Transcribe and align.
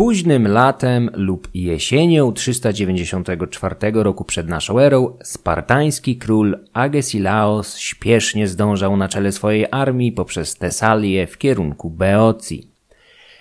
Późnym 0.00 0.48
latem 0.48 1.10
lub 1.14 1.48
jesienią 1.54 2.32
394 2.32 3.76
roku 3.94 4.24
przed 4.24 4.48
naszą 4.48 4.78
erą 4.78 5.18
spartański 5.24 6.16
król 6.16 6.58
Agesilaos 6.72 7.78
śpiesznie 7.78 8.48
zdążał 8.48 8.96
na 8.96 9.08
czele 9.08 9.32
swojej 9.32 9.66
armii 9.70 10.12
poprzez 10.12 10.56
Tesalię 10.56 11.26
w 11.26 11.38
kierunku 11.38 11.90
Beocji. 11.90 12.70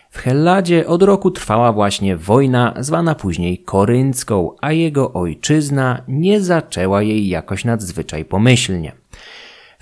W 0.10 0.18
Helladzie 0.18 0.88
od 0.88 1.04
roku 1.04 1.32
trwała 1.32 1.74
właśnie 1.74 2.18
wojna 2.18 2.74
zwana 2.80 3.16
później 3.16 3.58
koryncką, 3.58 4.56
a 4.62 4.72
jego 4.72 5.14
ojczyzna 5.14 6.02
nie 6.08 6.42
zaczęła 6.42 7.02
jej 7.02 7.28
jakoś 7.28 7.66
nadzwyczaj 7.66 8.26
pomyślnie 8.26 8.92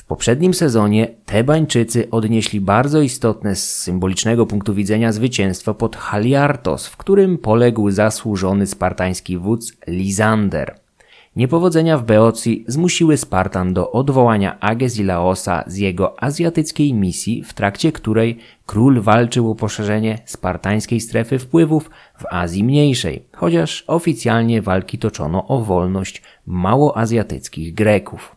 poprzednim 0.08 0.54
sezonie 0.54 1.08
Tebańczycy 1.26 2.10
odnieśli 2.12 2.62
bardzo 2.62 3.02
istotne 3.02 3.56
z 3.56 3.74
symbolicznego 3.74 4.46
punktu 4.46 4.74
widzenia 4.74 5.12
zwycięstwo 5.12 5.74
pod 5.74 5.96
Haliartos, 5.96 6.88
w 6.88 6.98
którym 6.98 7.38
poległ 7.38 7.92
zasłużony 7.92 8.68
spartański 8.68 9.38
wódz 9.38 9.74
Lizander. 9.88 10.76
Niepowodzenia 11.36 11.98
w 11.98 12.04
Beocji 12.04 12.66
zmusiły 12.68 13.18
Spartan 13.18 13.74
do 13.74 13.92
odwołania 13.92 14.60
Agesilaosa 14.60 15.64
z 15.68 15.78
jego 15.78 16.24
azjatyckiej 16.24 16.94
misji, 16.94 17.44
w 17.44 17.54
trakcie 17.54 17.92
której 17.92 18.38
król 18.66 19.02
walczył 19.02 19.52
o 19.52 19.56
poszerzenie 19.56 20.20
spartańskiej 20.26 21.00
strefy 21.00 21.40
wpływów 21.40 21.90
w 22.20 22.26
Azji 22.32 22.64
Mniejszej, 22.64 23.24
chociaż 23.36 23.84
oficjalnie 23.88 24.62
walki 24.62 24.98
toczono 24.98 25.48
o 25.48 25.62
wolność 25.62 26.22
małoazjatyckich 26.46 27.74
Greków. 27.74 28.37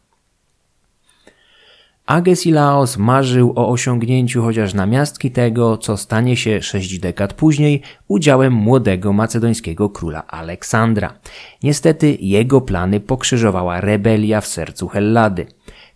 Agesilaos 2.10 2.96
marzył 2.96 3.52
o 3.56 3.69
osiągnięciu 3.69 4.42
chociaż 4.42 4.74
namiastki 4.74 5.30
tego, 5.30 5.78
co 5.78 5.96
stanie 5.96 6.36
się 6.36 6.62
sześć 6.62 6.98
dekad 6.98 7.34
później 7.34 7.83
udziałem 8.09 8.52
młodego 8.52 9.12
macedońskiego 9.12 9.91
króla 9.91 10.27
Aleksandra. 10.27 11.14
Niestety 11.62 12.16
jego 12.20 12.61
plany 12.61 13.00
pokrzyżowała 13.00 13.81
rebelia 13.81 14.41
w 14.41 14.47
sercu 14.47 14.88
Hellady. 14.88 15.47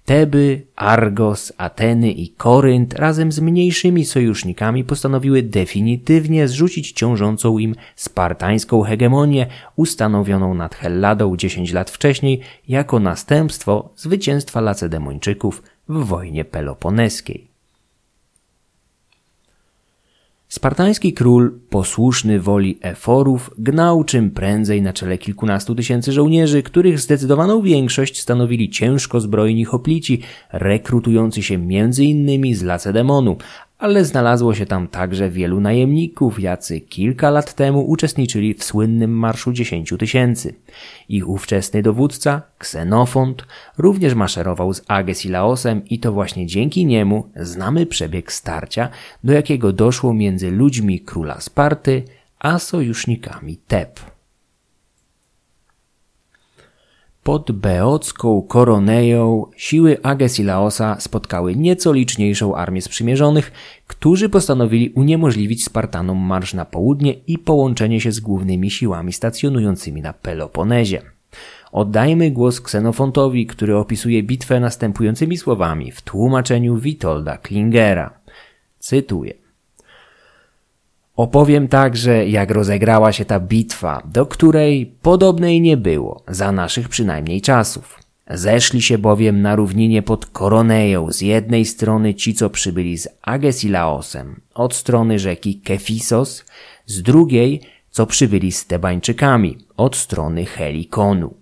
Teby, 0.05 0.67
Argos, 0.77 1.53
Ateny 1.59 2.13
i 2.13 2.29
Korynt 2.29 2.95
razem 2.95 3.33
z 3.33 3.41
mniejszymi 3.41 4.05
sojusznikami 4.05 4.85
postanowiły 4.85 5.43
definitywnie 5.43 6.49
zrzucić 6.49 6.93
ciążącą 6.93 7.59
im 7.59 7.75
spartańską 7.97 8.83
hegemonię 8.83 9.47
ustanowioną 9.77 10.55
nad 10.55 10.75
Helladą 10.75 11.37
10 11.37 11.73
lat 11.73 11.91
wcześniej 11.91 12.41
jako 12.69 13.01
następstwo 13.01 13.91
zwycięstwa 13.97 14.61
Lacedemończyków 14.61 15.63
w 15.89 16.05
wojnie 16.05 16.45
peloponeskiej. 16.45 17.55
Spartański 20.49 21.13
król, 21.13 21.59
posłuszny 21.71 22.41
woli 22.41 22.79
eforów, 22.83 23.51
gnał 23.59 24.05
czym 24.05 24.31
prędzej 24.31 24.83
na 24.83 24.93
czele 24.93 25.19
kilkunastu 25.19 25.75
tysięcy 25.75 26.13
żołnierzy, 26.13 26.63
których 26.63 27.01
zdecydowaną 27.01 27.63
większość 27.63 28.21
stanowili 28.21 28.71
ciężko 28.71 29.21
zbrojni 29.21 29.65
hoplici, 29.65 30.23
rekrutujący 30.53 31.43
się 31.43 31.73
innymi 32.05 32.55
z 32.55 32.63
Lacedemonu, 32.63 33.37
ale 33.79 34.05
znalazło 34.05 34.55
się 34.55 34.67
tam 34.67 34.89
także 34.89 35.31
wielu 35.31 35.61
najemników, 35.61 36.41
jacy 36.41 36.81
kilka 36.81 37.31
lat 37.31 37.55
temu 37.55 37.91
uczestniczyli 37.91 38.55
w 38.55 38.65
słynnym 38.65 39.11
Marszu 39.11 39.53
Dziesięciu 39.53 39.99
Tysięcy. 39.99 40.55
Ich 41.09 41.29
ówczesny 41.29 41.83
dowódca, 41.83 42.43
Ksenofont, 42.59 43.47
również 43.79 44.15
maszerował 44.15 44.75
z 44.75 44.83
Agesilaosem 44.89 45.89
i 45.89 45.99
to 45.99 46.13
właśnie 46.13 46.47
dzięki 46.47 46.87
niemu 46.87 47.29
znamy 47.37 47.87
przebieg 47.87 48.33
starcia, 48.33 48.89
do 49.25 49.33
jakiego 49.33 49.73
doszło 49.73 50.15
między 50.15 50.51
ludźmi 50.51 51.01
króla 51.01 51.41
Sparty 51.41 52.03
a 52.39 52.59
sojusznikami 52.59 53.57
Teb. 53.57 54.14
Pod 57.25 57.53
beocką 57.53 58.43
Koroneją 58.43 59.47
siły 59.57 60.03
Agesilaosa 60.03 61.01
spotkały 61.01 61.57
nieco 61.57 61.93
liczniejszą 61.93 62.57
armię 62.57 62.83
sprzymierzonych, 62.83 63.53
którzy 63.87 64.29
postanowili 64.29 64.91
uniemożliwić 64.91 65.65
Spartanom 65.65 66.19
marsz 66.19 66.55
na 66.55 66.65
południe 66.65 67.13
i 67.13 67.39
połączenie 67.39 68.01
się 68.01 68.13
z 68.13 68.21
głównymi 68.21 68.71
siłami 68.71 69.13
stacjonującymi 69.13 70.03
na 70.03 70.13
Peloponezie. 70.13 71.03
Oddajmy 71.73 72.31
głos 72.31 72.61
Ksenofontowi, 72.61 73.47
który 73.47 73.77
opisuje 73.77 74.23
bitwę 74.23 74.61
następującymi 74.61 75.37
słowami 75.37 75.93
w 75.93 76.03
tłumaczeniu 76.03 76.77
Witolda 76.77 77.39
Klingera. 77.39 78.11
Cytuję. 78.79 79.44
Opowiem 81.17 81.69
także, 81.69 82.29
jak 82.29 82.51
rozegrała 82.51 83.13
się 83.13 83.25
ta 83.25 83.41
bitwa, 83.41 84.03
do 84.05 84.27
której 84.27 84.87
podobnej 85.03 85.61
nie 85.61 85.77
było, 85.77 86.23
za 86.29 86.53
naszych 86.53 86.89
przynajmniej 86.89 87.41
czasów. 87.41 87.99
Zeszli 88.31 88.83
się 88.83 88.99
bowiem 88.99 89.43
na 89.43 89.57
równinie 89.57 90.03
pod 90.03 90.27
Koroneją 90.27 91.13
z 91.13 91.21
jednej 91.21 91.65
strony 91.65 92.15
ci, 92.15 92.35
co 92.35 92.51
przybyli 92.51 92.99
z 92.99 93.09
Agesilaosem, 93.23 94.41
od 94.55 94.75
strony 94.75 95.19
rzeki 95.19 95.61
Kefisos, 95.61 96.45
z 96.87 97.03
drugiej, 97.03 97.61
co 97.91 98.07
przybyli 98.07 98.53
z 98.53 98.67
Tebańczykami, 98.67 99.59
od 99.77 99.97
strony 99.97 100.45
Helikonu. 100.45 101.35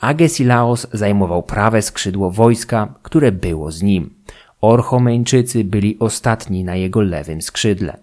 Agesilaos 0.00 0.86
zajmował 0.92 1.42
prawe 1.42 1.82
skrzydło 1.82 2.30
wojska, 2.30 2.94
które 3.02 3.32
było 3.32 3.70
z 3.70 3.82
nim. 3.82 4.14
Orchomeńczycy 4.60 5.64
byli 5.64 5.96
ostatni 5.98 6.64
na 6.64 6.76
jego 6.76 7.00
lewym 7.00 7.42
skrzydle. 7.42 7.96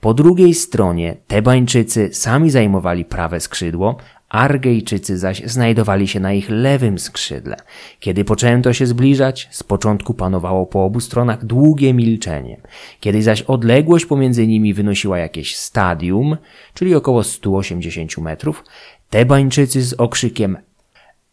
Po 0.00 0.14
drugiej 0.14 0.54
stronie 0.54 1.16
Tebańczycy 1.26 2.10
sami 2.12 2.50
zajmowali 2.50 3.04
prawe 3.04 3.40
skrzydło, 3.40 3.96
Argejczycy 4.28 5.18
zaś 5.18 5.42
znajdowali 5.44 6.08
się 6.08 6.20
na 6.20 6.32
ich 6.32 6.50
lewym 6.50 6.98
skrzydle. 6.98 7.56
Kiedy 8.00 8.24
poczęto 8.24 8.72
się 8.72 8.86
zbliżać, 8.86 9.48
z 9.50 9.62
początku 9.62 10.14
panowało 10.14 10.66
po 10.66 10.84
obu 10.84 11.00
stronach 11.00 11.44
długie 11.44 11.94
milczenie. 11.94 12.60
Kiedy 13.00 13.22
zaś 13.22 13.42
odległość 13.42 14.06
pomiędzy 14.06 14.46
nimi 14.46 14.74
wynosiła 14.74 15.18
jakieś 15.18 15.56
stadium, 15.56 16.36
czyli 16.74 16.94
około 16.94 17.24
180 17.24 18.18
metrów, 18.18 18.64
Tebańczycy 19.10 19.82
z 19.82 19.92
okrzykiem 19.92 20.56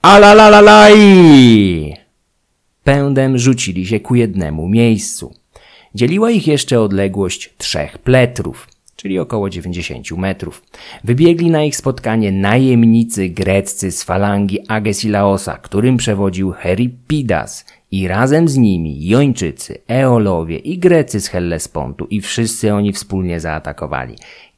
Alalalalai! 0.02 2.04
Pędem 2.85 3.38
rzucili 3.38 3.85
się 3.85 4.00
ku 4.00 4.16
jednemu 4.16 4.69
miejscu. 4.69 5.34
Dzieliła 5.96 6.31
ich 6.31 6.47
jeszcze 6.47 6.81
odległość 6.81 7.53
trzech 7.57 7.97
pletrów, 7.97 8.68
czyli 8.96 9.19
około 9.19 9.50
90 9.50 10.12
metrów. 10.12 10.63
Wybiegli 11.03 11.51
na 11.51 11.63
ich 11.63 11.75
spotkanie 11.75 12.31
najemnicy 12.31 13.29
greccy 13.29 13.91
z 13.91 14.03
falangi 14.03 14.59
Agesilaosa, 14.68 15.57
którym 15.57 15.97
przewodził 15.97 16.51
Heripidas 16.51 17.66
i 17.91 18.07
razem 18.07 18.47
z 18.47 18.57
nimi 18.57 19.07
Jończycy, 19.07 19.78
Eolowie 19.88 20.57
i 20.57 20.78
Grecy 20.78 21.22
z 21.22 21.28
Hellespontu 21.28 22.06
i 22.06 22.22
wszyscy 22.22 22.73
oni 22.73 22.94
wspólnie 22.94 23.40
zaatakowali. 23.40 24.16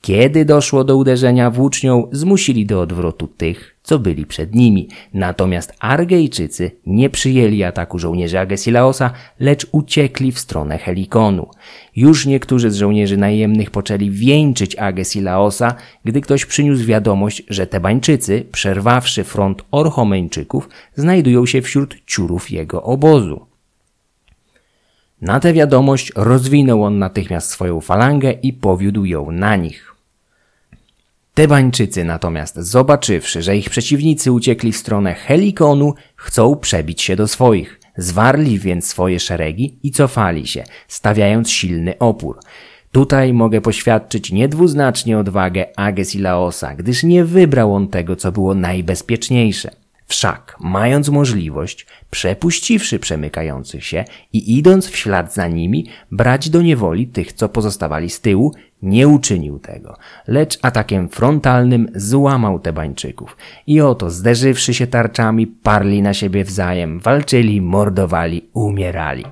Kiedy 0.07 0.45
doszło 0.45 0.83
do 0.83 0.97
uderzenia 0.97 1.51
włócznią, 1.51 2.07
zmusili 2.11 2.65
do 2.65 2.81
odwrotu 2.81 3.27
tych, 3.27 3.75
co 3.83 3.99
byli 3.99 4.25
przed 4.25 4.55
nimi. 4.55 4.87
Natomiast 5.13 5.73
Argejczycy 5.79 6.71
nie 6.85 7.09
przyjęli 7.09 7.63
ataku 7.63 7.99
żołnierzy 7.99 8.39
Agesilaosa, 8.39 9.11
lecz 9.39 9.67
uciekli 9.71 10.31
w 10.31 10.39
stronę 10.39 10.77
Helikonu. 10.77 11.47
Już 11.95 12.25
niektórzy 12.25 12.71
z 12.71 12.75
żołnierzy 12.75 13.17
najemnych 13.17 13.71
poczęli 13.71 14.11
wieńczyć 14.11 14.75
Agesilaosa, 14.75 15.75
gdy 16.05 16.21
ktoś 16.21 16.45
przyniósł 16.45 16.85
wiadomość, 16.85 17.43
że 17.49 17.67
Tebańczycy, 17.67 18.45
przerwawszy 18.51 19.23
front 19.23 19.63
Orchomeńczyków, 19.71 20.69
znajdują 20.95 21.45
się 21.45 21.61
wśród 21.61 21.95
ciurów 22.05 22.51
jego 22.51 22.83
obozu. 22.83 23.45
Na 25.21 25.39
tę 25.39 25.53
wiadomość 25.53 26.11
rozwinął 26.15 26.83
on 26.83 26.99
natychmiast 26.99 27.49
swoją 27.49 27.81
falangę 27.81 28.31
i 28.31 28.53
powiódł 28.53 29.05
ją 29.05 29.31
na 29.31 29.55
nich. 29.55 29.86
Tebańczycy 31.37 32.03
natomiast, 32.03 32.55
zobaczywszy, 32.55 33.41
że 33.41 33.57
ich 33.57 33.69
przeciwnicy 33.69 34.31
uciekli 34.31 34.71
w 34.71 34.77
stronę 34.77 35.13
Helikonu, 35.13 35.93
chcą 36.15 36.55
przebić 36.55 37.01
się 37.01 37.15
do 37.15 37.27
swoich. 37.27 37.79
Zwarli 37.97 38.59
więc 38.59 38.87
swoje 38.87 39.19
szeregi 39.19 39.79
i 39.83 39.91
cofali 39.91 40.47
się, 40.47 40.63
stawiając 40.87 41.51
silny 41.51 41.97
opór. 41.97 42.39
Tutaj 42.91 43.33
mogę 43.33 43.61
poświadczyć 43.61 44.31
niedwuznacznie 44.31 45.19
odwagę 45.19 45.65
Agesilaosa, 45.75 46.75
gdyż 46.75 47.03
nie 47.03 47.25
wybrał 47.25 47.75
on 47.75 47.87
tego, 47.87 48.15
co 48.15 48.31
było 48.31 48.55
najbezpieczniejsze. 48.55 49.71
Wszak, 50.07 50.55
mając 50.59 51.09
możliwość, 51.09 51.85
przepuściwszy 52.09 52.99
przemykających 52.99 53.85
się 53.85 54.05
i 54.33 54.57
idąc 54.57 54.87
w 54.87 54.97
ślad 54.97 55.33
za 55.33 55.47
nimi, 55.47 55.85
brać 56.11 56.49
do 56.49 56.61
niewoli 56.61 57.07
tych, 57.07 57.33
co 57.33 57.49
pozostawali 57.49 58.09
z 58.09 58.21
tyłu, 58.21 58.53
nie 58.81 59.07
uczynił 59.07 59.59
tego, 59.59 59.97
lecz 60.27 60.59
atakiem 60.61 61.09
frontalnym 61.09 61.91
złamał 61.95 62.59
Tebańczyków. 62.59 63.37
I 63.67 63.81
oto, 63.81 64.09
zderzywszy 64.09 64.73
się 64.73 64.87
tarczami, 64.87 65.47
parli 65.47 66.01
na 66.01 66.13
siebie 66.13 66.43
wzajem, 66.43 66.99
walczyli, 66.99 67.61
mordowali, 67.61 68.49
umierali. 68.53 69.23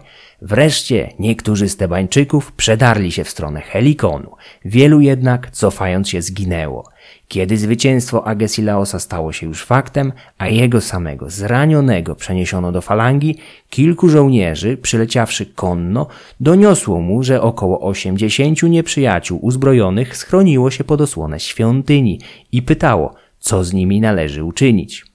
Wreszcie 0.42 1.14
niektórzy 1.20 1.70
z 1.70 1.78
Tebańczyków 1.78 2.52
przedarli 2.52 3.12
się 3.12 3.24
w 3.24 3.30
stronę 3.30 3.62
Helikonu, 3.62 4.32
wielu 4.66 5.02
jednak 5.02 5.52
cofając 5.52 6.10
się 6.10 6.22
zginęło. 6.22 6.95
Kiedy 7.28 7.58
zwycięstwo 7.58 8.28
Agesilaosa 8.28 9.00
stało 9.00 9.34
się 9.34 9.48
już 9.48 9.66
faktem, 9.66 10.14
a 10.38 10.48
jego 10.48 10.82
samego 10.82 11.30
zranionego 11.30 12.16
przeniesiono 12.16 12.72
do 12.72 12.82
falangi, 12.82 13.38
kilku 13.70 14.10
żołnierzy, 14.10 14.78
przyleciawszy 14.78 15.46
konno, 15.46 16.08
doniosło 16.40 17.02
mu, 17.02 17.24
że 17.24 17.42
około 17.42 17.82
osiemdziesięciu 17.82 18.68
nieprzyjaciół 18.68 19.40
uzbrojonych 19.46 20.18
schroniło 20.18 20.72
się 20.72 20.84
pod 20.84 21.02
osłonę 21.02 21.40
świątyni 21.40 22.20
i 22.52 22.62
pytało, 22.62 23.14
co 23.40 23.64
z 23.64 23.74
nimi 23.74 24.02
należy 24.02 24.44
uczynić. 24.44 25.06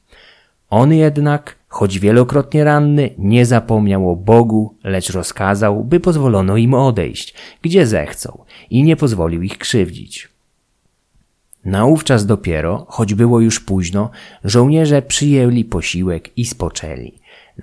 On 0.71 0.93
jednak, 0.93 1.57
choć 1.69 1.99
wielokrotnie 1.99 2.65
ranny, 2.65 3.11
nie 3.19 3.47
zapomniał 3.47 4.11
o 4.11 4.17
Bogu, 4.17 4.75
lecz 4.85 5.11
rozkazał, 5.11 5.85
by 5.85 6.01
pozwolono 6.01 6.57
im 6.57 6.75
odejść, 6.75 7.35
gdzie 7.63 7.87
zechcą 7.87 8.45
i 8.71 8.83
nie 8.83 8.97
pozwolił 8.97 9.43
ich 9.43 9.59
krzywdzić. 9.59 10.29
Naówczas 11.65 12.27
dopiero, 12.27 12.87
choć 12.89 13.15
było 13.15 13.41
już 13.41 13.61
późno, 13.61 14.11
żołnierze 14.45 15.03
przyjęli 15.03 15.65
posiłek 15.65 16.39
i 16.39 16.47
spoczęli. 16.47 17.13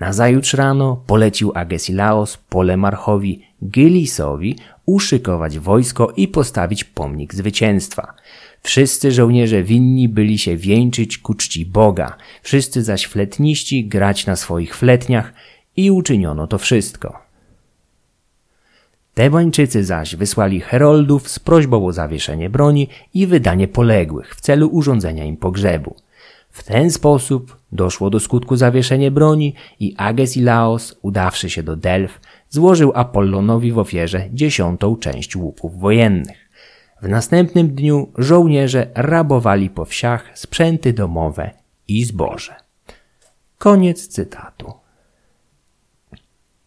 Nazajutrz 0.00 0.54
rano 0.54 1.02
polecił 1.06 1.52
Agesilaos 1.54 2.36
Polemarchowi 2.36 3.42
Gylisowi 3.62 4.56
uszykować 4.86 5.58
wojsko 5.58 6.12
i 6.16 6.28
postawić 6.28 6.84
pomnik 6.84 7.34
zwycięstwa. 7.34 8.14
Wszyscy 8.62 9.12
żołnierze 9.12 9.62
winni 9.62 10.08
byli 10.08 10.38
się 10.38 10.56
wieńczyć 10.56 11.18
ku 11.18 11.34
czci 11.34 11.66
Boga, 11.66 12.16
wszyscy 12.42 12.82
zaś 12.82 13.06
fletniści 13.06 13.88
grać 13.88 14.26
na 14.26 14.36
swoich 14.36 14.76
fletniach 14.76 15.32
i 15.76 15.90
uczyniono 15.90 16.46
to 16.46 16.58
wszystko. 16.58 17.27
Tebańczycy 19.18 19.84
zaś 19.84 20.16
wysłali 20.16 20.60
heroldów 20.60 21.28
z 21.28 21.38
prośbą 21.38 21.86
o 21.86 21.92
zawieszenie 21.92 22.50
broni 22.50 22.88
i 23.14 23.26
wydanie 23.26 23.68
poległych 23.68 24.34
w 24.34 24.40
celu 24.40 24.68
urządzenia 24.68 25.24
im 25.24 25.36
pogrzebu. 25.36 25.96
W 26.50 26.62
ten 26.62 26.90
sposób 26.90 27.56
doszło 27.72 28.10
do 28.10 28.20
skutku 28.20 28.56
zawieszenie 28.56 29.10
broni 29.10 29.54
i 29.80 29.94
Ages 29.96 30.36
i 30.36 30.42
Laos, 30.42 30.98
udawszy 31.02 31.50
się 31.50 31.62
do 31.62 31.76
Delf, 31.76 32.20
złożył 32.50 32.92
Apollonowi 32.94 33.72
w 33.72 33.78
ofierze 33.78 34.28
dziesiątą 34.32 34.96
część 34.96 35.36
łuków 35.36 35.80
wojennych. 35.80 36.50
W 37.02 37.08
następnym 37.08 37.68
dniu 37.68 38.12
żołnierze 38.18 38.86
rabowali 38.94 39.70
po 39.70 39.84
wsiach 39.84 40.30
sprzęty 40.34 40.92
domowe 40.92 41.50
i 41.88 42.04
zboże. 42.04 42.54
Koniec 43.58 44.08
cytatu. 44.08 44.87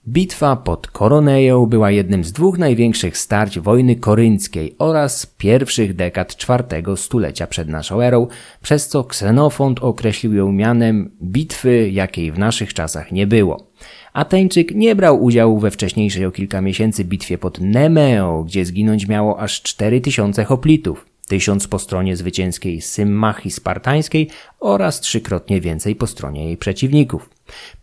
Bitwa 0.07 0.56
pod 0.56 0.88
Koroneją 0.88 1.65
była 1.65 1.92
jednym 1.92 2.24
z 2.24 2.31
dwóch 2.31 2.57
największych 2.57 3.18
starć 3.18 3.59
wojny 3.59 3.95
korynckiej 3.95 4.75
oraz 4.80 5.25
pierwszych 5.25 5.95
dekad 5.95 6.36
czwartego 6.36 6.98
stulecia 6.98 7.48
przed 7.48 7.69
naszą 7.69 8.01
erą, 8.01 8.27
przez 8.62 8.88
co 8.88 9.03
Ksenofont 9.03 9.80
określił 9.80 10.33
ją 10.33 10.51
mianem 10.51 11.12
bitwy, 11.24 11.89
jakiej 11.89 12.31
w 12.31 12.39
naszych 12.39 12.74
czasach 12.74 13.12
nie 13.12 13.27
było. 13.27 13.68
Ateńczyk 14.13 14.75
nie 14.75 14.95
brał 14.95 15.24
udziału 15.24 15.59
we 15.59 15.71
wcześniejszej 15.71 16.25
o 16.25 16.31
kilka 16.31 16.62
miesięcy 16.62 17.03
bitwie 17.06 17.38
pod 17.38 17.59
Nemeo, 17.59 18.44
gdzie 18.44 18.65
zginąć 18.65 19.07
miało 19.07 19.39
aż 19.39 19.62
4000 19.62 20.44
hoplitów, 20.44 21.11
tysiąc 21.31 21.68
po 21.68 21.80
stronie 21.80 22.16
zwycięskiej 22.16 22.81
Symmachii 22.81 23.51
Spartańskiej 23.51 24.30
oraz 24.60 25.00
trzykrotnie 25.00 25.62
więcej 25.62 25.95
po 25.95 26.07
stronie 26.07 26.45
jej 26.45 26.57
przeciwników. 26.57 27.30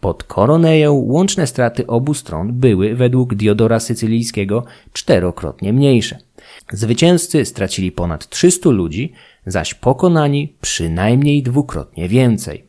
Pod 0.00 0.25
Koroneją 0.25 0.93
łączne 0.93 1.47
straty 1.47 1.87
obu 1.87 2.15
stron 2.15 2.53
były 2.53 2.95
według 2.95 3.35
Diodora 3.35 3.81
Sycylijskiego 3.81 4.65
czterokrotnie 4.93 5.73
mniejsze. 5.73 6.19
Zwycięzcy 6.73 7.45
stracili 7.45 7.93
ponad 7.93 8.29
300 8.29 8.71
ludzi, 8.71 9.12
zaś 9.47 9.75
pokonani 9.75 10.53
przynajmniej 10.61 11.43
dwukrotnie 11.43 12.09
więcej. 12.09 12.65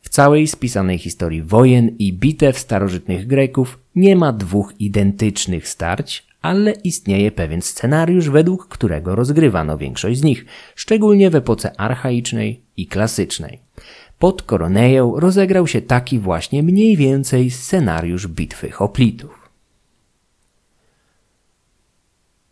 W 0.00 0.08
całej 0.08 0.46
spisanej 0.46 0.98
historii 0.98 1.42
wojen 1.42 1.96
i 1.98 2.12
bitew 2.12 2.58
starożytnych 2.58 3.26
Greków 3.26 3.78
nie 3.94 4.16
ma 4.16 4.32
dwóch 4.32 4.74
identycznych 4.80 5.68
starć, 5.68 6.27
ale 6.42 6.72
istnieje 6.72 7.32
pewien 7.32 7.62
scenariusz, 7.62 8.28
według 8.28 8.68
którego 8.68 9.14
rozgrywano 9.14 9.78
większość 9.78 10.18
z 10.18 10.22
nich, 10.22 10.44
szczególnie 10.74 11.30
w 11.30 11.34
epoce 11.34 11.80
archaicznej 11.80 12.62
i 12.76 12.86
klasycznej. 12.86 13.58
Pod 14.18 14.42
Koroneją 14.42 15.20
rozegrał 15.20 15.66
się 15.66 15.82
taki 15.82 16.18
właśnie 16.18 16.62
mniej 16.62 16.96
więcej 16.96 17.50
scenariusz 17.50 18.26
bitwy 18.26 18.70
hoplitów. 18.70 19.38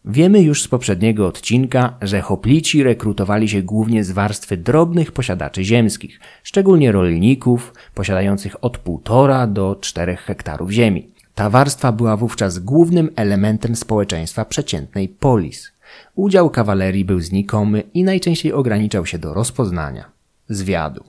Wiemy 0.08 0.42
już 0.42 0.62
z 0.62 0.68
poprzedniego 0.68 1.26
odcinka, 1.26 1.98
że 2.02 2.20
hoplici 2.20 2.82
rekrutowali 2.82 3.48
się 3.48 3.62
głównie 3.62 4.04
z 4.04 4.10
warstwy 4.10 4.56
drobnych 4.56 5.12
posiadaczy 5.12 5.64
ziemskich, 5.64 6.20
szczególnie 6.42 6.92
rolników 6.92 7.74
posiadających 7.94 8.64
od 8.64 8.84
1,5 8.84 9.52
do 9.52 9.76
4 9.80 10.16
hektarów 10.16 10.70
ziemi. 10.70 11.15
Ta 11.36 11.50
warstwa 11.50 11.92
była 11.92 12.16
wówczas 12.16 12.58
głównym 12.58 13.10
elementem 13.16 13.76
społeczeństwa 13.76 14.44
przeciętnej 14.44 15.08
polis. 15.08 15.72
Udział 16.14 16.50
kawalerii 16.50 17.04
był 17.04 17.20
znikomy 17.20 17.82
i 17.94 18.04
najczęściej 18.04 18.52
ograniczał 18.52 19.06
się 19.06 19.18
do 19.18 19.34
rozpoznania, 19.34 20.04
zwiadu. 20.48 21.04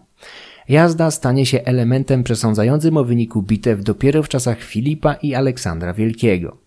Jazda 0.70 1.12
stanie 1.12 1.46
się 1.46 1.64
elementem 1.64 2.24
przesądzającym 2.24 2.98
o 2.98 3.04
wyniku 3.04 3.42
bitew 3.42 3.84
dopiero 3.84 4.24
w 4.24 4.30
czasach 4.30 4.60
Filipa 4.60 5.14
i 5.14 5.36
Aleksandra 5.36 5.94
Wielkiego. 5.94 6.58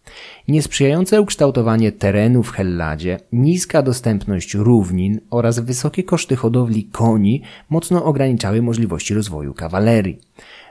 Niesprzyjające 0.48 1.20
ukształtowanie 1.20 1.92
terenu 1.92 2.42
w 2.42 2.50
Helladzie, 2.50 3.20
niska 3.32 3.82
dostępność 3.82 4.54
równin 4.54 5.20
oraz 5.30 5.58
wysokie 5.58 6.02
koszty 6.02 6.36
hodowli 6.36 6.84
koni 6.84 7.42
mocno 7.70 8.04
ograniczały 8.04 8.62
możliwości 8.62 9.14
rozwoju 9.14 9.54
kawalerii. 9.54 10.18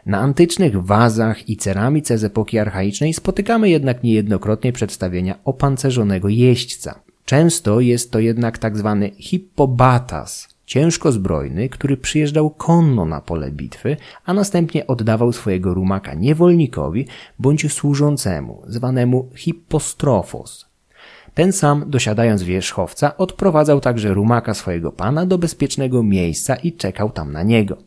Na 0.10 0.20
antycznych 0.20 0.86
wazach 0.86 1.50
i 1.50 1.58
ceramice 1.58 2.18
z 2.18 2.24
epoki 2.24 2.60
archaicznej 2.60 3.14
spotykamy 3.14 3.70
jednak 3.70 4.04
niejednokrotnie 4.04 4.74
przedstawienia 4.74 5.36
opancerzonego 5.44 6.30
jeźdźca. 6.30 7.00
Często 7.26 7.80
jest 7.80 8.12
to 8.12 8.20
jednak 8.20 8.58
tak 8.58 8.78
zwany 8.78 9.12
hippobatas, 9.18 10.48
ciężko 10.66 11.12
zbrojny, 11.12 11.70
który 11.70 11.98
przyjeżdżał 11.98 12.50
konno 12.50 13.06
na 13.06 13.22
pole 13.22 13.52
bitwy, 13.52 13.98
a 14.26 14.34
następnie 14.34 14.88
oddawał 14.88 15.34
swojego 15.34 15.74
rumaka 15.74 16.14
niewolnikowi 16.14 17.08
bądź 17.40 17.74
służącemu, 17.74 18.62
zwanemu 18.68 19.30
hippostrofos. 19.36 20.70
Ten 21.34 21.54
sam, 21.54 21.84
dosiadając 21.88 22.44
wierzchowca, 22.44 23.18
odprowadzał 23.18 23.82
także 23.82 24.14
rumaka 24.14 24.54
swojego 24.54 24.92
pana 24.92 25.26
do 25.26 25.38
bezpiecznego 25.38 26.04
miejsca 26.04 26.56
i 26.56 26.74
czekał 26.74 27.10
tam 27.10 27.32
na 27.32 27.44
niego. 27.44 27.78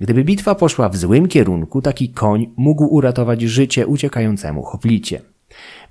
Gdyby 0.00 0.24
bitwa 0.24 0.54
poszła 0.54 0.88
w 0.88 0.96
złym 0.96 1.28
kierunku, 1.28 1.82
taki 1.82 2.08
koń 2.08 2.50
mógł 2.56 2.84
uratować 2.84 3.42
życie 3.42 3.86
uciekającemu 3.86 4.62
hoplicie. 4.62 5.20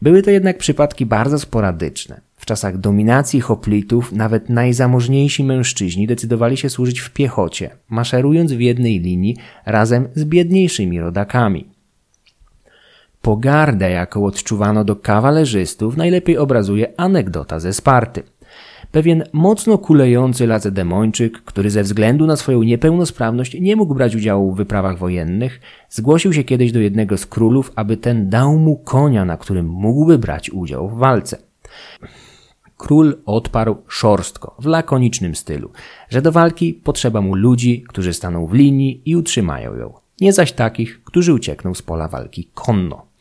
Były 0.02 0.22
to 0.22 0.32
jednak 0.32 0.58
przypadki 0.58 1.06
bardzo 1.06 1.40
sporadyczne. 1.40 2.22
W 2.36 2.46
czasach 2.46 2.78
dominacji 2.78 3.42
hoplitów 3.42 4.12
nawet 4.12 4.50
najzamożniejsi 4.50 5.44
mężczyźni 5.44 6.08
decydowali 6.08 6.58
się 6.58 6.70
służyć 6.70 7.00
w 7.00 7.10
piechocie, 7.10 7.70
maszerując 7.90 8.54
w 8.54 8.60
jednej 8.60 9.00
linii 9.00 9.38
razem 9.66 10.08
z 10.16 10.26
biedniejszymi 10.26 11.00
rodakami. 11.00 11.74
Pogardę, 13.22 13.92
jaką 13.92 14.26
odczuwano 14.26 14.84
do 14.84 14.96
kawalerzystów, 14.96 15.98
najlepiej 15.98 16.38
obrazuje 16.38 16.94
anegdota 16.98 17.60
ze 17.60 17.74
Sparty. 17.74 18.24
Pewien 18.94 19.24
mocno 19.34 19.78
kulejący 19.78 20.48
lacedemończyk, 20.48 21.44
który 21.44 21.70
ze 21.70 21.84
względu 21.84 22.26
na 22.26 22.36
swoją 22.36 22.64
niepełnosprawność 22.64 23.58
nie 23.60 23.76
mógł 23.76 23.96
brać 23.96 24.16
udziału 24.16 24.54
w 24.54 24.58
wyprawach 24.58 24.98
wojennych, 24.98 25.60
zgłosił 25.90 26.34
się 26.34 26.44
kiedyś 26.44 26.72
do 26.72 26.80
jednego 26.80 27.18
z 27.18 27.26
królów, 27.26 27.72
aby 27.76 27.98
ten 27.98 28.30
dał 28.30 28.58
mu 28.58 28.76
konia, 28.76 29.26
na 29.26 29.38
którym 29.38 29.66
mógłby 29.68 30.18
brać 30.18 30.50
udział 30.50 30.90
w 30.90 30.98
walce. 30.98 31.38
Król 32.78 33.18
odparł 33.26 33.78
szorstko, 33.88 34.56
w 34.60 34.66
lakonicznym 34.66 35.36
stylu, 35.36 35.72
że 36.10 36.22
do 36.22 36.32
walki 36.32 36.74
potrzeba 36.74 37.22
mu 37.22 37.36
ludzi, 37.36 37.84
którzy 37.88 38.14
staną 38.14 38.48
w 38.48 38.54
linii 38.54 39.02
i 39.06 39.16
utrzymają 39.16 39.76
ją, 39.76 39.94
nie 40.22 40.34
zaś 40.34 40.52
takich, 40.52 41.04
którzy 41.04 41.34
uciekną 41.34 41.74
z 41.74 41.82
pola 41.82 42.08
walki 42.08 42.50
konno. 42.54 43.13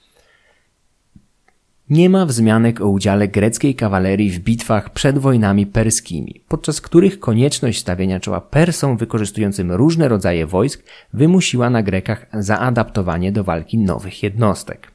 Nie 1.93 2.11
ma 2.11 2.27
wzmianek 2.27 2.81
o 2.81 2.89
udziale 2.89 3.29
greckiej 3.29 3.75
kawalerii 3.75 4.31
w 4.31 4.39
bitwach 4.39 4.91
przed 4.91 5.19
wojnami 5.19 5.67
perskimi, 5.67 6.41
podczas 6.49 6.81
których 6.81 7.21
konieczność 7.21 7.79
stawienia 7.79 8.21
czoła 8.21 8.41
Persom 8.41 8.97
wykorzystującym 8.97 9.73
różne 9.73 10.09
rodzaje 10.09 10.47
wojsk 10.47 10.83
wymusiła 11.13 11.71
na 11.71 11.83
Grekach 11.83 12.27
zaadaptowanie 12.33 13.33
do 13.33 13.45
walki 13.45 13.79
nowych 13.79 14.23
jednostek. 14.23 14.91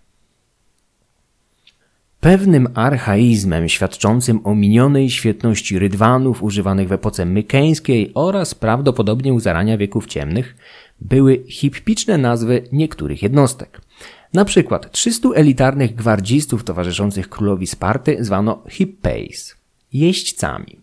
Pewnym 2.20 2.68
archaizmem 2.74 3.70
świadczącym 3.70 4.40
o 4.44 4.56
minionej 4.56 5.10
świetności 5.10 5.80
rydwanów 5.80 6.44
używanych 6.44 6.88
w 6.88 6.92
epoce 6.92 7.26
mykeńskiej 7.26 8.12
oraz 8.14 8.56
prawdopodobnie 8.56 9.34
u 9.34 9.40
zarania 9.40 9.78
wieków 9.78 10.08
ciemnych 10.08 10.56
były 11.02 11.44
hippiczne 11.48 12.18
nazwy 12.18 12.64
niektórych 12.72 13.24
jednostek. 13.24 13.87
Na 14.34 14.46
przykład 14.46 14.92
300 14.92 15.30
elitarnych 15.30 15.96
gwardzistów 15.96 16.64
towarzyszących 16.64 17.30
królowi 17.30 17.68
Sparty 17.68 18.18
zwano 18.20 18.64
hippeis, 18.70 19.56
jeźdźcami. 19.94 20.80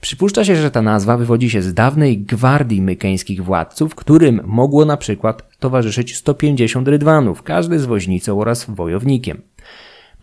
Przypuszcza 0.00 0.44
się, 0.44 0.56
że 0.56 0.70
ta 0.70 0.82
nazwa 0.82 1.16
wywodzi 1.16 1.50
się 1.50 1.62
z 1.62 1.74
dawnej 1.74 2.18
gwardii 2.18 2.82
mykeńskich 2.82 3.44
władców, 3.44 3.94
którym 3.94 4.40
mogło 4.44 4.84
na 4.84 4.96
przykład 4.96 5.58
towarzyszyć 5.58 6.16
150 6.16 6.88
rydwanów, 6.88 7.42
każdy 7.42 7.78
z 7.78 7.84
woźnicą 7.84 8.40
oraz 8.40 8.66
wojownikiem. 8.68 9.42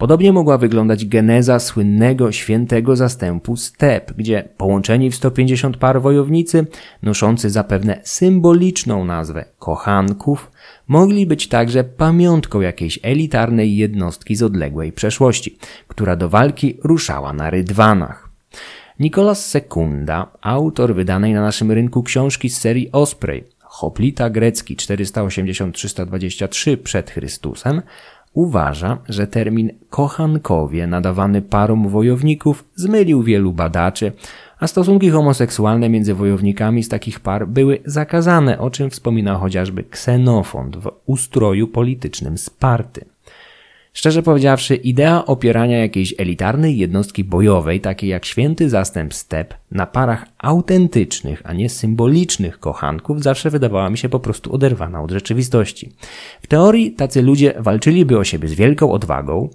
Podobnie 0.02 0.34
mogła 0.34 0.58
wyglądać 0.58 1.06
geneza 1.06 1.60
słynnego 1.60 2.32
świętego 2.32 2.96
zastępu 2.96 3.56
step, 3.56 4.14
gdzie 4.14 4.50
połączeni 4.58 5.12
w 5.12 5.16
150 5.16 5.78
par 5.78 6.02
wojownicy, 6.02 6.66
noszący 7.04 7.50
zapewne 7.50 8.00
symboliczną 8.04 9.06
nazwę 9.06 9.46
kochanków, 9.60 10.52
mogli 10.88 11.26
być 11.26 11.48
także 11.48 11.84
pamiątką 11.84 12.62
jakiejś 12.62 13.00
elitarnej 13.04 13.78
jednostki 13.78 14.36
z 14.36 14.44
odległej 14.44 14.92
przeszłości, 14.92 15.58
która 15.88 16.16
do 16.16 16.30
walki 16.30 16.78
ruszała 16.84 17.34
na 17.34 17.50
rydwanach. 17.50 18.30
Nicolas 19.00 19.46
Sekunda, 19.46 20.28
autor 20.42 20.96
wydanej 20.96 21.34
na 21.34 21.42
naszym 21.42 21.72
rynku 21.72 22.04
książki 22.04 22.50
z 22.50 22.58
serii 22.58 22.92
Osprey, 22.92 23.44
Hoplita 23.72 24.30
grecki 24.30 24.76
480-323 24.76 26.78
przed 26.78 27.12
Chrystusem, 27.12 27.82
uważa, 28.34 28.98
że 29.10 29.28
termin 29.28 29.72
kochankowie 29.90 30.88
nadawany 30.88 31.42
parom 31.42 31.90
wojowników 31.90 32.66
zmylił 32.76 33.24
wielu 33.24 33.54
badaczy, 33.54 34.12
a 34.60 34.68
stosunki 34.68 35.10
homoseksualne 35.10 35.90
między 35.90 36.14
wojownikami 36.14 36.84
z 36.84 36.90
takich 36.90 37.20
par 37.20 37.48
były 37.48 37.80
zakazane, 37.86 38.60
o 38.60 38.70
czym 38.70 38.90
wspominał 38.90 39.40
chociażby 39.40 39.84
Ksenofont 39.84 40.78
w 40.78 40.92
ustroju 41.06 41.68
politycznym 41.68 42.38
Sparty. 42.38 43.06
Szczerze 43.94 44.24
powiedziawszy, 44.24 44.76
idea 44.76 45.26
opierania 45.26 45.78
jakiejś 45.78 46.14
elitarnej 46.18 46.78
jednostki 46.78 47.24
bojowej, 47.24 47.82
takiej 47.82 48.10
jak 48.10 48.26
święty 48.26 48.70
zastęp 48.70 49.14
step, 49.14 49.54
na 49.72 49.86
parach 49.86 50.26
autentycznych, 50.38 51.42
a 51.46 51.54
nie 51.54 51.70
symbolicznych 51.70 52.60
kochanków, 52.60 53.24
zawsze 53.24 53.50
wydawała 53.50 53.90
mi 53.90 53.98
się 53.98 54.10
po 54.10 54.20
prostu 54.20 54.54
oderwana 54.54 55.02
od 55.02 55.12
rzeczywistości. 55.12 55.92
W 56.42 56.48
teorii 56.48 56.92
tacy 56.92 57.22
ludzie 57.22 57.54
walczyliby 57.60 58.18
o 58.18 58.24
siebie 58.24 58.48
z 58.48 58.54
wielką 58.54 58.92
odwagą, 58.92 59.50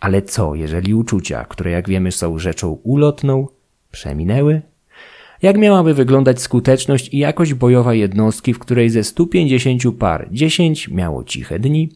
ale 0.00 0.22
co, 0.22 0.54
jeżeli 0.54 0.94
uczucia, 0.94 1.44
które 1.44 1.70
jak 1.70 1.88
wiemy 1.88 2.12
są 2.12 2.38
rzeczą 2.38 2.72
ulotną, 2.82 3.46
przeminęły? 3.90 4.62
Jak 5.42 5.58
miałaby 5.58 5.94
wyglądać 5.94 6.40
skuteczność 6.42 7.08
i 7.14 7.18
jakość 7.18 7.54
bojowa 7.54 7.94
jednostki, 7.94 8.54
w 8.54 8.58
której 8.58 8.90
ze 8.90 9.04
150 9.04 9.82
par 9.98 10.28
10 10.30 10.88
miało 10.88 11.24
ciche 11.24 11.58
dni, 11.58 11.88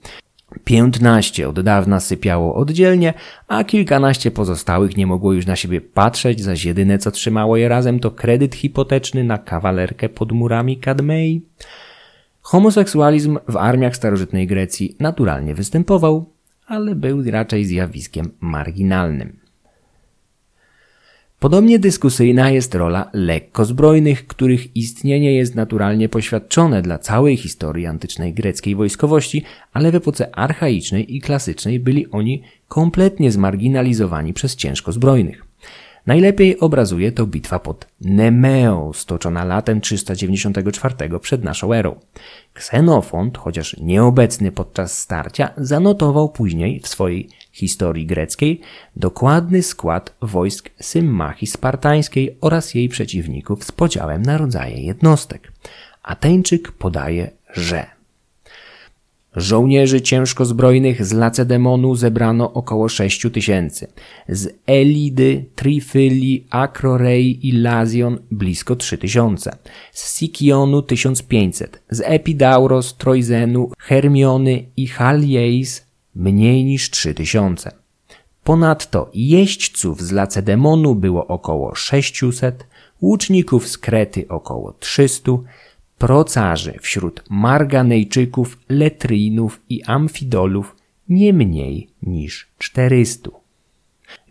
Piętnaście 0.64 1.48
od 1.48 1.60
dawna 1.60 2.00
sypiało 2.00 2.54
oddzielnie, 2.54 3.14
a 3.48 3.64
kilkanaście 3.64 4.30
pozostałych 4.30 4.96
nie 4.96 5.06
mogło 5.06 5.32
już 5.32 5.46
na 5.46 5.56
siebie 5.56 5.80
patrzeć, 5.80 6.42
zaś 6.42 6.64
jedyne 6.64 6.98
co 6.98 7.10
trzymało 7.10 7.56
je 7.56 7.68
razem 7.68 8.00
to 8.00 8.10
kredyt 8.10 8.54
hipoteczny 8.54 9.25
na 9.25 9.38
kawalerkę 9.38 10.08
pod 10.08 10.32
murami 10.32 10.76
Kadmei. 10.76 11.42
Homoseksualizm 12.42 13.38
w 13.48 13.56
armiach 13.56 13.96
starożytnej 13.96 14.46
Grecji 14.46 14.96
naturalnie 15.00 15.54
występował, 15.54 16.30
ale 16.66 16.94
był 16.94 17.30
raczej 17.30 17.64
zjawiskiem 17.64 18.30
marginalnym. 18.40 19.45
Podobnie 21.40 21.78
dyskusyjna 21.78 22.50
jest 22.50 22.75
rola 22.75 23.11
lekkozbrojnych, 23.12 24.26
których 24.26 24.76
istnienie 24.76 25.35
jest 25.35 25.55
naturalnie 25.55 26.09
poświadczone 26.09 26.83
dla 26.83 26.99
całej 26.99 27.37
historii 27.37 27.87
antycznej 27.87 28.35
greckiej 28.35 28.75
wojskowości, 28.75 29.45
ale 29.73 29.93
w 29.93 29.95
epoce 29.95 30.37
archaicznej 30.38 31.16
i 31.16 31.21
klasycznej 31.21 31.81
byli 31.81 32.11
oni 32.11 32.43
kompletnie 32.69 33.33
zmarginalizowani 33.33 34.33
przez 34.33 34.57
ciężkozbrojnych. 34.57 35.45
Najlepiej 36.07 36.61
obrazuje 36.61 37.12
to 37.12 37.26
bitwa 37.26 37.59
pod 37.59 37.87
Nemeo, 38.00 38.93
stoczona 38.95 39.45
latem 39.45 39.81
394 39.81 41.19
przed 41.21 41.45
naszą 41.45 41.73
erą. 41.73 42.00
Ksenofont, 42.52 43.38
chociaż 43.38 43.76
nieobecny 43.76 44.52
podczas 44.52 44.99
starcia, 44.99 45.50
zanotował 45.57 46.28
później 46.28 46.81
w 46.81 46.88
swojej 46.88 47.28
historii 47.56 48.06
greckiej 48.06 48.60
dokładny 48.96 49.62
skład 49.62 50.14
wojsk 50.22 50.70
Symmachii 50.80 51.46
spartańskiej 51.46 52.36
oraz 52.40 52.75
jej 52.75 52.88
przeciwników 52.88 53.64
z 53.64 53.72
podziałem 53.72 54.22
na 54.22 54.38
rodzaje 54.38 54.80
jednostek. 54.82 55.52
Ateńczyk 56.02 56.72
podaje, 56.72 57.30
że 57.54 57.96
Żołnierzy 59.36 60.00
ciężkozbrojnych 60.00 61.06
z 61.06 61.12
Lacedemonu 61.12 61.94
zebrano 61.94 62.52
około 62.52 62.88
6 62.88 63.26
tysięcy. 63.32 63.86
Z 64.28 64.54
Elidy, 64.66 65.44
Trifyli, 65.54 66.46
Akrorei 66.50 67.48
i 67.48 67.52
Lazion 67.52 68.18
blisko 68.30 68.76
3 68.76 68.98
tysiące. 68.98 69.56
Z 69.92 70.18
Sikionu 70.18 70.82
1500. 70.82 71.82
Z 71.90 72.00
Epidauros, 72.04 72.96
Troizenu, 72.96 73.70
Hermiony 73.78 74.64
i 74.76 74.86
Halieis 74.86 75.86
mniej 76.16 76.64
niż 76.64 76.90
3 76.90 77.14
tysiące. 77.14 77.73
Ponadto 78.44 79.11
jeźdźców 79.14 80.02
z 80.02 80.12
Lacedemonu 80.12 80.94
było 80.94 81.26
około 81.26 81.75
600, 81.75 82.66
łuczników 83.02 83.68
z 83.68 83.78
Krety 83.78 84.28
około 84.28 84.73
300, 84.73 85.32
procarzy 85.99 86.75
wśród 86.80 87.25
Marganejczyków, 87.30 88.58
Letrinów 88.68 89.61
i 89.68 89.82
Amfidolów 89.82 90.76
nie 91.08 91.32
mniej 91.32 91.88
niż 92.02 92.49
400. 92.58 93.30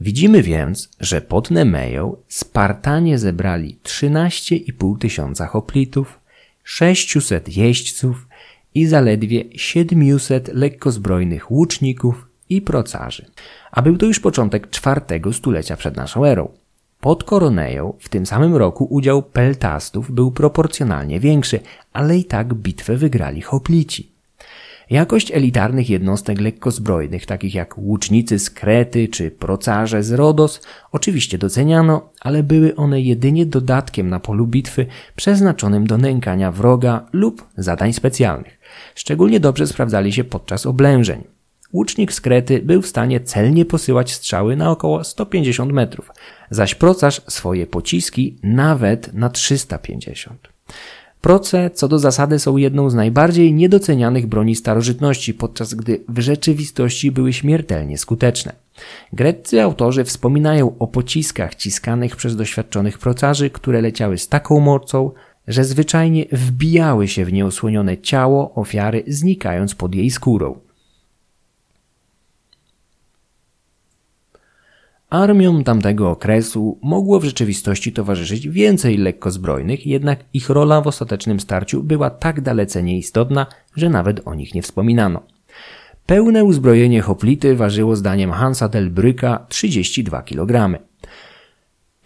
Widzimy 0.01 0.44
więc, 0.44 0.89
że 1.00 1.22
pod 1.22 1.51
Nemeją 1.51 2.15
Spartanie 2.27 3.20
zebrali 3.20 3.77
13,5 3.84 4.98
tysiąca 4.98 5.48
hoplitów, 5.48 6.20
600 6.63 7.58
jeźdźców 7.58 8.27
i 8.75 8.86
zaledwie 8.86 9.44
700 9.55 10.53
lekkozbrojnych 10.53 11.51
łuczników 11.51 12.27
i 12.50 12.62
procarzy. 12.62 13.25
A 13.72 13.82
był 13.82 13.98
to 13.98 14.05
już 14.05 14.20
początek 14.20 14.70
czwartego 14.70 15.34
stulecia 15.34 15.77
przed 15.77 15.96
naszą 15.96 16.25
erą. 16.25 16.50
Pod 17.01 17.24
Koroneją 17.24 17.94
w 18.00 18.10
tym 18.10 18.25
samym 18.25 18.55
roku 18.55 18.88
udział 18.89 19.24
peltastów 19.24 20.12
był 20.12 20.32
proporcjonalnie 20.32 21.20
większy, 21.20 21.60
ale 21.94 22.17
i 22.17 22.25
tak 22.25 22.53
bitwę 22.53 22.98
wygrali 22.98 23.41
hoplici. 23.41 24.15
Jakość 24.89 25.32
elitarnych 25.32 25.89
jednostek 25.89 26.41
lekkozbrojnych, 26.41 27.25
takich 27.25 27.55
jak 27.55 27.77
łucznicy 27.77 28.39
z 28.39 28.50
Krety 28.50 29.08
czy 29.08 29.32
procarze 29.32 30.03
z 30.03 30.12
Rodos, 30.12 30.62
oczywiście 30.91 31.38
doceniano, 31.38 32.10
ale 32.22 32.44
były 32.44 32.75
one 32.75 33.01
jedynie 33.01 33.46
dodatkiem 33.46 34.10
na 34.10 34.20
polu 34.20 34.48
bitwy 34.48 34.86
przeznaczonym 35.15 35.88
do 35.88 35.98
nękania 35.98 36.51
wroga 36.51 37.05
lub 37.13 37.48
zadań 37.58 37.94
specjalnych. 37.94 38.60
Szczególnie 38.96 39.39
dobrze 39.39 39.67
sprawdzali 39.67 40.13
się 40.13 40.24
podczas 40.24 40.65
oblężeń. 40.65 41.24
Łucznik 41.74 42.13
z 42.13 42.22
Krety 42.22 42.62
był 42.62 42.82
w 42.82 42.88
stanie 42.88 43.20
celnie 43.20 43.65
posyłać 43.65 44.13
strzały 44.13 44.55
na 44.55 44.72
około 44.72 45.03
150 45.03 45.74
metrów, 45.74 46.12
zaś 46.50 46.75
procarz 46.75 47.22
swoje 47.27 47.67
pociski 47.67 48.39
nawet 48.44 49.13
na 49.13 49.29
350. 49.29 50.48
Proce 51.25 51.70
co 51.74 51.88
do 51.88 52.00
zasady 52.00 52.39
są 52.39 52.58
jedną 52.58 52.89
z 52.89 52.94
najbardziej 52.94 53.53
niedocenianych 53.53 54.27
broni 54.27 54.55
starożytności, 54.55 55.34
podczas 55.34 55.74
gdy 55.74 56.03
w 56.10 56.20
rzeczywistości 56.20 57.12
były 57.12 57.34
śmiertelnie 57.34 57.98
skuteczne. 57.98 58.55
Greccy 59.13 59.62
autorzy 59.62 60.03
wspominają 60.03 60.77
o 60.79 60.88
pociskach 60.88 61.55
ciskanych 61.55 62.15
przez 62.15 62.36
doświadczonych 62.36 63.00
procarzy, 63.00 63.50
które 63.50 63.82
leciały 63.82 64.17
z 64.17 64.27
taką 64.27 64.60
mocą, 64.60 65.12
że 65.48 65.64
zwyczajnie 65.64 66.25
wbijały 66.32 67.08
się 67.08 67.25
w 67.25 67.34
nieosłonione 67.34 67.98
ciało 67.98 68.54
ofiary, 68.54 69.04
znikając 69.08 69.75
pod 69.75 69.96
jej 69.96 70.10
skórą. 70.10 70.60
Armiom 75.10 75.64
tamtego 75.64 76.12
okresu 76.12 76.80
mogło 76.82 77.20
w 77.20 77.24
rzeczywistości 77.24 77.94
towarzyszyć 77.94 78.50
więcej 78.50 78.98
lekkozbrojnych, 78.98 79.88
jednak 79.88 80.20
ich 80.34 80.50
rola 80.50 80.82
w 80.82 80.88
ostatecznym 80.88 81.40
starciu 81.40 81.84
była 81.84 82.10
tak 82.10 82.42
dalece 82.42 82.84
nieistotna, 82.84 83.48
że 83.75 83.90
nawet 83.90 84.28
o 84.28 84.36
nich 84.36 84.54
nie 84.54 84.62
wspominano. 84.62 85.24
Pełne 86.06 86.44
uzbrojenie 86.44 87.02
hoplity 87.02 87.56
ważyło 87.56 87.96
zdaniem 87.96 88.32
Hansa 88.32 88.70
del 88.70 88.90
Bryka 88.90 89.46
32 89.50 90.22
kg. 90.22 90.80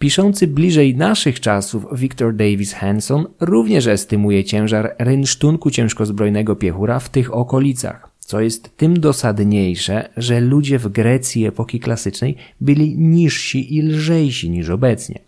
Piszący 0.00 0.46
bliżej 0.46 0.96
naszych 0.96 1.40
czasów 1.40 1.86
Victor 1.92 2.34
Davis 2.34 2.72
Hanson 2.72 3.26
również 3.40 3.86
estymuje 3.86 4.44
ciężar 4.44 4.94
rynsztunku 4.98 5.70
ciężkozbrojnego 5.70 6.56
piechura 6.56 6.98
w 6.98 7.08
tych 7.08 7.34
okolicach 7.34 8.10
co 8.30 8.40
jest 8.40 8.76
tym 8.76 9.00
dosadniejsze, 9.00 10.08
że 10.16 10.40
ludzie 10.40 10.78
w 10.78 10.88
Grecji 10.88 11.46
epoki 11.46 11.80
klasycznej 11.80 12.36
byli 12.60 12.98
niżsi 12.98 13.76
i 13.76 13.82
lżejsi 13.82 14.50
niż 14.50 14.68
obecnie. 14.68 15.18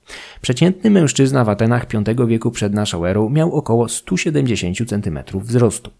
Przeciętny 0.41 0.91
mężczyzna 0.91 1.45
w 1.45 1.49
Atenach 1.49 1.87
V 2.17 2.27
wieku 2.27 2.51
przed 2.51 2.75
naszą 2.75 3.05
erą 3.05 3.29
miał 3.29 3.53
około 3.55 3.89
170 3.89 4.79
cm 4.89 5.19
wzrostu. 5.35 5.91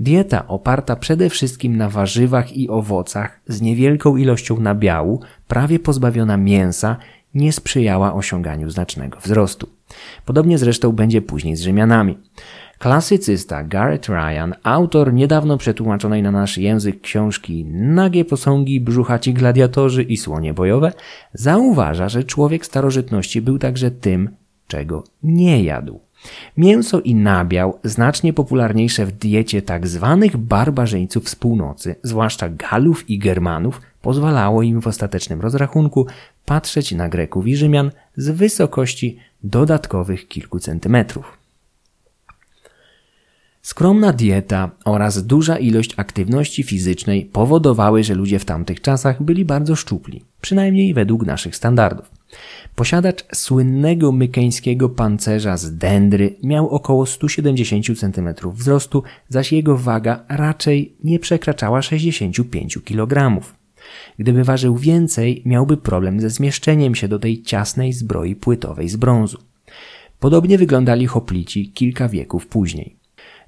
Dieta 0.00 0.48
oparta 0.48 0.96
przede 0.96 1.30
wszystkim 1.30 1.76
na 1.76 1.88
warzywach 1.88 2.56
i 2.56 2.68
owocach 2.68 3.40
z 3.48 3.60
niewielką 3.60 4.16
ilością 4.16 4.60
nabiału, 4.60 5.20
prawie 5.48 5.78
pozbawiona 5.78 6.36
mięsa, 6.36 6.96
nie 7.36 7.52
sprzyjała 7.52 8.14
osiąganiu 8.14 8.70
znacznego 8.70 9.20
wzrostu. 9.20 9.68
Podobnie 10.24 10.58
zresztą 10.58 10.92
będzie 10.92 11.22
później 11.22 11.56
z 11.56 11.62
Rzymianami. 11.62 12.18
Klasycysta 12.78 13.64
Garrett 13.64 14.08
Ryan, 14.08 14.54
autor 14.62 15.12
niedawno 15.12 15.58
przetłumaczonej 15.58 16.22
na 16.22 16.30
nasz 16.30 16.58
język 16.58 17.00
książki 17.00 17.64
Nagie 17.70 18.24
posągi, 18.24 18.80
brzuchaci 18.80 19.34
gladiatorzy 19.34 20.02
i 20.02 20.16
słonie 20.16 20.54
bojowe, 20.54 20.92
zauważa, 21.34 22.08
że 22.08 22.24
człowiek 22.24 22.66
starożytności 22.66 23.42
był 23.42 23.58
także 23.58 23.90
tym, 23.90 24.28
czego 24.68 25.04
nie 25.22 25.62
jadł. 25.62 26.00
Mięso 26.56 27.00
i 27.00 27.14
nabiał, 27.14 27.78
znacznie 27.84 28.32
popularniejsze 28.32 29.06
w 29.06 29.12
diecie 29.12 29.62
tzw. 29.62 30.18
Tak 30.22 30.36
barbarzyńców 30.36 31.28
z 31.28 31.36
północy, 31.36 31.96
zwłaszcza 32.02 32.48
Galów 32.48 33.10
i 33.10 33.18
Germanów, 33.18 33.80
pozwalało 34.06 34.62
im 34.62 34.80
w 34.80 34.86
ostatecznym 34.86 35.40
rozrachunku 35.40 36.06
patrzeć 36.44 36.92
na 36.92 37.08
Greków 37.08 37.46
i 37.46 37.56
Rzymian 37.56 37.90
z 38.16 38.30
wysokości 38.30 39.18
dodatkowych 39.42 40.28
kilku 40.28 40.58
centymetrów. 40.58 41.38
Skromna 43.62 44.12
dieta 44.12 44.70
oraz 44.84 45.26
duża 45.26 45.58
ilość 45.58 45.94
aktywności 45.96 46.62
fizycznej 46.62 47.24
powodowały, 47.24 48.04
że 48.04 48.14
ludzie 48.14 48.38
w 48.38 48.44
tamtych 48.44 48.80
czasach 48.80 49.22
byli 49.22 49.44
bardzo 49.44 49.76
szczupli, 49.76 50.24
przynajmniej 50.40 50.94
według 50.94 51.26
naszych 51.26 51.56
standardów. 51.56 52.10
Posiadacz 52.74 53.24
słynnego 53.34 54.12
mykeńskiego 54.12 54.88
pancerza 54.88 55.56
z 55.56 55.76
dendry 55.76 56.36
miał 56.42 56.68
około 56.68 57.06
170 57.06 57.98
cm 57.98 58.28
wzrostu, 58.52 59.02
zaś 59.28 59.52
jego 59.52 59.76
waga 59.76 60.24
raczej 60.28 60.92
nie 61.04 61.18
przekraczała 61.18 61.82
65 61.82 62.78
kg. 62.84 63.40
Gdyby 64.18 64.44
ważył 64.44 64.76
więcej, 64.76 65.42
miałby 65.44 65.76
problem 65.76 66.20
ze 66.20 66.30
zmieszczeniem 66.30 66.94
się 66.94 67.08
do 67.08 67.18
tej 67.18 67.42
ciasnej 67.42 67.92
zbroi 67.92 68.36
płytowej 68.36 68.88
z 68.88 68.96
brązu. 68.96 69.38
Podobnie 70.20 70.58
wyglądali 70.58 71.06
hoplici 71.06 71.72
kilka 71.72 72.08
wieków 72.08 72.46
później. 72.46 72.96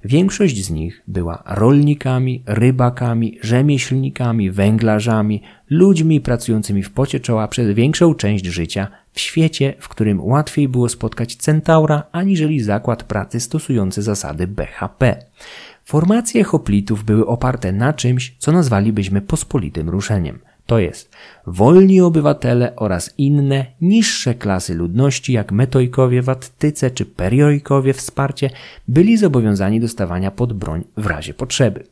Większość 0.05 0.65
z 0.65 0.69
nich 0.69 1.03
była 1.07 1.43
rolnikami, 1.45 2.43
rybakami, 2.45 3.37
rzemieślnikami, 3.41 4.51
węglarzami, 4.51 5.41
ludźmi 5.69 6.21
pracującymi 6.21 6.83
w 6.83 6.91
pocie 6.91 7.19
czoła 7.19 7.47
przez 7.47 7.75
większą 7.75 8.15
część 8.15 8.45
życia 8.45 8.87
w 9.13 9.19
świecie, 9.19 9.73
w 9.79 9.89
którym 9.89 10.23
łatwiej 10.23 10.67
było 10.67 10.89
spotkać 10.89 11.35
centaura 11.35 12.03
aniżeli 12.11 12.59
zakład 12.59 13.03
pracy 13.03 13.39
stosujący 13.39 14.01
zasady 14.01 14.47
BHP. 14.47 15.23
Formacje 15.85 16.43
hoplitów 16.43 17.03
były 17.03 17.27
oparte 17.27 17.71
na 17.71 17.93
czymś, 17.93 18.35
co 18.37 18.51
nazwalibyśmy 18.51 19.21
pospolitym 19.21 19.89
ruszeniem. 19.89 20.39
To 20.69 20.79
jest 20.79 21.11
wolni 21.47 22.01
obywatele 22.01 22.75
oraz 22.75 23.13
inne 23.17 23.65
niższe 23.81 24.35
klasy 24.35 24.75
ludności, 24.75 25.33
jak 25.33 25.51
metojkowie 25.51 26.21
w 26.21 26.29
Attyce 26.29 26.91
czy 26.91 27.05
periojkowie 27.05 27.93
wsparcie, 27.93 28.49
byli 28.87 29.17
zobowiązani 29.17 29.79
do 29.79 29.87
stawania 29.87 30.31
pod 30.31 30.53
broń 30.53 30.83
w 30.97 31.05
razie 31.05 31.33
potrzeby. 31.33 31.83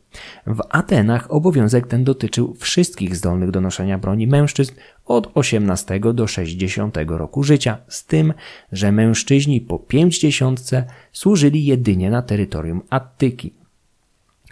W 0.46 0.60
Atenach 0.70 1.30
obowiązek 1.30 1.86
ten 1.86 2.04
dotyczył 2.04 2.54
wszystkich 2.54 3.16
zdolnych 3.16 3.50
do 3.50 3.60
noszenia 3.60 3.98
broni 3.98 4.26
mężczyzn 4.26 4.74
od 5.06 5.30
18 5.34 6.00
do 6.00 6.26
60 6.26 6.96
roku 7.06 7.42
życia, 7.42 7.78
z 7.88 8.06
tym, 8.06 8.34
że 8.72 8.92
mężczyźni 8.92 9.60
po 9.60 9.78
50 9.78 10.70
służyli 11.12 11.64
jedynie 11.64 12.10
na 12.10 12.22
terytorium 12.22 12.82
Attyki. 12.90 13.58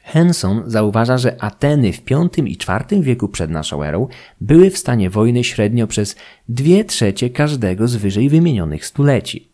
Henson 0.06 0.62
zauważa, 0.66 1.18
że 1.18 1.42
Ateny 1.42 1.92
w 1.92 2.02
V 2.10 2.28
i 2.46 2.52
IV 2.52 3.02
wieku 3.02 3.28
przed 3.28 3.50
naszą 3.50 3.82
erą 3.82 4.08
były 4.40 4.70
w 4.70 4.78
stanie 4.78 5.10
wojny 5.10 5.44
średnio 5.44 5.86
przez 5.86 6.16
dwie 6.48 6.84
trzecie 6.84 7.30
każdego 7.30 7.88
z 7.88 7.96
wyżej 7.96 8.28
wymienionych 8.28 8.86
stuleci. 8.86 9.48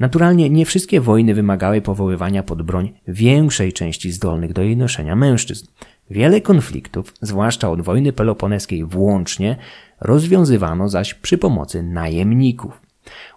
Naturalnie 0.00 0.50
nie 0.50 0.66
wszystkie 0.66 1.00
wojny 1.00 1.34
wymagały 1.34 1.80
powoływania 1.80 2.42
pod 2.42 2.62
broń 2.62 2.92
większej 3.08 3.72
części 3.72 4.12
zdolnych 4.12 4.52
do 4.52 4.62
jej 4.62 4.76
noszenia 4.76 5.16
mężczyzn. 5.16 5.66
Wiele 6.10 6.40
konfliktów, 6.40 7.14
zwłaszcza 7.20 7.70
od 7.70 7.80
wojny 7.80 8.12
peloponeskiej 8.12 8.84
włącznie, 8.84 9.56
rozwiązywano 10.00 10.88
zaś 10.88 11.14
przy 11.14 11.38
pomocy 11.38 11.82
najemników. 11.82 12.80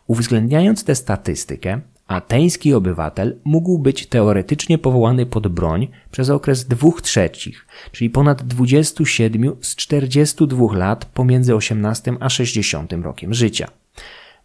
Uwzględniając 0.08 0.84
tę 0.84 0.96
statystykę, 0.96 1.82
ateński 2.10 2.74
obywatel 2.74 3.40
mógł 3.44 3.80
być 3.80 4.08
teoretycznie 4.08 4.78
powołany 4.78 5.26
pod 5.26 5.48
broń 5.48 5.88
przez 6.12 6.30
okres 6.30 6.68
dwóch 6.68 7.02
trzecich, 7.02 7.68
czyli 7.92 8.10
ponad 8.10 8.44
27 8.44 9.56
z 9.62 9.76
42 9.76 10.78
lat 10.78 11.06
pomiędzy 11.06 11.56
18 11.56 12.14
a 12.20 12.30
60 12.30 12.94
rokiem 12.94 13.34
życia. 13.34 13.68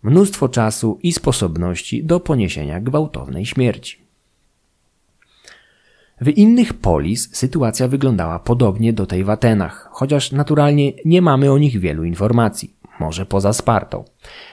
Mnóstwo 0.02 0.48
czasu 0.48 0.98
i 1.02 1.12
sposobności 1.12 2.04
do 2.04 2.20
poniesienia 2.20 2.80
gwałtownej 2.80 3.46
śmierci. 3.46 3.98
W 6.20 6.28
innych 6.28 6.74
polis 6.74 7.36
sytuacja 7.36 7.88
wyglądała 7.88 8.38
podobnie 8.38 8.92
do 8.92 9.06
tej 9.06 9.24
w 9.24 9.30
Atenach, 9.30 9.88
chociaż 9.92 10.32
naturalnie 10.32 10.92
nie 11.04 11.22
mamy 11.22 11.52
o 11.52 11.58
nich 11.58 11.80
wielu 11.80 12.04
informacji 12.04 12.73
może 13.00 13.26
poza 13.26 13.52
Spartą. 13.52 14.04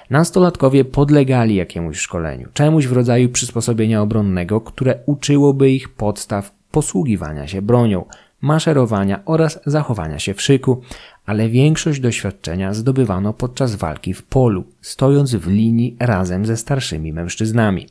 Nastolatkowie 0.10 0.86
podlegali 0.86 1.56
jakiemuś 1.56 1.98
szkoleniu, 1.98 2.48
czemuś 2.54 2.88
w 2.88 2.92
rodzaju 2.92 3.30
przysposobienia 3.30 4.02
obronnego, 4.02 4.62
które 4.62 5.00
uczyłoby 5.06 5.72
ich 5.72 5.90
podstaw 5.90 6.54
posługiwania 6.72 7.48
się 7.48 7.62
bronią, 7.62 8.06
maszerowania 8.42 9.22
oraz 9.26 9.60
zachowania 9.66 10.20
się 10.20 10.34
w 10.34 10.42
szyku, 10.42 10.82
ale 11.26 11.50
większość 11.50 12.00
doświadczenia 12.00 12.74
zdobywano 12.74 13.34
podczas 13.34 13.76
walki 13.76 14.14
w 14.14 14.24
polu, 14.24 14.64
stojąc 14.82 15.36
w 15.36 15.48
linii 15.48 15.98
razem 16.00 16.46
ze 16.46 16.58
starszymi 16.58 17.14
mężczyznami. 17.14 17.88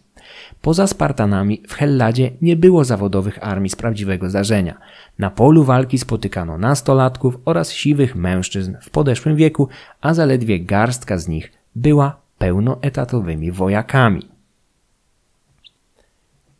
Poza 0.62 0.86
Spartanami 0.86 1.62
w 1.68 1.74
Helladzie 1.74 2.30
nie 2.42 2.56
było 2.56 2.84
zawodowych 2.84 3.46
armii 3.46 3.70
z 3.70 3.76
prawdziwego 3.76 4.30
zdarzenia. 4.30 4.78
Na 5.18 5.30
polu 5.30 5.64
walki 5.64 5.98
spotykano 5.98 6.58
nastolatków 6.58 7.38
oraz 7.44 7.72
siwych 7.72 8.16
mężczyzn 8.16 8.76
w 8.80 8.90
podeszłym 8.90 9.36
wieku, 9.36 9.68
a 10.00 10.14
zaledwie 10.14 10.60
garstka 10.60 11.18
z 11.18 11.28
nich 11.28 11.52
była 11.76 12.16
pełnoetatowymi 12.38 13.52
wojakami. 13.52 14.39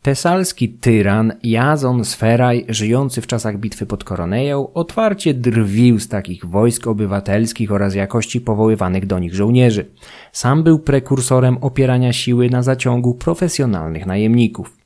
Tesalski 0.01 0.69
tyran 0.69 1.33
Jazon 1.43 2.05
Sferaj, 2.05 2.65
żyjący 2.69 3.21
w 3.21 3.27
czasach 3.27 3.57
bitwy 3.57 3.85
pod 3.85 4.03
Koroneją, 4.03 4.73
otwarcie 4.73 5.33
drwił 5.33 5.99
z 5.99 6.07
takich 6.07 6.45
wojsk 6.45 6.87
obywatelskich 6.87 7.71
oraz 7.71 7.95
jakości 7.95 8.41
powoływanych 8.41 9.05
do 9.05 9.19
nich 9.19 9.35
żołnierzy. 9.35 9.85
Sam 10.31 10.63
był 10.63 10.79
prekursorem 10.79 11.57
opierania 11.57 12.13
siły 12.13 12.49
na 12.49 12.63
zaciągu 12.63 13.13
profesjonalnych 13.13 14.05
najemników. 14.05 14.77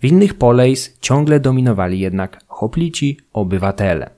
W 0.00 0.04
innych 0.04 0.34
polejs 0.34 0.98
ciągle 1.00 1.40
dominowali 1.40 2.00
jednak 2.00 2.40
hoplici 2.46 3.18
obywatele. 3.32 4.10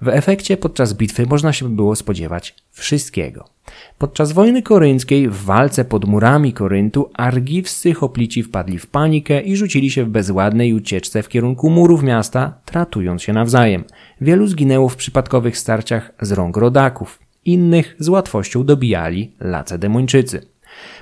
W 0.00 0.08
efekcie 0.08 0.56
podczas 0.56 0.94
bitwy 0.94 1.26
można 1.26 1.52
się 1.52 1.68
było 1.68 1.96
spodziewać 1.96 2.54
wszystkiego. 2.70 3.55
Podczas 3.98 4.32
wojny 4.32 4.62
korynckiej 4.62 5.28
w 5.28 5.44
walce 5.44 5.84
pod 5.84 6.04
murami 6.04 6.52
Koryntu 6.52 7.10
argiwscy 7.14 7.94
hoplici 7.94 8.42
wpadli 8.42 8.78
w 8.78 8.86
panikę 8.86 9.40
i 9.40 9.56
rzucili 9.56 9.90
się 9.90 10.04
w 10.04 10.08
bezładnej 10.08 10.74
ucieczce 10.74 11.22
w 11.22 11.28
kierunku 11.28 11.70
murów 11.70 12.02
miasta, 12.02 12.60
tratując 12.64 13.22
się 13.22 13.32
nawzajem. 13.32 13.84
Wielu 14.20 14.46
zginęło 14.46 14.88
w 14.88 14.96
przypadkowych 14.96 15.58
starciach 15.58 16.12
z 16.20 16.32
rąk 16.32 16.56
rodaków. 16.56 17.18
Innych 17.44 17.96
z 17.98 18.08
łatwością 18.08 18.64
dobijali 18.64 19.32
lacedemończycy. 19.40 20.55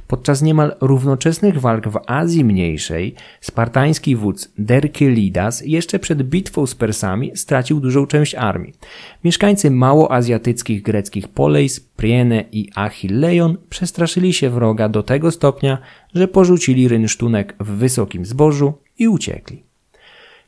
Podczas 0.08 0.42
niemal 0.42 0.76
równoczesnych 0.80 1.60
walk 1.60 1.88
w 1.88 1.98
Azji 2.06 2.44
Mniejszej 2.44 3.14
spartański 3.40 4.16
wódz 4.16 4.52
Derkylidas 4.58 5.62
jeszcze 5.66 5.98
przed 5.98 6.22
bitwą 6.22 6.66
z 6.66 6.74
Persami 6.74 7.36
stracił 7.36 7.80
dużą 7.80 8.06
część 8.06 8.34
armii. 8.34 8.74
Mieszkańcy 9.24 9.70
małoazjatyckich 9.70 10.82
greckich 10.82 11.28
Polejs, 11.28 11.80
Priene 11.80 12.44
i 12.52 12.70
Achilleion 12.74 13.56
przestraszyli 13.70 14.32
się 14.32 14.50
wroga 14.50 14.88
do 14.88 15.02
tego 15.02 15.30
stopnia, 15.30 15.78
że 16.14 16.28
porzucili 16.28 16.88
rynsztunek 16.88 17.54
w 17.60 17.70
wysokim 17.70 18.24
zbożu 18.24 18.72
i 18.98 19.08
uciekli. 19.08 19.64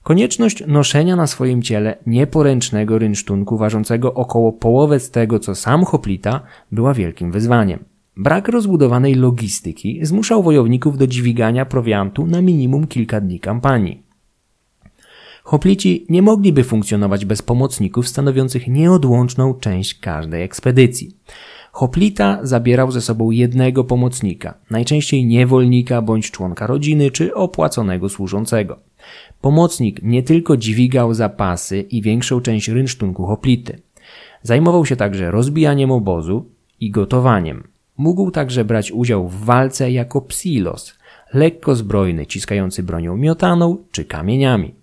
Konieczność 0.02 0.66
noszenia 0.66 1.16
na 1.16 1.26
swoim 1.26 1.62
ciele 1.62 1.96
nieporęcznego 2.06 2.98
rynsztunku 2.98 3.58
ważącego 3.58 4.14
około 4.14 4.52
połowę 4.52 5.00
z 5.00 5.10
tego, 5.10 5.38
co 5.38 5.54
sam 5.54 5.84
hoplita, 5.84 6.40
była 6.72 6.94
wielkim 6.94 7.32
wyzwaniem. 7.32 7.95
Brak 8.16 8.48
rozbudowanej 8.48 9.14
logistyki 9.14 10.00
zmuszał 10.02 10.42
wojowników 10.42 10.98
do 10.98 11.06
dźwigania 11.06 11.66
prowiantu 11.66 12.26
na 12.26 12.42
minimum 12.42 12.86
kilka 12.86 13.20
dni 13.20 13.40
kampanii. 13.40 14.02
Hoplici 15.42 16.06
nie 16.08 16.22
mogliby 16.22 16.64
funkcjonować 16.64 17.24
bez 17.24 17.42
pomocników 17.42 18.08
stanowiących 18.08 18.68
nieodłączną 18.68 19.54
część 19.54 19.94
każdej 19.94 20.42
ekspedycji. 20.42 21.16
Hoplita 21.72 22.38
zabierał 22.42 22.90
ze 22.90 23.00
sobą 23.00 23.30
jednego 23.30 23.84
pomocnika, 23.84 24.54
najczęściej 24.70 25.26
niewolnika 25.26 26.02
bądź 26.02 26.30
członka 26.30 26.66
rodziny 26.66 27.10
czy 27.10 27.34
opłaconego 27.34 28.08
służącego. 28.08 28.78
Pomocnik 29.40 30.02
nie 30.02 30.22
tylko 30.22 30.56
dźwigał 30.56 31.14
zapasy 31.14 31.80
i 31.80 32.02
większą 32.02 32.40
część 32.40 32.68
rynsztunku 32.68 33.26
hoplity. 33.26 33.80
Zajmował 34.42 34.86
się 34.86 34.96
także 34.96 35.30
rozbijaniem 35.30 35.90
obozu 35.90 36.44
i 36.80 36.90
gotowaniem. 36.90 37.75
Mógł 37.96 38.30
także 38.30 38.64
brać 38.64 38.92
udział 38.92 39.28
w 39.28 39.44
walce 39.44 39.90
jako 39.90 40.20
psilos, 40.20 40.94
lekko 41.34 41.74
zbrojny, 41.74 42.26
ciskający 42.26 42.82
bronią 42.82 43.16
miotaną 43.16 43.76
czy 43.90 44.04
kamieniami. 44.04 44.74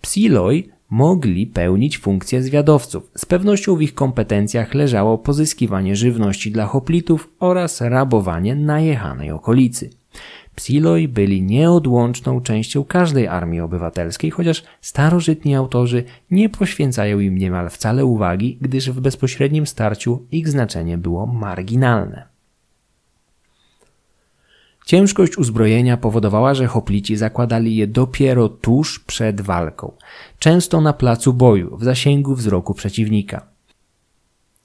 Psiloi 0.00 0.68
mogli 0.90 1.46
pełnić 1.46 1.98
funkcję 1.98 2.42
zwiadowców. 2.42 3.10
Z 3.16 3.26
pewnością 3.26 3.76
w 3.76 3.82
ich 3.82 3.94
kompetencjach 3.94 4.74
leżało 4.74 5.18
pozyskiwanie 5.18 5.96
żywności 5.96 6.52
dla 6.52 6.66
hoplitów 6.66 7.30
oraz 7.40 7.80
rabowanie 7.80 8.54
najechanej 8.54 9.30
okolicy. 9.30 9.90
Psiloi 10.54 11.08
byli 11.08 11.42
nieodłączną 11.42 12.40
częścią 12.40 12.84
każdej 12.84 13.26
armii 13.28 13.60
obywatelskiej, 13.60 14.30
chociaż 14.30 14.64
starożytni 14.80 15.54
autorzy 15.54 16.04
nie 16.30 16.48
poświęcają 16.48 17.20
im 17.20 17.38
niemal 17.38 17.70
wcale 17.70 18.04
uwagi, 18.04 18.58
gdyż 18.60 18.90
w 18.90 19.00
bezpośrednim 19.00 19.66
starciu 19.66 20.26
ich 20.30 20.48
znaczenie 20.48 20.98
było 20.98 21.26
marginalne. 21.26 22.35
Ciężkość 24.86 25.38
uzbrojenia 25.38 25.96
powodowała, 25.96 26.54
że 26.54 26.66
hoplici 26.66 27.16
zakładali 27.16 27.76
je 27.76 27.86
dopiero 27.86 28.48
tuż 28.48 28.98
przed 28.98 29.40
walką, 29.40 29.92
często 30.38 30.80
na 30.80 30.92
placu 30.92 31.32
boju, 31.32 31.76
w 31.76 31.84
zasięgu 31.84 32.34
wzroku 32.34 32.74
przeciwnika. 32.74 33.46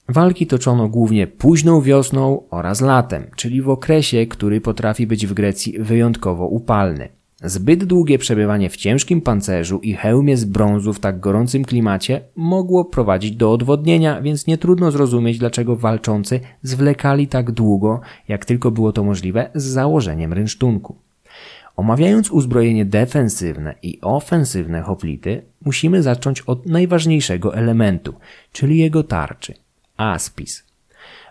Walki 0.08 0.46
toczono 0.46 0.88
głównie 0.88 1.26
późną 1.26 1.80
wiosną 1.80 2.42
oraz 2.50 2.80
latem, 2.80 3.30
czyli 3.36 3.62
w 3.62 3.68
okresie, 3.68 4.26
który 4.26 4.60
potrafi 4.60 5.06
być 5.06 5.26
w 5.26 5.34
Grecji 5.34 5.78
wyjątkowo 5.78 6.46
upalny. 6.46 7.08
Zbyt 7.44 7.84
długie 7.84 8.18
przebywanie 8.18 8.70
w 8.70 8.76
ciężkim 8.76 9.20
pancerzu 9.20 9.78
i 9.78 9.94
hełmie 9.94 10.36
z 10.36 10.44
brązu 10.44 10.92
w 10.92 11.00
tak 11.00 11.20
gorącym 11.20 11.64
klimacie 11.64 12.20
mogło 12.36 12.84
prowadzić 12.84 13.36
do 13.36 13.52
odwodnienia, 13.52 14.22
więc 14.22 14.46
nie 14.46 14.58
trudno 14.58 14.90
zrozumieć, 14.90 15.38
dlaczego 15.38 15.76
walczący 15.76 16.40
zwlekali 16.62 17.28
tak 17.28 17.50
długo, 17.50 18.00
jak 18.28 18.44
tylko 18.44 18.70
było 18.70 18.92
to 18.92 19.04
możliwe, 19.04 19.50
z 19.54 19.64
założeniem 19.64 20.32
rynsztunku. 20.32 20.96
Omawiając 21.76 22.30
uzbrojenie 22.30 22.84
defensywne 22.84 23.74
i 23.82 23.98
ofensywne 24.00 24.82
hoplity, 24.82 25.42
musimy 25.64 26.02
zacząć 26.02 26.40
od 26.40 26.66
najważniejszego 26.66 27.54
elementu, 27.54 28.14
czyli 28.52 28.78
jego 28.78 29.02
tarczy 29.02 29.54
aspis. 29.96 30.64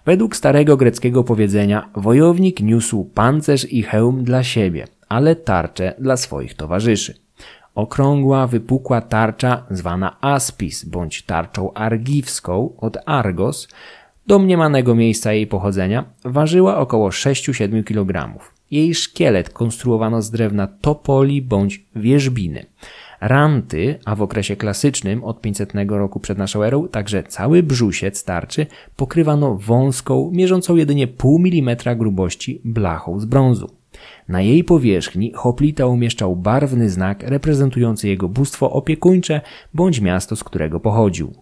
Według 0.06 0.36
starego 0.36 0.78
greckiego 0.78 1.24
powiedzenia 1.24 1.90
wojownik 1.96 2.60
niósł 2.60 3.04
pancerz 3.04 3.74
i 3.74 3.84
hełm 3.84 4.24
dla 4.24 4.44
siebie, 4.44 4.88
ale 5.12 5.36
tarczę 5.36 5.94
dla 6.00 6.18
swoich 6.18 6.54
towarzyszy. 6.54 7.14
Okrągła, 7.76 8.48
wypukła 8.48 9.02
tarcza, 9.02 9.66
zwana 9.72 10.18
aspis 10.22 10.86
bądź 10.86 11.22
tarczą 11.24 11.74
argiwską 11.74 12.74
od 12.78 12.98
Argos, 13.06 13.68
domniemanego 14.28 14.96
miejsca 14.96 15.34
jej 15.34 15.48
pochodzenia, 15.48 16.06
ważyła 16.26 16.78
około 16.78 17.10
6-7 17.10 17.84
kg. 17.84 18.40
Jej 18.72 18.96
szkielet 18.96 19.50
konstruowano 19.50 20.22
z 20.22 20.32
drewna 20.32 20.68
topoli 20.68 21.42
bądź 21.42 21.86
wierzbiny. 21.96 22.66
Ranty, 23.22 24.00
a 24.06 24.16
w 24.16 24.22
okresie 24.22 24.56
klasycznym 24.56 25.24
od 25.24 25.42
500 25.42 25.74
roku 25.90 26.20
przed 26.20 26.38
naszą 26.38 26.64
erą, 26.64 26.88
także 26.88 27.24
cały 27.24 27.64
brzusiec 27.64 28.24
tarczy 28.24 28.66
pokrywano 28.96 29.56
wąską, 29.56 30.32
mierzącą 30.34 30.76
jedynie 30.76 31.08
pół 31.08 31.40
milimetra 31.40 31.96
grubości 31.96 32.62
blachą 32.66 33.20
z 33.20 33.26
brązu. 33.26 33.81
Na 34.28 34.42
jej 34.42 34.64
powierzchni 34.64 35.32
hoplita 35.36 35.86
umieszczał 35.86 36.36
barwny 36.36 36.90
znak 36.90 37.24
reprezentujący 37.24 38.08
jego 38.08 38.30
bóstwo 38.30 38.72
opiekuńcze 38.72 39.42
bądź 39.74 40.00
miasto, 40.00 40.36
z 40.36 40.44
którego 40.44 40.80
pochodził. 40.80 41.34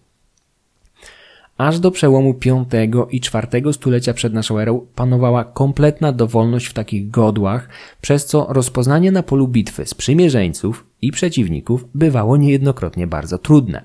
Aż 1.58 1.78
do 1.78 1.90
przełomu 1.90 2.34
V 2.70 2.88
i 3.10 3.16
IV 3.16 3.72
stulecia 3.72 4.14
przed 4.14 4.32
naszą 4.32 4.58
erą 4.58 4.86
panowała 4.94 5.44
kompletna 5.44 6.12
dowolność 6.12 6.66
w 6.66 6.74
takich 6.74 7.10
godłach, 7.10 7.68
przez 8.00 8.26
co 8.26 8.46
rozpoznanie 8.48 9.12
na 9.12 9.22
polu 9.22 9.48
bitwy 9.48 9.86
sprzymierzeńców 9.86 10.89
i 11.02 11.12
przeciwników 11.12 11.84
bywało 11.94 12.36
niejednokrotnie 12.36 13.06
bardzo 13.06 13.38
trudne. 13.38 13.84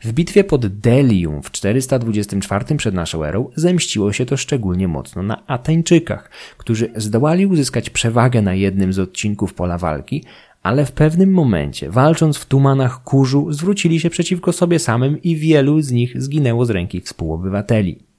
W 0.00 0.12
bitwie 0.12 0.44
pod 0.44 0.66
Delium 0.66 1.42
w 1.42 1.50
424 1.50 2.76
przed 2.76 2.94
naszą 2.94 3.24
erą 3.24 3.50
zemściło 3.56 4.12
się 4.12 4.26
to 4.26 4.36
szczególnie 4.36 4.88
mocno 4.88 5.22
na 5.22 5.46
Ateńczykach, 5.46 6.30
którzy 6.58 6.92
zdołali 6.96 7.46
uzyskać 7.46 7.90
przewagę 7.90 8.42
na 8.42 8.54
jednym 8.54 8.92
z 8.92 8.98
odcinków 8.98 9.54
pola 9.54 9.78
walki, 9.78 10.24
ale 10.62 10.86
w 10.86 10.92
pewnym 10.92 11.30
momencie, 11.30 11.90
walcząc 11.90 12.36
w 12.36 12.46
tumanach 12.46 13.04
kurzu, 13.04 13.52
zwrócili 13.52 14.00
się 14.00 14.10
przeciwko 14.10 14.52
sobie 14.52 14.78
samym 14.78 15.22
i 15.22 15.36
wielu 15.36 15.80
z 15.80 15.90
nich 15.90 16.22
zginęło 16.22 16.66
z 16.66 16.70
ręki 16.70 17.00
współobywateli. 17.00 18.11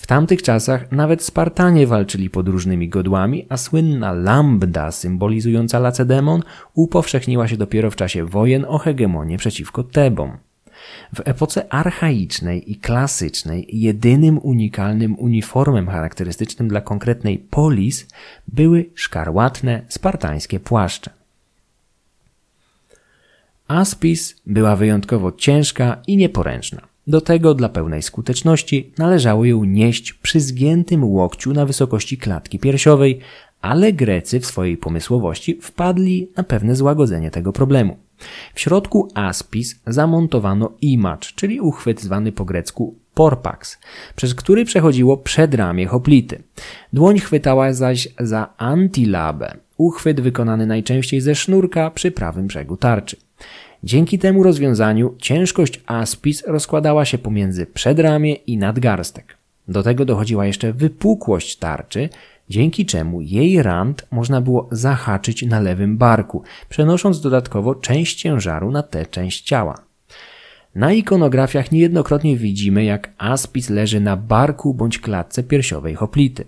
W 0.00 0.06
tamtych 0.06 0.42
czasach 0.42 0.92
nawet 0.92 1.22
Spartanie 1.22 1.86
walczyli 1.86 2.30
pod 2.30 2.48
różnymi 2.48 2.88
godłami, 2.88 3.46
a 3.48 3.56
słynna 3.56 4.12
lambda 4.12 4.92
symbolizująca 4.92 5.78
Lacedemon 5.78 6.42
upowszechniła 6.74 7.48
się 7.48 7.56
dopiero 7.56 7.90
w 7.90 7.96
czasie 7.96 8.24
wojen 8.24 8.64
o 8.68 8.78
hegemonię 8.78 9.38
przeciwko 9.38 9.82
Tebom. 9.82 10.38
W 11.14 11.20
epoce 11.24 11.72
archaicznej 11.72 12.72
i 12.72 12.76
klasycznej 12.76 13.66
jedynym 13.72 14.38
unikalnym 14.38 15.18
uniformem 15.18 15.88
charakterystycznym 15.88 16.68
dla 16.68 16.80
konkretnej 16.80 17.38
polis 17.38 18.06
były 18.48 18.90
szkarłatne 18.94 19.82
spartańskie 19.88 20.60
płaszcze. 20.60 21.10
Aspis 23.68 24.40
była 24.46 24.76
wyjątkowo 24.76 25.32
ciężka 25.32 25.96
i 26.06 26.16
nieporęczna. 26.16 26.89
Do 27.06 27.20
tego 27.20 27.54
dla 27.54 27.68
pełnej 27.68 28.02
skuteczności 28.02 28.92
należało 28.98 29.44
ją 29.44 29.64
nieść 29.64 30.12
przy 30.12 30.40
zgiętym 30.40 31.04
łokciu 31.04 31.52
na 31.52 31.66
wysokości 31.66 32.18
klatki 32.18 32.58
piersiowej, 32.58 33.20
ale 33.60 33.92
Grecy 33.92 34.40
w 34.40 34.46
swojej 34.46 34.76
pomysłowości 34.76 35.58
wpadli 35.62 36.28
na 36.36 36.42
pewne 36.42 36.76
złagodzenie 36.76 37.30
tego 37.30 37.52
problemu. 37.52 37.96
W 38.54 38.60
środku 38.60 39.08
aspis 39.14 39.80
zamontowano 39.86 40.72
imacz, 40.80 41.34
czyli 41.34 41.60
uchwyt 41.60 42.00
zwany 42.00 42.32
po 42.32 42.44
grecku 42.44 42.94
porpax, 43.14 43.78
przez 44.16 44.34
który 44.34 44.64
przechodziło 44.64 45.16
przedramię 45.16 45.86
hoplity. 45.86 46.42
Dłoń 46.92 47.18
chwytała 47.18 47.72
zaś 47.72 48.08
za 48.20 48.54
antilabę, 48.56 49.56
uchwyt 49.76 50.20
wykonany 50.20 50.66
najczęściej 50.66 51.20
ze 51.20 51.34
sznurka 51.34 51.90
przy 51.90 52.10
prawym 52.10 52.46
brzegu 52.46 52.76
tarczy. 52.76 53.16
Dzięki 53.84 54.18
temu 54.18 54.42
rozwiązaniu 54.42 55.14
ciężkość 55.18 55.80
aspis 55.86 56.42
rozkładała 56.46 57.04
się 57.04 57.18
pomiędzy 57.18 57.66
przedramię 57.66 58.34
i 58.34 58.56
nadgarstek. 58.56 59.36
Do 59.68 59.82
tego 59.82 60.04
dochodziła 60.04 60.46
jeszcze 60.46 60.72
wypukłość 60.72 61.56
tarczy, 61.56 62.08
dzięki 62.48 62.86
czemu 62.86 63.20
jej 63.20 63.62
rand 63.62 64.06
można 64.10 64.40
było 64.40 64.68
zahaczyć 64.70 65.42
na 65.42 65.60
lewym 65.60 65.98
barku, 65.98 66.42
przenosząc 66.68 67.20
dodatkowo 67.20 67.74
część 67.74 68.18
ciężaru 68.18 68.70
na 68.70 68.82
tę 68.82 69.06
część 69.06 69.42
ciała. 69.42 69.74
Na 70.74 70.92
ikonografiach 70.92 71.72
niejednokrotnie 71.72 72.36
widzimy, 72.36 72.84
jak 72.84 73.10
aspis 73.18 73.70
leży 73.70 74.00
na 74.00 74.16
barku 74.16 74.74
bądź 74.74 74.98
klatce 74.98 75.42
piersiowej 75.42 75.94
hoplity. 75.94 76.44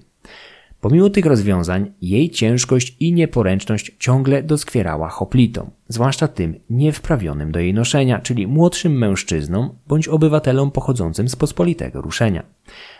Pomimo 0.82 1.10
tych 1.10 1.26
rozwiązań, 1.26 1.92
jej 2.00 2.30
ciężkość 2.30 2.96
i 3.00 3.12
nieporęczność 3.12 3.96
ciągle 3.98 4.42
doskwierała 4.42 5.08
hoplitom, 5.08 5.70
zwłaszcza 5.88 6.28
tym 6.28 6.60
niewprawionym 6.70 7.52
do 7.52 7.60
jej 7.60 7.74
noszenia, 7.74 8.18
czyli 8.18 8.46
młodszym 8.46 8.98
mężczyznom 8.98 9.70
bądź 9.86 10.08
obywatelom 10.08 10.70
pochodzącym 10.70 11.28
z 11.28 11.36
pospolitego 11.36 12.00
ruszenia. 12.00 12.42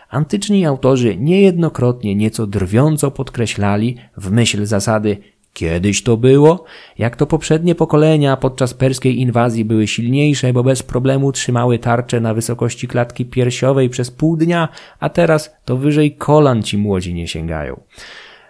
Antyczni 0.09 0.65
autorzy 0.65 1.17
niejednokrotnie 1.17 2.15
nieco 2.15 2.47
drwiąco 2.47 3.11
podkreślali 3.11 3.97
w 4.17 4.31
myśl 4.31 4.65
zasady 4.65 5.17
Kiedyś 5.53 6.03
to 6.03 6.17
było, 6.17 6.63
jak 6.97 7.15
to 7.15 7.25
poprzednie 7.25 7.75
pokolenia 7.75 8.37
podczas 8.37 8.73
perskiej 8.73 9.19
inwazji 9.19 9.65
były 9.65 9.87
silniejsze, 9.87 10.53
bo 10.53 10.63
bez 10.63 10.83
problemu 10.83 11.31
trzymały 11.31 11.79
tarcze 11.79 12.21
na 12.21 12.33
wysokości 12.33 12.87
klatki 12.87 13.25
piersiowej 13.25 13.89
przez 13.89 14.11
pół 14.11 14.37
dnia, 14.37 14.69
a 14.99 15.09
teraz 15.09 15.55
to 15.65 15.77
wyżej 15.77 16.15
kolan 16.15 16.63
ci 16.63 16.77
młodzi 16.77 17.13
nie 17.13 17.27
sięgają. 17.27 17.81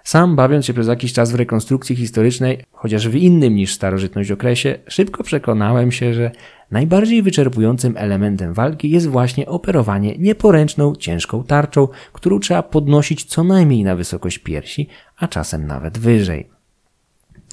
Sam, 0.04 0.36
bawiąc 0.36 0.66
się 0.66 0.74
przez 0.74 0.88
jakiś 0.88 1.14
czas 1.14 1.32
w 1.32 1.36
rekonstrukcji 1.36 1.96
historycznej, 1.96 2.64
chociaż 2.72 3.08
w 3.08 3.16
innym 3.16 3.56
niż 3.56 3.74
starożytność 3.74 4.32
okresie, 4.32 4.80
szybko 4.88 5.24
przekonałem 5.24 5.92
się, 5.92 6.14
że 6.14 6.32
najbardziej 6.72 7.22
wyczerpującym 7.22 7.98
elementem 7.98 8.54
walki 8.54 8.90
jest 8.90 9.08
właśnie 9.08 9.46
operowanie 9.46 10.18
nieporęczną, 10.18 10.96
ciężką 10.96 11.44
tarczą, 11.44 11.88
którą 12.14 12.40
trzeba 12.40 12.64
podnosić 12.64 13.24
co 13.24 13.44
najmniej 13.44 13.84
na 13.84 13.96
wysokość 13.96 14.38
piersi, 14.38 14.88
a 15.18 15.28
czasem 15.28 15.68
nawet 15.68 15.98
wyżej. 15.98 16.63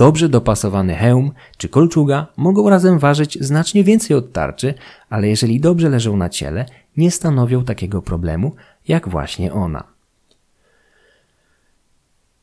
Dobrze 0.00 0.28
dopasowany 0.28 0.94
hełm 0.94 1.32
czy 1.56 1.68
kolczuga 1.68 2.26
mogą 2.36 2.70
razem 2.70 2.98
ważyć 2.98 3.38
znacznie 3.40 3.84
więcej 3.84 4.16
od 4.16 4.32
tarczy, 4.32 4.74
ale 5.10 5.28
jeżeli 5.28 5.60
dobrze 5.60 5.88
leżą 5.88 6.16
na 6.16 6.28
ciele, 6.28 6.66
nie 6.96 7.10
stanowią 7.10 7.64
takiego 7.64 8.02
problemu 8.02 8.54
jak 8.88 9.08
właśnie 9.08 9.52
ona. 9.52 9.84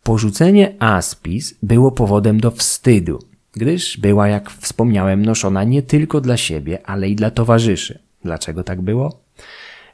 Porzucenie 0.04 0.76
aspis 0.80 1.56
było 1.64 1.92
powodem 1.92 2.40
do 2.40 2.52
wstydu. 2.52 3.20
gdyż 3.54 3.98
była, 3.98 4.28
jak 4.28 4.50
wspomniałem, 4.52 5.26
noszona 5.26 5.64
nie 5.64 5.82
tylko 5.84 6.22
dla 6.22 6.38
siebie, 6.38 6.80
ale 6.86 7.10
i 7.10 7.16
dla 7.16 7.32
towarzyszy. 7.32 8.00
Dlaczego 8.24 8.64
tak 8.64 8.82
było? 8.82 9.27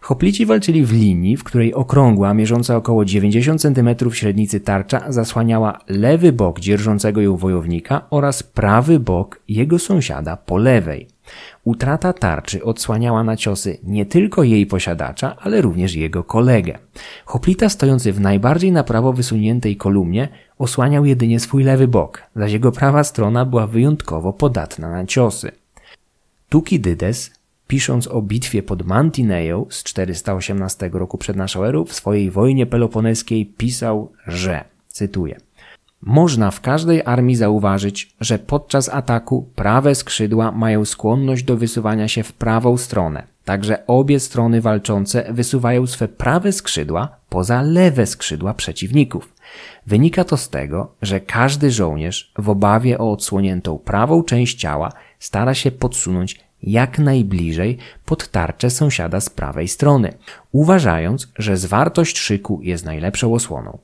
Hoplici 0.03 0.45
walczyli 0.45 0.85
w 0.85 0.93
linii, 0.93 1.37
w 1.37 1.43
której 1.43 1.73
okrągła, 1.73 2.33
mierząca 2.33 2.75
około 2.75 3.05
90 3.05 3.61
cm 3.61 4.11
średnicy 4.11 4.59
tarcza 4.59 5.11
zasłaniała 5.11 5.79
lewy 5.87 6.31
bok 6.31 6.59
dzierżącego 6.59 7.21
ją 7.21 7.37
wojownika 7.37 8.05
oraz 8.09 8.43
prawy 8.43 8.99
bok 8.99 9.39
jego 9.47 9.79
sąsiada 9.79 10.37
po 10.37 10.57
lewej. 10.57 11.07
Utrata 11.63 12.13
tarczy 12.13 12.63
odsłaniała 12.63 13.23
na 13.23 13.37
ciosy 13.37 13.77
nie 13.83 14.05
tylko 14.05 14.43
jej 14.43 14.65
posiadacza, 14.65 15.35
ale 15.39 15.61
również 15.61 15.95
jego 15.95 16.23
kolegę. 16.23 16.77
Hoplita 17.25 17.69
stojący 17.69 18.13
w 18.13 18.21
najbardziej 18.21 18.71
na 18.71 18.83
prawo 18.83 19.13
wysuniętej 19.13 19.77
kolumnie 19.77 20.29
osłaniał 20.57 21.05
jedynie 21.05 21.39
swój 21.39 21.63
lewy 21.63 21.87
bok, 21.87 22.23
zaś 22.35 22.51
jego 22.51 22.71
prawa 22.71 23.03
strona 23.03 23.45
była 23.45 23.67
wyjątkowo 23.67 24.33
podatna 24.33 24.89
na 24.89 25.05
ciosy. 25.05 25.51
Tukidydes, 26.49 27.42
pisząc 27.73 28.07
o 28.07 28.21
bitwie 28.21 28.63
pod 28.63 28.85
Mantineją 28.85 29.65
z 29.69 29.83
418 29.83 30.89
roku 30.93 31.17
przed 31.17 31.35
naszą 31.37 31.63
erą, 31.63 31.85
w 31.85 31.93
swojej 31.93 32.31
wojnie 32.31 32.65
peloponeskiej 32.65 33.45
pisał, 33.45 34.11
że, 34.27 34.63
cytuję, 34.87 35.37
można 36.01 36.51
w 36.51 36.61
każdej 36.61 37.01
armii 37.05 37.35
zauważyć, 37.35 38.15
że 38.19 38.39
podczas 38.39 38.89
ataku 38.89 39.49
prawe 39.55 39.95
skrzydła 39.95 40.51
mają 40.51 40.85
skłonność 40.85 41.43
do 41.43 41.57
wysuwania 41.57 42.07
się 42.07 42.23
w 42.23 42.33
prawą 42.33 42.77
stronę. 42.77 43.23
Także 43.45 43.87
obie 43.87 44.19
strony 44.19 44.61
walczące 44.61 45.33
wysuwają 45.33 45.87
swe 45.87 46.07
prawe 46.07 46.51
skrzydła 46.51 47.17
poza 47.29 47.61
lewe 47.61 48.05
skrzydła 48.05 48.53
przeciwników. 48.53 49.33
Wynika 49.87 50.23
to 50.23 50.37
z 50.37 50.49
tego, 50.49 50.91
że 51.01 51.19
każdy 51.19 51.71
żołnierz 51.71 52.31
w 52.37 52.49
obawie 52.49 52.97
o 52.97 53.11
odsłoniętą 53.11 53.79
prawą 53.79 54.23
część 54.23 54.59
ciała 54.59 54.91
stara 55.19 55.53
się 55.53 55.71
podsunąć 55.71 56.39
jak 56.63 56.99
najbliżej 56.99 57.77
pod 58.05 58.27
tarczę 58.27 58.69
sąsiada 58.69 59.21
z 59.21 59.29
prawej 59.29 59.67
strony, 59.67 60.13
uważając, 60.51 61.27
że 61.37 61.57
zwartość 61.57 62.17
szyku 62.17 62.59
jest 62.61 62.85
najlepszą 62.85 63.33
osłoną. 63.33 63.77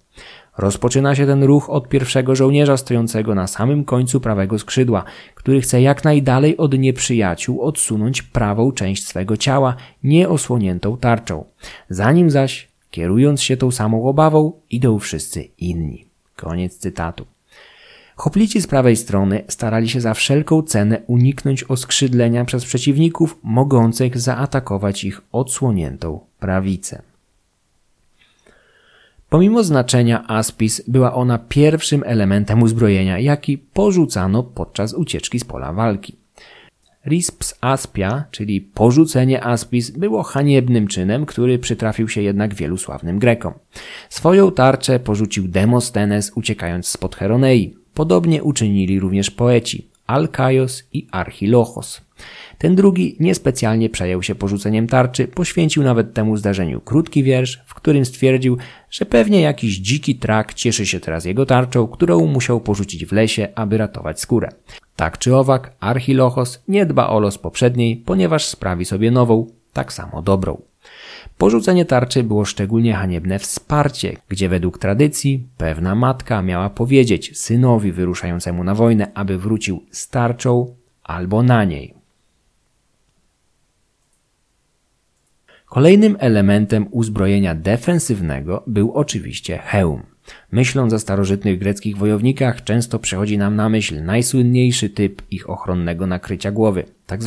Rozpoczyna 0.57 1.15
się 1.15 1.25
ten 1.25 1.43
ruch 1.43 1.69
od 1.69 1.89
pierwszego 1.89 2.35
żołnierza 2.35 2.77
stojącego 2.77 3.35
na 3.35 3.47
samym 3.47 3.85
końcu 3.85 4.19
prawego 4.21 4.59
skrzydła, 4.59 5.03
który 5.35 5.61
chce 5.61 5.81
jak 5.81 6.03
najdalej 6.03 6.57
od 6.57 6.79
nieprzyjaciół 6.79 7.61
odsunąć 7.61 8.21
prawą 8.21 8.71
część 8.71 9.07
swego 9.07 9.37
ciała, 9.37 9.75
nieosłoniętą 10.03 10.97
tarczą. 10.97 11.45
Zanim 11.89 12.29
zaś, 12.29 12.67
kierując 12.91 13.41
się 13.41 13.57
tą 13.57 13.71
samą 13.71 14.05
obawą, 14.05 14.53
idą 14.69 14.99
wszyscy 14.99 15.43
inni. 15.57 16.05
Koniec 16.35 16.77
cytatu. 16.77 17.25
Hoplici 18.19 18.61
z 18.61 18.67
prawej 18.67 18.95
strony 18.95 19.43
starali 19.47 19.89
się 19.89 20.01
za 20.01 20.13
wszelką 20.13 20.61
cenę 20.61 21.01
uniknąć 21.07 21.63
oskrzydlenia 21.63 22.45
przez 22.45 22.65
przeciwników 22.65 23.39
mogących 23.43 24.19
zaatakować 24.19 25.03
ich 25.03 25.21
odsłoniętą 25.31 26.19
prawicę. 26.39 27.01
Pomimo 29.29 29.63
znaczenia 29.63 30.27
aspis 30.27 30.83
była 30.87 31.13
ona 31.13 31.37
pierwszym 31.37 32.03
elementem 32.05 32.63
uzbrojenia, 32.63 33.19
jaki 33.19 33.57
porzucano 33.57 34.43
podczas 34.43 34.93
ucieczki 34.93 35.39
z 35.39 35.43
pola 35.43 35.73
walki. 35.73 36.15
Risps 37.05 37.55
aspia, 37.61 38.23
czyli 38.31 38.61
porzucenie 38.61 39.43
aspis, 39.43 39.89
było 39.91 40.23
haniebnym 40.23 40.87
czynem, 40.87 41.25
który 41.25 41.59
przytrafił 41.59 42.09
się 42.09 42.21
jednak 42.21 42.53
wielu 42.53 42.77
sławnym 42.77 43.19
Grekom. 43.19 43.53
Swoją 44.09 44.51
tarczę 44.51 44.99
porzucił 44.99 45.47
Demostenes 45.47 46.31
uciekając 46.35 46.87
spod 46.87 47.15
Heronei. 47.15 47.78
Podobnie 47.99 48.43
uczynili 48.43 48.99
również 48.99 49.31
poeci 49.31 49.87
Alkaios 50.07 50.83
i 50.93 51.07
Archilochos. 51.11 52.01
Ten 52.57 52.75
drugi 52.75 53.15
niespecjalnie 53.19 53.89
przejął 53.89 54.23
się 54.23 54.35
porzuceniem 54.35 54.87
tarczy, 54.87 55.27
poświęcił 55.27 55.83
nawet 55.83 56.13
temu 56.13 56.37
zdarzeniu 56.37 56.81
krótki 56.81 57.23
wiersz, 57.23 57.61
w 57.65 57.73
którym 57.73 58.05
stwierdził, 58.05 58.57
że 58.91 59.05
pewnie 59.05 59.41
jakiś 59.41 59.77
dziki 59.77 60.15
trak 60.15 60.53
cieszy 60.53 60.85
się 60.85 60.99
teraz 60.99 61.25
jego 61.25 61.45
tarczą, 61.45 61.87
którą 61.87 62.27
musiał 62.27 62.61
porzucić 62.61 63.05
w 63.05 63.11
lesie, 63.11 63.47
aby 63.55 63.77
ratować 63.77 64.19
skórę. 64.19 64.49
Tak 64.95 65.17
czy 65.17 65.35
owak, 65.35 65.75
Archilochos 65.79 66.63
nie 66.67 66.85
dba 66.85 67.09
o 67.09 67.19
los 67.19 67.37
poprzedniej, 67.37 67.97
ponieważ 67.97 68.45
sprawi 68.45 68.85
sobie 68.85 69.11
nową, 69.11 69.47
tak 69.73 69.93
samo 69.93 70.21
dobrą. 70.21 70.68
Porzucenie 71.37 71.85
tarczy 71.85 72.23
było 72.23 72.45
szczególnie 72.45 72.93
haniebne 72.93 73.39
wsparcie, 73.39 74.17
gdzie 74.29 74.49
według 74.49 74.77
tradycji 74.77 75.47
pewna 75.57 75.95
matka 75.95 76.41
miała 76.41 76.69
powiedzieć 76.69 77.37
synowi 77.37 77.91
wyruszającemu 77.91 78.63
na 78.63 78.75
wojnę, 78.75 79.11
aby 79.13 79.37
wrócił 79.37 79.83
z 79.91 80.09
tarczą 80.09 80.75
albo 81.03 81.43
na 81.43 81.63
niej. 81.63 81.93
Kolejnym 85.65 86.17
elementem 86.19 86.87
uzbrojenia 86.91 87.55
defensywnego 87.55 88.63
był 88.67 88.91
oczywiście 88.91 89.57
hełm. 89.57 90.03
Myśląc 90.51 90.93
o 90.93 90.99
starożytnych 90.99 91.59
greckich 91.59 91.97
wojownikach, 91.97 92.63
często 92.63 92.99
przychodzi 92.99 93.37
nam 93.37 93.55
na 93.55 93.69
myśl 93.69 94.03
najsłynniejszy 94.03 94.89
typ 94.89 95.21
ich 95.31 95.49
ochronnego 95.49 96.07
nakrycia 96.07 96.51
głowy. 96.51 96.83
Tak 97.05 97.19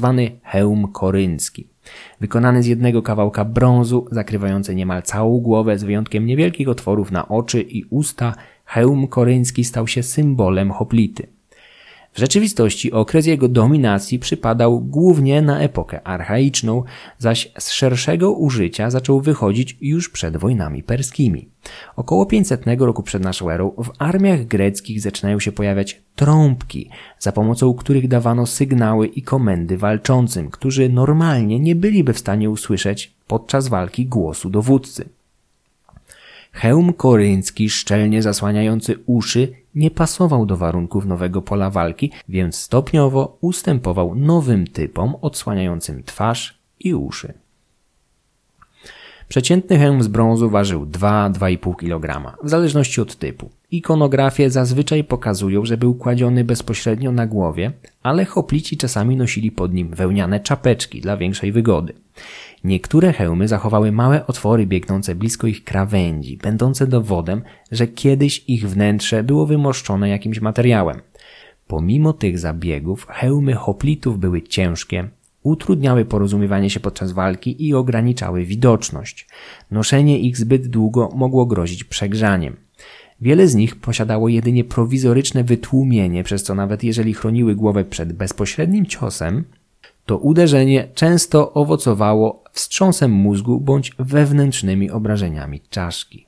hełm 0.42 0.92
koryncki. 0.92 1.71
Wykonany 2.20 2.62
z 2.62 2.66
jednego 2.66 3.02
kawałka 3.02 3.44
brązu, 3.44 4.06
zakrywający 4.10 4.74
niemal 4.74 5.02
całą 5.02 5.40
głowę 5.40 5.78
z 5.78 5.84
wyjątkiem 5.84 6.26
niewielkich 6.26 6.68
otworów 6.68 7.10
na 7.10 7.28
oczy 7.28 7.60
i 7.60 7.84
usta, 7.90 8.34
hełm 8.64 9.06
koryncki 9.06 9.64
stał 9.64 9.86
się 9.86 10.02
symbolem 10.02 10.70
hoplity. 10.70 11.26
W 12.12 12.18
rzeczywistości 12.18 12.92
okres 12.92 13.26
jego 13.26 13.48
dominacji 13.48 14.18
przypadał 14.18 14.80
głównie 14.80 15.42
na 15.42 15.60
epokę 15.60 16.06
archaiczną, 16.06 16.82
zaś 17.18 17.52
z 17.58 17.70
szerszego 17.70 18.32
użycia 18.32 18.90
zaczął 18.90 19.20
wychodzić 19.20 19.76
już 19.80 20.08
przed 20.08 20.36
wojnami 20.36 20.82
perskimi. 20.82 21.48
Około 21.96 22.26
500 22.26 22.64
roku 22.78 23.02
przed 23.02 23.22
naszą 23.22 23.50
erą 23.50 23.70
w 23.78 23.90
armiach 23.98 24.44
greckich 24.44 25.00
zaczynają 25.00 25.40
się 25.40 25.52
pojawiać 25.52 26.02
trąbki, 26.16 26.90
za 27.18 27.32
pomocą 27.32 27.74
których 27.74 28.08
dawano 28.08 28.46
sygnały 28.46 29.06
i 29.06 29.22
komendy 29.22 29.78
walczącym, 29.78 30.50
którzy 30.50 30.88
normalnie 30.88 31.60
nie 31.60 31.74
byliby 31.74 32.12
w 32.12 32.18
stanie 32.18 32.50
usłyszeć 32.50 33.12
podczas 33.26 33.68
walki 33.68 34.06
głosu 34.06 34.50
dowódcy. 34.50 35.08
Hełm 36.52 36.92
koryncki 36.92 37.70
szczelnie 37.70 38.22
zasłaniający 38.22 38.98
uszy 39.06 39.61
nie 39.74 39.90
pasował 39.90 40.46
do 40.46 40.56
warunków 40.56 41.06
nowego 41.06 41.42
pola 41.42 41.70
walki, 41.70 42.10
więc 42.28 42.56
stopniowo 42.56 43.38
ustępował 43.40 44.14
nowym 44.14 44.66
typom 44.66 45.14
odsłaniającym 45.20 46.02
twarz 46.02 46.58
i 46.80 46.94
uszy. 46.94 47.34
Przeciętny 49.28 49.78
hełm 49.78 50.02
z 50.02 50.08
brązu 50.08 50.50
ważył 50.50 50.86
2-2,5 50.86 51.76
kg, 51.76 52.36
w 52.42 52.48
zależności 52.48 53.00
od 53.00 53.16
typu. 53.16 53.50
Ikonografie 53.70 54.50
zazwyczaj 54.50 55.04
pokazują, 55.04 55.64
że 55.64 55.76
był 55.76 55.94
kładziony 55.94 56.44
bezpośrednio 56.44 57.12
na 57.12 57.26
głowie, 57.26 57.72
ale 58.02 58.24
hoplici 58.24 58.76
czasami 58.76 59.16
nosili 59.16 59.50
pod 59.50 59.74
nim 59.74 59.88
wełniane 59.88 60.40
czapeczki 60.40 61.00
dla 61.00 61.16
większej 61.16 61.52
wygody. 61.52 61.92
Niektóre 62.64 63.12
hełmy 63.12 63.48
zachowały 63.48 63.92
małe 63.92 64.26
otwory 64.26 64.66
biegnące 64.66 65.14
blisko 65.14 65.46
ich 65.46 65.64
krawędzi, 65.64 66.36
będące 66.36 66.86
dowodem, 66.86 67.42
że 67.72 67.86
kiedyś 67.86 68.44
ich 68.48 68.68
wnętrze 68.68 69.22
było 69.22 69.46
wymoszczone 69.46 70.08
jakimś 70.08 70.40
materiałem. 70.40 71.00
Pomimo 71.66 72.12
tych 72.12 72.38
zabiegów, 72.38 73.06
hełmy 73.10 73.54
hoplitów 73.54 74.18
były 74.18 74.42
ciężkie, 74.42 75.08
utrudniały 75.42 76.04
porozumiewanie 76.04 76.70
się 76.70 76.80
podczas 76.80 77.12
walki 77.12 77.66
i 77.68 77.74
ograniczały 77.74 78.44
widoczność. 78.44 79.28
Noszenie 79.70 80.18
ich 80.18 80.36
zbyt 80.36 80.66
długo 80.66 81.08
mogło 81.14 81.46
grozić 81.46 81.84
przegrzaniem. 81.84 82.56
Wiele 83.20 83.48
z 83.48 83.54
nich 83.54 83.76
posiadało 83.76 84.28
jedynie 84.28 84.64
prowizoryczne 84.64 85.44
wytłumienie, 85.44 86.24
przez 86.24 86.42
co 86.42 86.54
nawet 86.54 86.84
jeżeli 86.84 87.14
chroniły 87.14 87.54
głowę 87.54 87.84
przed 87.84 88.12
bezpośrednim 88.12 88.86
ciosem, 88.86 89.44
to 90.06 90.18
uderzenie 90.18 90.88
często 90.94 91.52
owocowało 91.52 92.44
wstrząsem 92.52 93.10
mózgu 93.10 93.60
bądź 93.60 93.92
wewnętrznymi 93.98 94.90
obrażeniami 94.90 95.60
czaszki. 95.70 96.26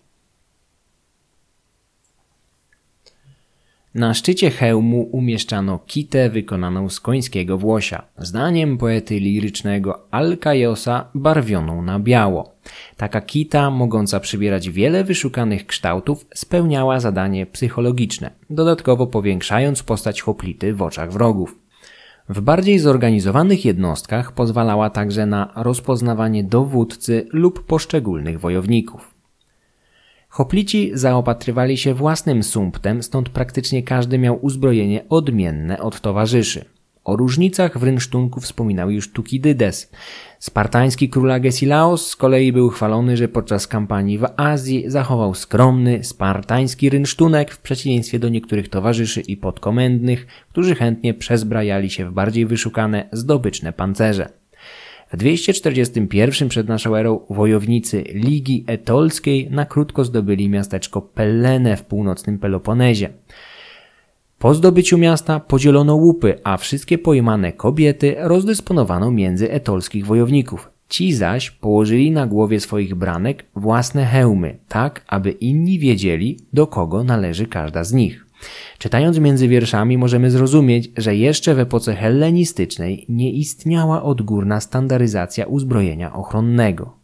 Na 3.94 4.14
szczycie 4.14 4.50
hełmu 4.50 5.08
umieszczano 5.12 5.78
kitę 5.86 6.30
wykonaną 6.30 6.88
z 6.88 7.00
końskiego 7.00 7.58
włosia, 7.58 8.02
zdaniem 8.18 8.78
poety 8.78 9.20
lirycznego 9.20 10.06
Alkajosa 10.10 11.08
barwioną 11.14 11.82
na 11.82 11.98
biało. 11.98 12.54
Taka 12.96 13.20
kita, 13.20 13.70
mogąca 13.70 14.20
przybierać 14.20 14.70
wiele 14.70 15.04
wyszukanych 15.04 15.66
kształtów, 15.66 16.26
spełniała 16.34 17.00
zadanie 17.00 17.46
psychologiczne, 17.46 18.30
dodatkowo 18.50 19.06
powiększając 19.06 19.82
postać 19.82 20.20
hoplity 20.22 20.74
w 20.74 20.82
oczach 20.82 21.12
wrogów. 21.12 21.63
W 22.28 22.40
bardziej 22.40 22.78
zorganizowanych 22.78 23.64
jednostkach 23.64 24.32
pozwalała 24.32 24.90
także 24.90 25.26
na 25.26 25.52
rozpoznawanie 25.56 26.44
dowódcy 26.44 27.26
lub 27.32 27.66
poszczególnych 27.66 28.40
wojowników. 28.40 29.14
Hoplici 30.28 30.90
zaopatrywali 30.94 31.76
się 31.76 31.94
własnym 31.94 32.42
sumptem, 32.42 33.02
stąd 33.02 33.28
praktycznie 33.28 33.82
każdy 33.82 34.18
miał 34.18 34.44
uzbrojenie 34.44 35.08
odmienne 35.08 35.78
od 35.78 36.00
towarzyszy. 36.00 36.64
O 37.04 37.16
różnicach 37.16 37.78
w 37.78 37.82
rynsztunku 37.82 38.40
wspominał 38.40 38.90
już 38.90 39.12
Tukidydes. 39.12 39.90
Spartański 40.38 41.08
król 41.08 41.30
Agesilaos 41.30 42.06
z 42.06 42.16
kolei 42.16 42.52
był 42.52 42.68
chwalony, 42.68 43.16
że 43.16 43.28
podczas 43.28 43.66
kampanii 43.66 44.18
w 44.18 44.26
Azji 44.36 44.84
zachował 44.86 45.34
skromny, 45.34 46.04
spartański 46.04 46.90
rynsztunek 46.90 47.52
w 47.52 47.58
przeciwieństwie 47.58 48.18
do 48.18 48.28
niektórych 48.28 48.68
towarzyszy 48.68 49.20
i 49.20 49.36
podkomendnych, 49.36 50.26
którzy 50.50 50.74
chętnie 50.74 51.14
przezbrajali 51.14 51.90
się 51.90 52.10
w 52.10 52.12
bardziej 52.12 52.46
wyszukane, 52.46 53.08
zdobyczne 53.12 53.72
pancerze. 53.72 54.28
W 55.12 55.16
241 55.16 56.48
przed 56.48 56.68
naszą 56.68 56.96
erą 56.96 57.20
wojownicy 57.30 58.04
Ligi 58.14 58.64
Etolskiej 58.66 59.50
na 59.50 59.66
krótko 59.66 60.04
zdobyli 60.04 60.48
miasteczko 60.48 61.02
Pellene 61.02 61.76
w 61.76 61.84
północnym 61.84 62.38
Peloponezie. 62.38 63.08
Po 64.44 64.54
zdobyciu 64.54 64.98
miasta 64.98 65.40
podzielono 65.40 65.94
łupy, 65.94 66.38
a 66.44 66.56
wszystkie 66.56 66.98
pojmane 66.98 67.52
kobiety 67.52 68.16
rozdysponowano 68.18 69.10
między 69.10 69.50
etolskich 69.50 70.06
wojowników. 70.06 70.70
Ci 70.88 71.12
zaś 71.12 71.50
położyli 71.50 72.10
na 72.10 72.26
głowie 72.26 72.60
swoich 72.60 72.94
branek 72.94 73.44
własne 73.56 74.04
hełmy, 74.04 74.58
tak 74.68 75.04
aby 75.08 75.30
inni 75.30 75.78
wiedzieli, 75.78 76.38
do 76.52 76.66
kogo 76.66 77.04
należy 77.04 77.46
każda 77.46 77.84
z 77.84 77.92
nich. 77.92 78.26
Czytając 78.78 79.18
między 79.18 79.48
wierszami 79.48 79.98
możemy 79.98 80.30
zrozumieć, 80.30 80.90
że 80.96 81.16
jeszcze 81.16 81.54
w 81.54 81.58
epoce 81.58 81.94
hellenistycznej 81.94 83.06
nie 83.08 83.32
istniała 83.32 84.02
odgórna 84.02 84.60
standaryzacja 84.60 85.46
uzbrojenia 85.46 86.14
ochronnego. 86.14 87.03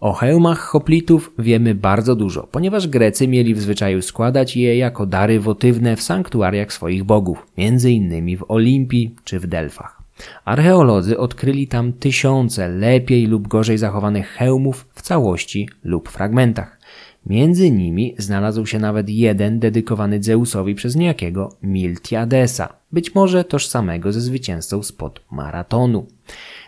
O 0.00 0.12
hełmach 0.12 0.58
hoplitów 0.58 1.32
wiemy 1.38 1.74
bardzo 1.74 2.16
dużo, 2.16 2.48
ponieważ 2.52 2.88
Grecy 2.88 3.28
mieli 3.28 3.54
w 3.54 3.60
zwyczaju 3.60 4.02
składać 4.02 4.56
je 4.56 4.76
jako 4.76 5.06
dary 5.06 5.40
wotywne 5.40 5.96
w 5.96 6.02
sanktuariach 6.02 6.72
swoich 6.72 7.04
bogów, 7.04 7.46
innymi 7.56 8.36
w 8.36 8.44
Olimpii 8.48 9.14
czy 9.24 9.40
w 9.40 9.46
Delfach. 9.46 10.02
Archeolodzy 10.44 11.18
odkryli 11.18 11.68
tam 11.68 11.92
tysiące 11.92 12.68
lepiej 12.68 13.26
lub 13.26 13.48
gorzej 13.48 13.78
zachowanych 13.78 14.28
hełmów 14.28 14.86
w 14.94 15.02
całości 15.02 15.68
lub 15.84 16.08
fragmentach. 16.08 16.78
Między 17.26 17.70
nimi 17.70 18.14
znalazł 18.18 18.66
się 18.66 18.78
nawet 18.78 19.08
jeden 19.08 19.58
dedykowany 19.58 20.22
Zeusowi 20.22 20.74
przez 20.74 20.96
niejakiego 20.96 21.56
Miltiadesa, 21.62 22.72
być 22.92 23.14
może 23.14 23.44
tożsamego 23.44 24.12
ze 24.12 24.20
zwycięzcą 24.20 24.82
spod 24.82 25.20
maratonu. 25.30 26.06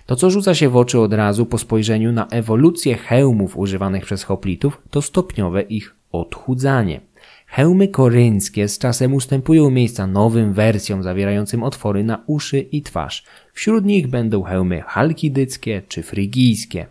To, 0.08 0.16
co 0.16 0.30
rzuca 0.30 0.54
się 0.54 0.68
w 0.68 0.76
oczy 0.76 1.00
od 1.00 1.12
razu 1.12 1.46
po 1.46 1.58
spojrzeniu 1.58 2.12
na 2.12 2.26
ewolucję 2.26 2.96
hełmów 2.96 3.58
używanych 3.58 4.04
przez 4.04 4.22
hoplitów, 4.24 4.82
to 4.90 5.02
stopniowe 5.02 5.62
ich 5.62 5.94
odchudzanie. 6.12 7.00
Hełmy 7.46 7.88
korynckie 7.88 8.68
z 8.68 8.78
czasem 8.78 9.14
ustępują 9.14 9.70
miejsca 9.70 10.06
nowym 10.06 10.52
wersjom 10.52 11.02
zawierającym 11.02 11.62
otwory 11.62 12.04
na 12.04 12.22
uszy 12.26 12.58
i 12.58 12.82
twarz. 12.82 13.24
Wśród 13.52 13.84
nich 13.84 14.06
będą 14.06 14.42
hełmy 14.42 14.82
halkidyckie 14.86 15.82
czy 15.88 16.02
frygijskie. 16.02 16.86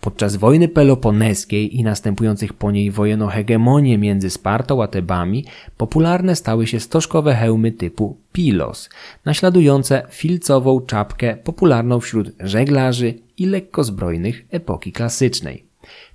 Podczas 0.00 0.36
wojny 0.36 0.68
peloponeskiej 0.68 1.76
i 1.76 1.82
następujących 1.82 2.52
po 2.52 2.70
niej 2.70 2.90
wojen 2.90 3.22
o 3.22 3.26
hegemonię 3.26 3.98
między 3.98 4.30
Spartą 4.30 4.82
a 4.82 4.86
Tebami 4.86 5.44
popularne 5.76 6.36
stały 6.36 6.66
się 6.66 6.80
stożkowe 6.80 7.34
hełmy 7.34 7.72
typu 7.72 8.16
pilos, 8.32 8.90
naśladujące 9.24 10.02
filcową 10.10 10.80
czapkę 10.80 11.36
popularną 11.36 12.00
wśród 12.00 12.32
żeglarzy 12.40 13.14
i 13.38 13.46
lekkozbrojnych 13.46 14.46
epoki 14.50 14.92
klasycznej. 14.92 15.66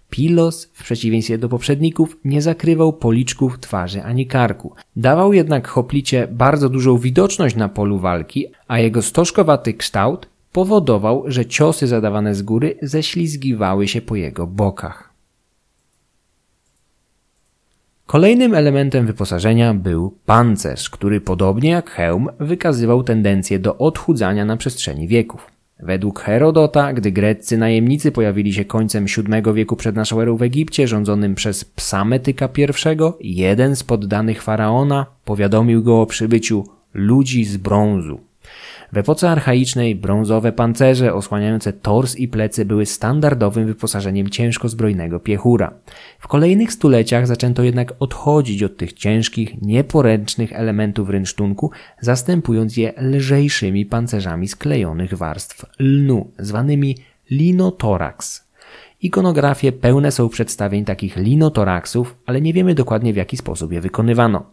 Pilos, 0.10 0.70
w 0.74 0.84
przeciwieństwie 0.84 1.38
do 1.38 1.50
poprzedników, 1.50 2.18
nie 2.26 2.42
zakrywał 2.42 2.94
policzków 2.94 3.60
twarzy 3.60 4.04
ani 4.04 4.28
karku. 4.28 4.76
Dawał 4.96 5.34
jednak 5.34 5.68
hoplicie 5.68 6.28
bardzo 6.32 6.70
dużą 6.70 6.98
widoczność 6.98 7.56
na 7.56 7.70
polu 7.70 8.00
walki, 8.00 8.48
a 8.68 8.80
jego 8.80 9.02
stożkowaty 9.02 9.74
kształt 9.74 10.31
powodował, 10.52 11.24
że 11.28 11.46
ciosy 11.46 11.88
zadawane 11.88 12.36
z 12.36 12.42
góry 12.42 12.78
ześlizgiwały 12.82 13.88
się 13.88 14.02
po 14.02 14.16
jego 14.16 14.48
bokach. 14.48 15.12
Kolejnym 18.06 18.56
elementem 18.56 19.06
wyposażenia 19.06 19.74
był 19.74 20.14
pancerz, 20.26 20.90
który 20.90 21.22
podobnie 21.22 21.70
jak 21.70 21.90
hełm 21.90 22.30
wykazywał 22.40 23.04
tendencję 23.04 23.60
do 23.60 23.78
odchudzania 23.78 24.46
na 24.46 24.58
przestrzeni 24.58 25.08
wieków. 25.08 25.52
Według 25.80 26.20
Herodota, 26.20 26.94
gdy 26.94 27.12
greccy 27.12 27.58
najemnicy 27.58 28.12
pojawili 28.12 28.54
się 28.54 28.66
końcem 28.66 29.06
VII 29.06 29.54
wieku 29.54 29.76
przed 29.76 29.96
naszą 29.96 30.22
erą 30.22 30.38
w 30.38 30.42
Egipcie, 30.42 30.88
rządzonym 30.88 31.36
przez 31.36 31.66
Psametyka 31.66 32.50
I, 33.20 33.36
jeden 33.36 33.76
z 33.76 33.84
poddanych 33.84 34.44
faraona 34.44 35.06
powiadomił 35.26 35.84
go 35.84 36.02
o 36.02 36.06
przybyciu 36.06 36.64
ludzi 36.94 37.46
z 37.46 37.58
brązu. 37.58 38.31
W 38.94 38.98
epoce 38.98 39.30
archaicznej 39.30 39.96
brązowe 39.96 40.52
pancerze 40.52 41.14
osłaniające 41.14 41.74
tors 41.74 42.16
i 42.16 42.28
plecy 42.28 42.66
były 42.66 42.86
standardowym 42.86 43.66
wyposażeniem 43.66 44.30
ciężkozbrojnego 44.30 45.20
piechura. 45.20 45.74
W 46.20 46.28
kolejnych 46.28 46.74
stuleciach 46.74 47.28
zaczęto 47.28 47.64
jednak 47.64 47.94
odchodzić 48.00 48.64
od 48.64 48.78
tych 48.78 48.94
ciężkich, 48.94 49.62
nieporęcznych 49.62 50.54
elementów 50.54 51.10
rynsztunku, 51.10 51.72
zastępując 52.02 52.78
je 52.78 52.94
lżejszymi 52.98 53.86
pancerzami 53.86 54.48
sklejonych 54.48 55.14
warstw 55.14 55.66
lnu, 55.80 56.32
zwanymi 56.40 56.98
linotorax. 57.32 58.51
Ikonografie 59.02 59.72
pełne 59.72 60.12
są 60.12 60.30
przedstawień 60.30 60.86
takich 60.86 61.16
linotoraksów, 61.16 62.16
ale 62.26 62.42
nie 62.42 62.54
wiemy 62.54 62.76
dokładnie 62.76 63.14
w 63.14 63.16
jaki 63.16 63.38
sposób 63.38 63.72
je 63.72 63.82
wykonywano. 63.82 64.44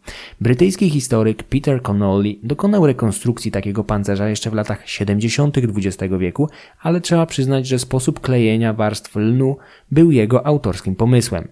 Brytyjski 0.41 0.91
historyk 0.91 1.43
Peter 1.43 1.83
Connolly 1.83 2.35
dokonał 2.43 2.87
rekonstrukcji 2.87 3.51
takiego 3.51 3.85
pancerza 3.85 4.29
jeszcze 4.29 4.51
w 4.51 4.55
latach 4.55 4.89
70. 4.89 5.59
XX 5.59 6.15
wieku, 6.19 6.49
ale 6.83 7.01
trzeba 7.01 7.27
przyznać, 7.27 7.67
że 7.67 7.79
sposób 7.79 8.21
klejenia 8.21 8.73
warstw 8.73 9.17
lnu 9.17 9.57
był 9.91 10.11
jego 10.11 10.47
autorskim 10.47 10.95
pomysłem. 10.97 11.49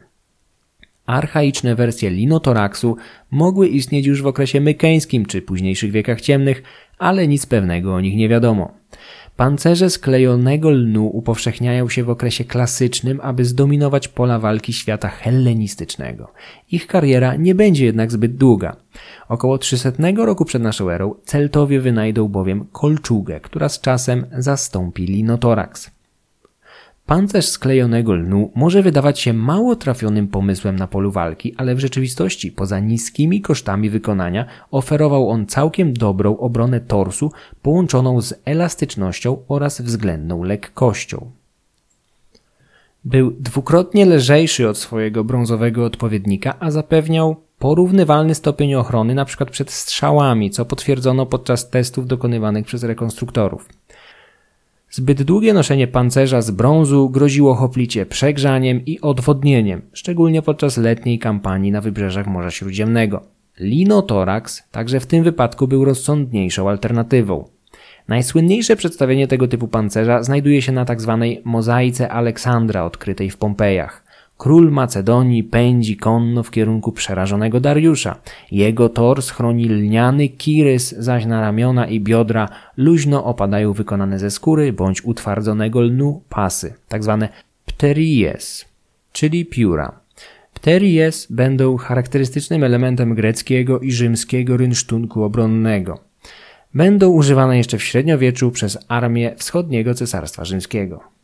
Archaiczne 1.06 1.74
wersje 1.74 2.10
linotoraksu 2.10 2.96
mogły 3.30 3.68
istnieć 3.68 4.06
już 4.06 4.22
w 4.22 4.26
okresie 4.26 4.60
mykeńskim 4.60 5.26
czy 5.26 5.42
późniejszych 5.42 5.90
wiekach 5.92 6.20
ciemnych, 6.20 6.62
ale 6.98 7.28
nic 7.28 7.46
pewnego 7.46 7.94
o 7.94 8.00
nich 8.00 8.16
nie 8.16 8.28
wiadomo. 8.28 8.72
Pancerze 9.36 9.90
sklejonego 9.90 10.70
lnu 10.70 11.06
upowszechniają 11.06 11.88
się 11.88 12.04
w 12.04 12.10
okresie 12.10 12.44
klasycznym, 12.44 13.20
aby 13.22 13.44
zdominować 13.44 14.08
pola 14.08 14.38
walki 14.38 14.72
świata 14.72 15.08
hellenistycznego. 15.08 16.32
Ich 16.70 16.86
kariera 16.86 17.36
nie 17.36 17.54
będzie 17.54 17.84
jednak 17.84 18.12
zbyt 18.12 18.36
długa. 18.36 18.76
Około 19.28 19.58
300 19.58 19.90
roku 20.16 20.44
przed 20.44 20.62
naszą 20.62 20.90
erą 20.90 21.14
Celtowie 21.24 21.80
wynajdą 21.80 22.28
bowiem 22.28 22.66
kolczugę, 22.72 23.40
która 23.40 23.68
z 23.68 23.80
czasem 23.80 24.26
zastąpi 24.38 25.06
linotoraks. 25.06 25.95
Pancerz 27.06 27.48
sklejonego 27.48 28.14
lnu 28.14 28.50
może 28.54 28.82
wydawać 28.82 29.20
się 29.20 29.32
mało 29.32 29.76
trafionym 29.76 30.28
pomysłem 30.28 30.76
na 30.76 30.86
polu 30.86 31.10
walki, 31.10 31.54
ale 31.56 31.74
w 31.74 31.80
rzeczywistości, 31.80 32.52
poza 32.52 32.80
niskimi 32.80 33.40
kosztami 33.40 33.90
wykonania, 33.90 34.46
oferował 34.70 35.30
on 35.30 35.46
całkiem 35.46 35.92
dobrą 35.92 36.36
obronę 36.36 36.80
torsu 36.80 37.32
połączoną 37.62 38.20
z 38.20 38.34
elastycznością 38.44 39.38
oraz 39.48 39.80
względną 39.80 40.42
lekkością. 40.42 41.30
Był 43.04 43.30
dwukrotnie 43.30 44.06
lżejszy 44.06 44.68
od 44.68 44.78
swojego 44.78 45.24
brązowego 45.24 45.84
odpowiednika, 45.84 46.54
a 46.60 46.70
zapewniał 46.70 47.36
porównywalny 47.58 48.34
stopień 48.34 48.74
ochrony 48.74 49.12
np. 49.12 49.46
przed 49.46 49.70
strzałami, 49.70 50.50
co 50.50 50.64
potwierdzono 50.64 51.26
podczas 51.26 51.70
testów 51.70 52.06
dokonywanych 52.06 52.66
przez 52.66 52.82
rekonstruktorów. 52.82 53.68
Zbyt 54.90 55.22
długie 55.22 55.52
noszenie 55.52 55.86
pancerza 55.86 56.42
z 56.42 56.50
brązu 56.50 57.10
groziło 57.10 57.54
hoplicie 57.54 58.06
przegrzaniem 58.06 58.84
i 58.84 59.00
odwodnieniem, 59.00 59.82
szczególnie 59.92 60.42
podczas 60.42 60.76
letniej 60.76 61.18
kampanii 61.18 61.72
na 61.72 61.80
wybrzeżach 61.80 62.26
Morza 62.26 62.50
Śródziemnego. 62.50 63.22
Linotorax 63.60 64.62
także 64.70 65.00
w 65.00 65.06
tym 65.06 65.24
wypadku 65.24 65.68
był 65.68 65.84
rozsądniejszą 65.84 66.68
alternatywą. 66.68 67.48
Najsłynniejsze 68.08 68.76
przedstawienie 68.76 69.28
tego 69.28 69.48
typu 69.48 69.68
pancerza 69.68 70.22
znajduje 70.22 70.62
się 70.62 70.72
na 70.72 70.84
tzw. 70.84 71.34
Tak 71.34 71.46
mozaice 71.46 72.08
Aleksandra 72.08 72.84
odkrytej 72.84 73.30
w 73.30 73.36
Pompejach. 73.36 74.05
Król 74.38 74.70
Macedonii 74.70 75.44
pędzi 75.44 75.96
konno 75.96 76.42
w 76.42 76.50
kierunku 76.50 76.92
przerażonego 76.92 77.60
Dariusza. 77.60 78.16
Jego 78.50 78.88
tors 78.88 79.30
chroni 79.30 79.68
lniany 79.68 80.28
kirys, 80.28 80.94
zaś 80.98 81.26
na 81.26 81.40
ramiona 81.40 81.86
i 81.86 82.00
biodra 82.00 82.48
luźno 82.76 83.24
opadają 83.24 83.72
wykonane 83.72 84.18
ze 84.18 84.30
skóry 84.30 84.72
bądź 84.72 85.04
utwardzonego 85.04 85.80
lnu 85.80 86.22
pasy, 86.28 86.74
tak 86.88 87.04
zwane 87.04 87.28
pteries, 87.66 88.64
czyli 89.12 89.46
pióra. 89.46 90.00
Pteries 90.54 91.26
będą 91.30 91.76
charakterystycznym 91.76 92.64
elementem 92.64 93.14
greckiego 93.14 93.80
i 93.80 93.92
rzymskiego 93.92 94.56
rynsztunku 94.56 95.22
obronnego. 95.22 95.98
Będą 96.74 97.08
używane 97.08 97.58
jeszcze 97.58 97.78
w 97.78 97.82
średniowieczu 97.82 98.50
przez 98.50 98.78
armię 98.88 99.34
wschodniego 99.36 99.94
cesarstwa 99.94 100.44
rzymskiego. 100.44 101.15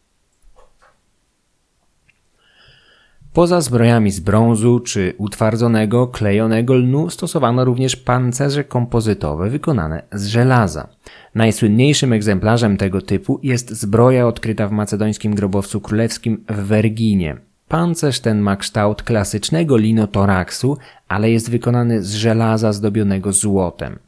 Poza 3.33 3.61
zbrojami 3.61 4.11
z 4.11 4.21
brązu 4.21 4.81
czy 4.81 5.15
utwardzonego, 5.19 6.07
klejonego 6.07 6.75
lnu 6.75 7.11
stosowano 7.11 7.65
również 7.65 7.97
pancerze 7.97 8.65
kompozytowe 8.65 9.51
wykonane 9.51 10.03
z 10.13 10.27
żelaza. 10.27 10.89
Najsłynniejszym 11.35 12.13
egzemplarzem 12.13 12.77
tego 12.77 13.01
typu 13.01 13.41
jest 13.43 13.71
zbroja 13.71 14.27
odkryta 14.27 14.69
w 14.69 14.73
macedońskim 14.73 15.35
grobowcu 15.35 15.81
królewskim 15.81 16.45
w 16.49 16.57
Werginie. 16.57 17.37
Pancerz 17.69 18.21
ten 18.21 18.41
ma 18.41 18.57
kształt 18.57 19.03
klasycznego 19.03 19.77
linotoraksu, 19.77 20.79
ale 21.09 21.31
jest 21.31 21.51
wykonany 21.51 22.03
z 22.03 22.15
żelaza 22.15 22.73
zdobionego 22.73 23.33
złotem. 23.33 23.99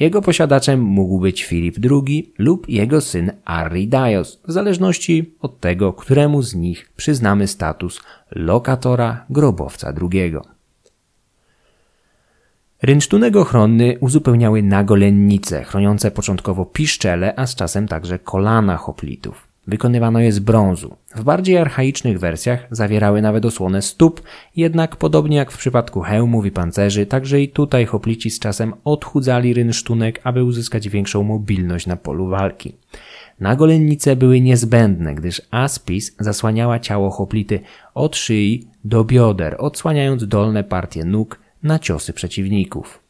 Jego 0.00 0.22
posiadaczem 0.22 0.80
mógł 0.80 1.20
być 1.20 1.44
Filip 1.44 1.76
II 1.90 2.32
lub 2.38 2.68
jego 2.68 3.00
syn 3.00 3.32
Arridaios, 3.44 4.40
w 4.48 4.52
zależności 4.52 5.34
od 5.40 5.60
tego, 5.60 5.92
któremu 5.92 6.42
z 6.42 6.54
nich 6.54 6.92
przyznamy 6.96 7.46
status 7.46 8.00
lokatora 8.30 9.24
grobowca 9.30 9.92
II. 10.12 10.34
Rynsztunek 12.82 13.36
ochronny 13.36 13.96
uzupełniały 14.00 14.62
nagolennice, 14.62 15.64
chroniące 15.64 16.10
początkowo 16.10 16.66
piszczele, 16.66 17.34
a 17.36 17.46
z 17.46 17.54
czasem 17.54 17.88
także 17.88 18.18
kolana 18.18 18.76
hoplitów. 18.76 19.45
Wykonywano 19.66 20.20
je 20.20 20.32
z 20.32 20.38
brązu. 20.38 20.96
W 21.16 21.24
bardziej 21.24 21.58
archaicznych 21.58 22.18
wersjach 22.18 22.66
zawierały 22.70 23.22
nawet 23.22 23.44
osłonę 23.44 23.82
stóp, 23.82 24.22
jednak 24.56 24.96
podobnie 24.96 25.36
jak 25.36 25.52
w 25.52 25.58
przypadku 25.58 26.00
hełmów 26.00 26.46
i 26.46 26.50
pancerzy, 26.50 27.06
także 27.06 27.40
i 27.40 27.48
tutaj 27.48 27.86
hoplici 27.86 28.30
z 28.30 28.38
czasem 28.38 28.72
odchudzali 28.84 29.54
rynsztunek, 29.54 30.20
aby 30.24 30.44
uzyskać 30.44 30.88
większą 30.88 31.22
mobilność 31.22 31.86
na 31.86 31.96
polu 31.96 32.28
walki. 32.28 32.76
Nagolennice 33.40 34.16
były 34.16 34.40
niezbędne, 34.40 35.14
gdyż 35.14 35.42
aspis 35.50 36.16
zasłaniała 36.20 36.78
ciało 36.78 37.10
hoplity 37.10 37.60
od 37.94 38.16
szyi 38.16 38.66
do 38.84 39.04
bioder, 39.04 39.56
odsłaniając 39.58 40.26
dolne 40.26 40.64
partie 40.64 41.04
nóg 41.04 41.40
na 41.62 41.78
ciosy 41.78 42.12
przeciwników. 42.12 43.05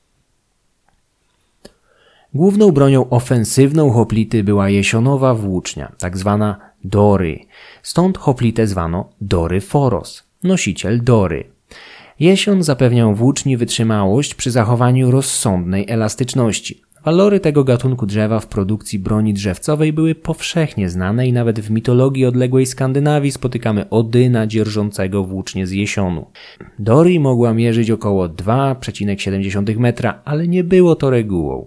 Główną 2.36 2.70
bronią 2.70 3.10
ofensywną 3.10 3.90
hoplity 3.90 4.44
była 4.44 4.70
jesionowa 4.70 5.34
włócznia, 5.34 5.92
tak 5.98 6.18
zwana 6.18 6.60
dory. 6.84 7.38
Stąd 7.82 8.18
hoplitę 8.18 8.66
zwano 8.66 9.08
dory 9.20 9.60
foros, 9.60 10.24
nosiciel 10.42 11.04
dory. 11.04 11.44
Jesion 12.20 12.62
zapewniał 12.62 13.14
włóczni 13.14 13.56
wytrzymałość 13.56 14.34
przy 14.34 14.50
zachowaniu 14.50 15.10
rozsądnej 15.10 15.84
elastyczności. 15.88 16.82
Walory 17.04 17.40
tego 17.40 17.64
gatunku 17.64 18.06
drzewa 18.06 18.40
w 18.40 18.46
produkcji 18.46 18.98
broni 18.98 19.34
drzewcowej 19.34 19.92
były 19.92 20.14
powszechnie 20.14 20.90
znane 20.90 21.26
i 21.28 21.32
nawet 21.32 21.60
w 21.60 21.70
mitologii 21.70 22.26
odległej 22.26 22.66
Skandynawii 22.66 23.32
spotykamy 23.32 23.90
Odyna 23.90 24.46
dzierżącego 24.46 25.24
włócznie 25.24 25.66
z 25.66 25.72
jesionu. 25.72 26.26
Dory 26.78 27.20
mogła 27.20 27.54
mierzyć 27.54 27.90
około 27.90 28.28
2,7 28.28 29.78
metra, 29.78 30.22
ale 30.24 30.48
nie 30.48 30.64
było 30.64 30.94
to 30.96 31.10
regułą. 31.10 31.66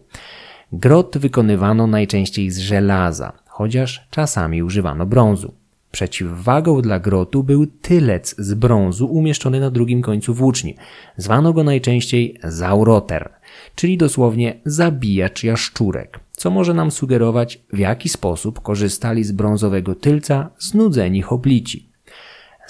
Grot 0.74 1.18
wykonywano 1.18 1.88
najczęściej 1.88 2.52
z 2.52 2.60
żelaza, 2.60 3.34
chociaż 3.48 4.08
czasami 4.10 4.64
używano 4.64 5.06
brązu. 5.06 5.54
Przeciwwagą 5.92 6.82
dla 6.82 7.00
grotu 7.00 7.44
był 7.44 7.68
tylec 7.68 8.36
z 8.38 8.54
brązu 8.54 9.08
umieszczony 9.08 9.60
na 9.60 9.72
drugim 9.72 10.02
końcu 10.02 10.34
włóczni. 10.34 10.76
Zwano 11.18 11.54
go 11.54 11.64
najczęściej 11.64 12.40
zauroter, 12.44 13.30
czyli 13.76 13.98
dosłownie 13.98 14.60
zabijacz 14.66 15.44
jaszczurek, 15.44 16.20
co 16.32 16.50
może 16.50 16.74
nam 16.74 16.92
sugerować, 16.92 17.60
w 17.74 17.78
jaki 17.78 18.10
sposób 18.10 18.62
korzystali 18.62 19.24
z 19.24 19.32
brązowego 19.32 19.96
tylca 19.96 20.50
znudzeni 20.60 21.22
hoplici. 21.22 21.89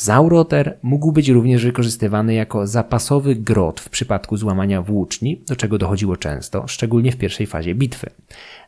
Zauroter 0.01 0.77
mógł 0.83 1.11
być 1.11 1.29
również 1.29 1.65
wykorzystywany 1.65 2.33
jako 2.33 2.67
zapasowy 2.67 3.35
grot 3.35 3.79
w 3.79 3.89
przypadku 3.89 4.37
złamania 4.37 4.81
włóczni, 4.81 5.41
do 5.47 5.55
czego 5.55 5.77
dochodziło 5.77 6.17
często, 6.17 6.67
szczególnie 6.67 7.11
w 7.11 7.17
pierwszej 7.17 7.47
fazie 7.47 7.75
bitwy. 7.75 8.09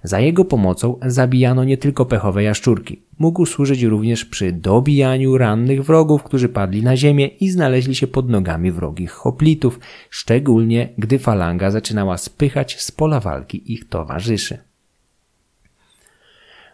Za 0.03 0.19
jego 0.19 0.45
pomocą 0.45 0.99
zabijano 1.05 1.63
nie 1.63 1.77
tylko 1.77 2.05
pechowe 2.05 2.43
jaszczurki. 2.43 3.01
Mógł 3.19 3.45
służyć 3.45 3.84
również 3.84 4.25
przy 4.25 4.51
dobijaniu 4.51 5.38
rannych 5.38 5.84
wrogów, 5.84 6.23
którzy 6.23 6.49
padli 6.49 6.84
na 6.84 6.97
ziemię 6.97 7.27
i 7.27 7.49
znaleźli 7.49 7.95
się 7.95 8.07
pod 8.07 8.29
nogami 8.29 8.71
wrogich 8.71 9.11
hoplitów, 9.11 9.79
szczególnie 10.09 10.89
gdy 10.97 11.19
falanga 11.19 11.71
zaczynała 11.71 12.17
spychać 12.17 12.82
z 12.82 12.91
pola 12.91 13.19
walki 13.19 13.73
ich 13.73 13.89
towarzyszy. 13.89 14.70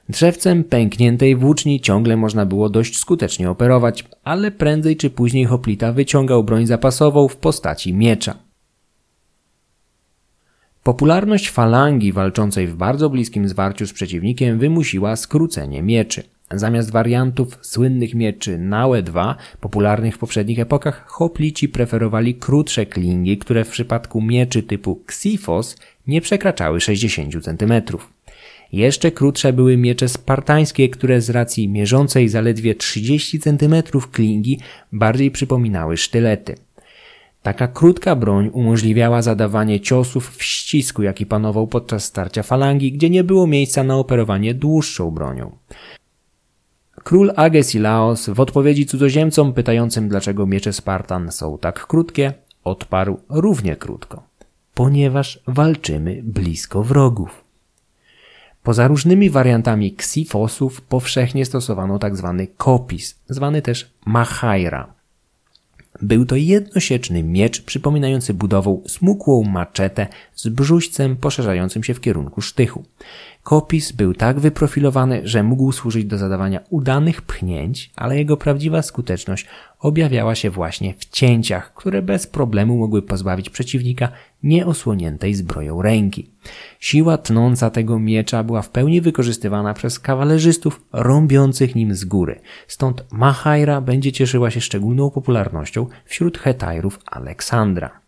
Drzewcem 0.09 0.63
pękniętej 0.63 1.35
włóczni 1.35 1.81
ciągle 1.81 2.17
można 2.17 2.45
było 2.45 2.69
dość 2.69 2.97
skutecznie 2.97 3.49
operować, 3.49 4.05
ale 4.23 4.51
prędzej 4.51 4.97
czy 4.97 5.09
później 5.09 5.45
hoplita 5.45 5.93
wyciągał 5.93 6.43
broń 6.43 6.65
zapasową 6.65 7.27
w 7.27 7.35
postaci 7.35 7.93
miecza. 7.93 8.35
Popularność 10.83 11.49
falangi 11.49 12.13
walczącej 12.13 12.67
w 12.67 12.75
bardzo 12.75 13.09
bliskim 13.09 13.47
zwarciu 13.47 13.87
z 13.87 13.93
przeciwnikiem 13.93 14.59
wymusiła 14.59 15.15
skrócenie 15.15 15.83
mieczy. 15.83 16.23
Zamiast 16.51 16.91
wariantów 16.91 17.57
słynnych 17.61 18.13
mieczy 18.13 18.57
Nałe 18.57 19.03
2, 19.03 19.35
popularnych 19.61 20.15
w 20.15 20.17
poprzednich 20.17 20.59
epokach, 20.59 21.05
hoplici 21.07 21.69
preferowali 21.69 22.35
krótsze 22.35 22.85
klingi, 22.85 23.37
które 23.37 23.63
w 23.65 23.69
przypadku 23.69 24.21
mieczy 24.21 24.63
typu 24.63 25.01
Xifos 25.07 25.75
nie 26.07 26.21
przekraczały 26.21 26.81
60 26.81 27.43
cm. 27.43 27.73
Jeszcze 28.72 29.11
krótsze 29.11 29.53
były 29.53 29.78
miecze 29.78 30.09
spartańskie, 30.09 30.89
które 30.89 31.22
z 31.22 31.30
racji 31.30 31.70
mierzącej 31.70 32.30
zaledwie 32.30 32.76
30 32.76 33.39
cm 33.39 33.76
klingi 34.11 34.59
bardziej 34.91 35.32
przypominały 35.32 35.97
sztylety. 35.97 36.55
Taka 37.43 37.68
krótka 37.68 38.15
broń 38.15 38.49
umożliwiała 38.53 39.22
zadawanie 39.22 39.80
ciosów 39.80 40.38
w 40.38 40.43
ścisku, 40.43 41.03
jaki 41.03 41.26
panował 41.26 41.68
podczas 41.68 42.03
starcia 42.03 42.43
falangi, 42.43 42.91
gdzie 42.91 43.09
nie 43.09 43.24
było 43.24 43.47
miejsca 43.47 43.84
na 43.84 43.95
operowanie 43.95 44.53
dłuższą 44.53 45.11
bronią. 45.11 45.57
Król 47.03 47.32
Agesilaos 47.36 48.30
w 48.30 48.39
odpowiedzi 48.39 48.86
cudzoziemcom 48.86 49.53
pytającym 49.53 50.09
dlaczego 50.09 50.45
miecze 50.45 50.74
Spartan 50.74 51.32
są 51.32 51.57
tak 51.57 51.88
krótkie, 51.88 52.34
odparł 52.63 53.20
równie 53.30 53.76
krótko. 53.76 54.24
Ponieważ 54.74 55.39
walczymy 55.47 56.22
blisko 56.24 56.84
wrogów. 56.84 57.46
Poza 58.68 58.88
różnymi 58.88 59.30
wariantami 59.30 59.91
ksifosów 59.91 60.82
powszechnie 60.82 61.45
stosowano 61.45 61.99
tzw. 61.99 62.36
Tak 62.39 62.57
kopis, 62.57 63.20
zwany 63.30 63.61
też 63.61 63.91
machaira. 64.05 64.93
Był 66.01 66.26
to 66.26 66.36
jednosieczny 66.36 67.24
miecz 67.24 67.61
przypominający 67.61 68.34
budową 68.34 68.82
smukłą 68.88 69.43
maczetę 69.43 70.07
z 70.36 70.47
brzuźcem 70.47 71.15
poszerzającym 71.15 71.84
się 71.84 71.93
w 71.93 72.01
kierunku 72.01 72.41
sztychu. 72.41 72.84
Kopis 73.47 73.91
był 73.91 74.13
tak 74.13 74.39
wyprofilowany, 74.39 75.21
że 75.23 75.43
mógł 75.43 75.71
służyć 75.71 76.05
do 76.05 76.17
zadawania 76.17 76.59
udanych 76.69 77.21
pchnięć, 77.21 77.91
ale 77.95 78.17
jego 78.17 78.37
prawdziwa 78.37 78.81
skuteczność 78.81 79.45
objawiała 79.79 80.35
się 80.35 80.49
właśnie 80.49 80.93
w 80.97 81.05
cięciach, 81.05 81.73
które 81.73 82.01
bez 82.01 82.27
problemu 82.27 82.77
mogły 82.77 83.01
pozbawić 83.01 83.49
przeciwnika 83.49 84.09
nieosłoniętej 84.43 85.33
zbroją 85.33 85.81
ręki. 85.81 86.31
Siła 86.79 87.17
tnąca 87.17 87.69
tego 87.69 87.99
miecza 87.99 88.43
była 88.43 88.61
w 88.61 88.69
pełni 88.69 89.01
wykorzystywana 89.01 89.73
przez 89.73 89.99
kawalerzystów 89.99 90.81
rąbiących 90.93 91.75
nim 91.75 91.95
z 91.95 92.05
góry. 92.05 92.39
Stąd 92.67 93.05
Mahaira 93.11 93.81
będzie 93.81 94.11
cieszyła 94.11 94.51
się 94.51 94.61
szczególną 94.61 95.11
popularnością 95.11 95.87
wśród 96.05 96.37
Hetajrów 96.37 96.99
Aleksandra. 97.05 98.06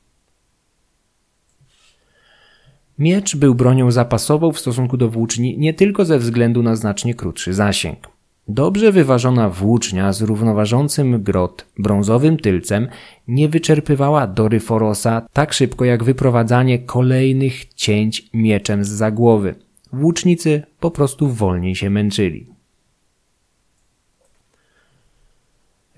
Miecz 3.00 3.36
był 3.36 3.56
bronią 3.56 3.92
zapasową 3.92 4.52
w 4.52 4.60
stosunku 4.60 4.98
do 4.98 5.10
włóczni 5.10 5.58
nie 5.58 5.74
tylko 5.74 6.06
ze 6.06 6.20
względu 6.20 6.64
na 6.64 6.76
znacznie 6.76 7.16
krótszy 7.16 7.54
zasięg. 7.54 8.08
Dobrze 8.48 8.92
wyważona 8.92 9.50
włócznia 9.50 10.14
z 10.14 10.22
równoważącym 10.22 11.24
grot 11.24 11.66
brązowym 11.78 12.38
tylcem 12.38 12.88
nie 13.28 13.50
wyczerpywała 13.50 14.28
Doryforosa 14.28 15.28
tak 15.34 15.54
szybko 15.54 15.86
jak 15.86 16.04
wyprowadzanie 16.04 16.80
kolejnych 16.80 17.74
cięć 17.74 18.30
mieczem 18.34 18.84
z 18.84 18.88
zagłowy. 18.88 19.56
Włócznicy 19.94 20.64
po 20.80 20.92
prostu 20.92 21.30
wolniej 21.30 21.76
się 21.76 21.90
męczyli. 21.90 22.48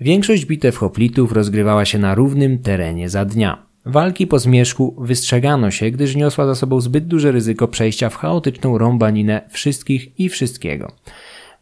Większość 0.00 0.46
bitew 0.46 0.76
hoplitów 0.76 1.32
rozgrywała 1.32 1.84
się 1.84 1.98
na 1.98 2.14
równym 2.14 2.58
terenie 2.58 3.08
za 3.08 3.24
dnia. 3.24 3.71
Walki 3.86 4.26
po 4.26 4.38
zmierzchu 4.38 4.94
wystrzegano 4.98 5.70
się, 5.70 5.90
gdyż 5.90 6.16
niosła 6.16 6.46
za 6.46 6.54
sobą 6.54 6.80
zbyt 6.80 7.06
duże 7.06 7.32
ryzyko 7.32 7.68
przejścia 7.68 8.08
w 8.08 8.16
chaotyczną 8.16 8.78
rąbaninę 8.78 9.40
wszystkich 9.50 10.20
i 10.20 10.28
wszystkiego. 10.28 10.92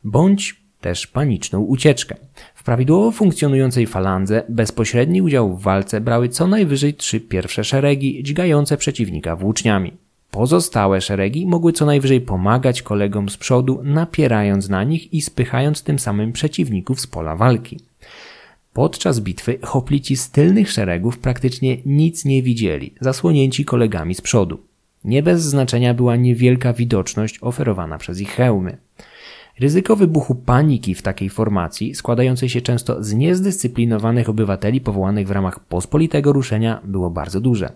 Bądź 0.05 0.61
też 0.81 1.07
paniczną 1.07 1.61
ucieczkę. 1.61 2.17
W 2.55 2.65
prawidłowo 2.65 3.11
funkcjonującej 3.11 3.87
falandze 3.87 4.43
bezpośredni 4.49 5.23
udział 5.23 5.57
w 5.57 5.63
walce 5.63 6.01
brały 6.01 6.29
co 6.29 6.47
najwyżej 6.47 6.95
trzy 6.95 7.21
pierwsze 7.21 7.65
szeregi 7.65 8.23
dźgające 8.23 8.77
przeciwnika 8.77 9.37
włóczniami. 9.37 9.93
Pozostałe 10.31 11.01
szeregi 11.01 11.47
mogły 11.47 11.73
co 11.73 11.87
najwyżej 11.87 12.21
pomagać 12.21 12.83
kolegom 12.83 13.29
z 13.29 13.37
przodu, 13.37 13.81
napierając 13.85 14.69
na 14.69 14.85
nich 14.85 15.15
i 15.15 15.23
spychając 15.23 15.83
tym 15.83 15.99
samym 15.99 16.33
przeciwników 16.33 17.01
z 17.01 17.07
pola 17.07 17.37
walki. 17.37 17.81
Podczas 18.73 19.21
bitwy 19.21 19.59
hoplici 19.63 20.17
z 20.17 20.31
tylnych 20.31 20.71
szeregów 20.71 21.19
praktycznie 21.19 21.77
nic 21.87 22.25
nie 22.25 22.43
widzieli, 22.43 22.95
zasłonięci 23.01 23.65
kolegami 23.65 24.15
z 24.15 24.21
przodu. 24.21 24.61
Nie 25.05 25.23
bez 25.23 25.43
znaczenia 25.43 25.95
była 25.95 26.17
niewielka 26.17 26.73
widoczność 26.73 27.39
oferowana 27.41 27.99
przez 27.99 28.21
ich 28.21 28.31
hełmy. 28.31 28.77
Ryzyko 29.61 29.97
wybuchu 29.97 30.35
paniki 30.35 30.95
w 30.95 31.03
takiej 31.03 31.31
formacji, 31.31 31.95
składającej 31.95 32.49
się 32.49 32.61
często 32.61 33.05
z 33.05 33.15
niezdyscyplinowanych 33.15 34.29
obywateli 34.29 34.81
powołanych 34.81 35.27
w 35.29 35.31
ramach 35.31 35.61
pospolitego 35.61 36.33
ruszenia, 36.33 36.81
było 36.85 37.11
bardzo 37.11 37.41
duże. 37.41 37.73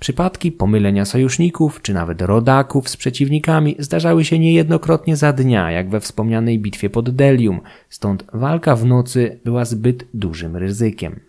Przypadki 0.00 0.52
pomylenia 0.52 1.04
sojuszników 1.04 1.82
czy 1.82 1.94
nawet 1.94 2.22
rodaków 2.22 2.88
z 2.88 2.96
przeciwnikami 2.96 3.76
zdarzały 3.78 4.24
się 4.24 4.38
niejednokrotnie 4.38 5.16
za 5.16 5.32
dnia, 5.32 5.70
jak 5.70 5.90
we 5.90 6.00
wspomnianej 6.00 6.58
bitwie 6.58 6.90
pod 6.90 7.10
Delium, 7.10 7.60
stąd 7.88 8.24
walka 8.32 8.76
w 8.76 8.84
nocy 8.84 9.40
była 9.44 9.64
zbyt 9.64 10.06
dużym 10.14 10.56
ryzykiem. 10.56 11.20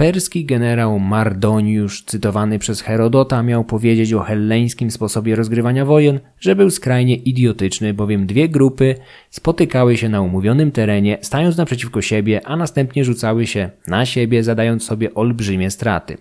Perski 0.00 0.44
generał 0.44 0.98
Mardoniusz, 0.98 2.04
cytowany 2.04 2.58
przez 2.58 2.80
Herodota, 2.80 3.42
miał 3.42 3.64
powiedzieć 3.64 4.12
o 4.12 4.20
helleńskim 4.20 4.90
sposobie 4.90 5.36
rozgrywania 5.36 5.84
wojen, 5.84 6.20
że 6.38 6.56
był 6.56 6.70
skrajnie 6.70 7.16
idiotyczny, 7.16 7.94
bowiem 7.94 8.26
dwie 8.26 8.48
grupy 8.48 8.94
spotykały 9.30 9.96
się 9.96 10.08
na 10.08 10.20
umówionym 10.20 10.72
terenie, 10.72 11.18
stając 11.22 11.56
naprzeciwko 11.56 12.02
siebie, 12.02 12.46
a 12.46 12.56
następnie 12.56 13.04
rzucały 13.04 13.46
się 13.46 13.70
na 13.86 14.06
siebie, 14.06 14.44
zadając 14.44 14.84
sobie 14.84 15.14
olbrzymie 15.14 15.70
straty. 15.70 16.16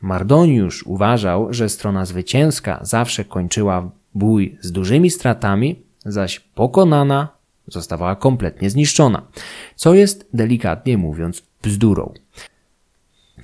Mardoniusz 0.00 0.82
uważał, 0.86 1.52
że 1.52 1.68
strona 1.68 2.04
zwycięska 2.04 2.80
zawsze 2.82 3.24
kończyła 3.24 3.90
bój 4.14 4.58
z 4.60 4.72
dużymi 4.72 5.10
stratami, 5.10 5.82
zaś 6.04 6.40
pokonana 6.40 7.28
zostawała 7.66 8.16
kompletnie 8.16 8.70
zniszczona, 8.70 9.22
co 9.74 9.94
jest 9.94 10.28
delikatnie 10.32 10.98
mówiąc 10.98 11.42
bzdurą. 11.62 12.12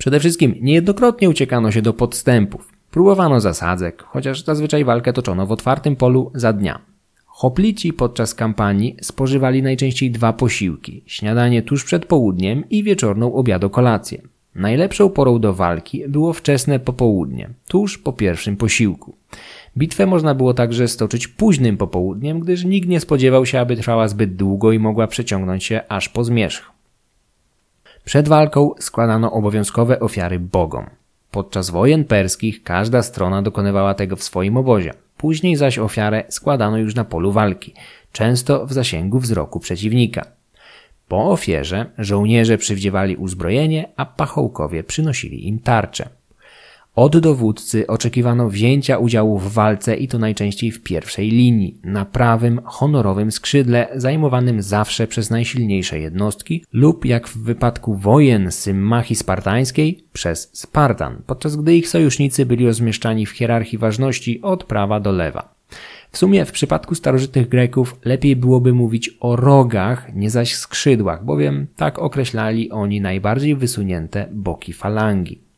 Przede 0.00 0.20
wszystkim 0.20 0.54
niejednokrotnie 0.60 1.30
uciekano 1.30 1.70
się 1.70 1.82
do 1.82 1.92
podstępów. 1.92 2.68
Próbowano 2.90 3.40
zasadzek, 3.40 4.02
chociaż 4.02 4.44
zazwyczaj 4.44 4.84
walkę 4.84 5.12
toczono 5.12 5.46
w 5.46 5.52
otwartym 5.52 5.96
polu 5.96 6.30
za 6.34 6.52
dnia. 6.52 6.80
Hoplici 7.26 7.92
podczas 7.92 8.34
kampanii 8.34 8.96
spożywali 9.02 9.62
najczęściej 9.62 10.10
dwa 10.10 10.32
posiłki: 10.32 11.02
śniadanie 11.06 11.62
tuż 11.62 11.84
przed 11.84 12.06
południem 12.06 12.64
i 12.70 12.82
wieczorną 12.82 13.34
obiadokolację. 13.34 14.22
Najlepszą 14.54 15.10
porą 15.10 15.38
do 15.38 15.54
walki 15.54 16.02
było 16.08 16.32
wczesne 16.32 16.78
popołudnie, 16.78 17.50
tuż 17.68 17.98
po 17.98 18.12
pierwszym 18.12 18.56
posiłku. 18.56 19.16
Bitwę 19.78 20.06
można 20.06 20.34
było 20.34 20.54
także 20.54 20.88
stoczyć 20.88 21.28
późnym 21.28 21.76
popołudniem, 21.76 22.40
gdyż 22.40 22.64
nikt 22.64 22.88
nie 22.88 23.00
spodziewał 23.00 23.46
się, 23.46 23.60
aby 23.60 23.76
trwała 23.76 24.08
zbyt 24.08 24.36
długo 24.36 24.72
i 24.72 24.78
mogła 24.78 25.06
przeciągnąć 25.06 25.64
się 25.64 25.80
aż 25.88 26.08
po 26.08 26.24
zmierzch. 26.24 26.79
Przed 28.04 28.28
walką 28.28 28.70
składano 28.78 29.32
obowiązkowe 29.32 30.00
ofiary 30.00 30.38
bogom. 30.38 30.86
Podczas 31.30 31.70
wojen 31.70 32.04
perskich 32.04 32.62
każda 32.62 33.02
strona 33.02 33.42
dokonywała 33.42 33.94
tego 33.94 34.16
w 34.16 34.22
swoim 34.22 34.56
obozie. 34.56 34.92
Później 35.16 35.56
zaś 35.56 35.78
ofiarę 35.78 36.24
składano 36.28 36.78
już 36.78 36.94
na 36.94 37.04
polu 37.04 37.32
walki, 37.32 37.74
często 38.12 38.66
w 38.66 38.72
zasięgu 38.72 39.18
wzroku 39.18 39.60
przeciwnika. 39.60 40.26
Po 41.08 41.30
ofierze 41.30 41.86
żołnierze 41.98 42.58
przywdziewali 42.58 43.16
uzbrojenie, 43.16 43.88
a 43.96 44.06
pachołkowie 44.06 44.84
przynosili 44.84 45.48
im 45.48 45.58
tarcze. 45.58 46.08
Od 46.94 47.18
dowódcy 47.18 47.86
oczekiwano 47.86 48.48
wzięcia 48.48 48.98
udziału 48.98 49.38
w 49.38 49.52
walce 49.52 49.96
i 49.96 50.08
to 50.08 50.18
najczęściej 50.18 50.70
w 50.70 50.82
pierwszej 50.82 51.30
linii, 51.30 51.78
na 51.84 52.04
prawym, 52.04 52.60
honorowym 52.64 53.32
skrzydle, 53.32 53.88
zajmowanym 53.94 54.62
zawsze 54.62 55.06
przez 55.06 55.30
najsilniejsze 55.30 55.98
jednostki 55.98 56.64
lub 56.72 57.04
jak 57.04 57.28
w 57.28 57.38
wypadku 57.38 57.94
wojen 57.94 58.52
Symmachii 58.52 59.16
spartańskiej 59.16 60.04
przez 60.12 60.50
Spartan, 60.52 61.22
podczas 61.26 61.56
gdy 61.56 61.76
ich 61.76 61.88
sojusznicy 61.88 62.46
byli 62.46 62.66
rozmieszczani 62.66 63.26
w 63.26 63.30
hierarchii 63.30 63.78
ważności 63.78 64.42
od 64.42 64.64
prawa 64.64 65.00
do 65.00 65.12
lewa. 65.12 65.54
W 66.12 66.18
sumie 66.18 66.44
w 66.44 66.52
przypadku 66.52 66.94
starożytnych 66.94 67.48
Greków 67.48 67.96
lepiej 68.04 68.36
byłoby 68.36 68.72
mówić 68.72 69.16
o 69.20 69.36
rogach, 69.36 70.14
nie 70.14 70.30
zaś 70.30 70.54
skrzydłach, 70.54 71.24
bowiem 71.24 71.66
tak 71.76 71.98
określali 71.98 72.70
oni 72.70 73.00
najbardziej 73.00 73.56
wysunięte 73.56 74.28
boki 74.32 74.72
falangi. 74.72 75.49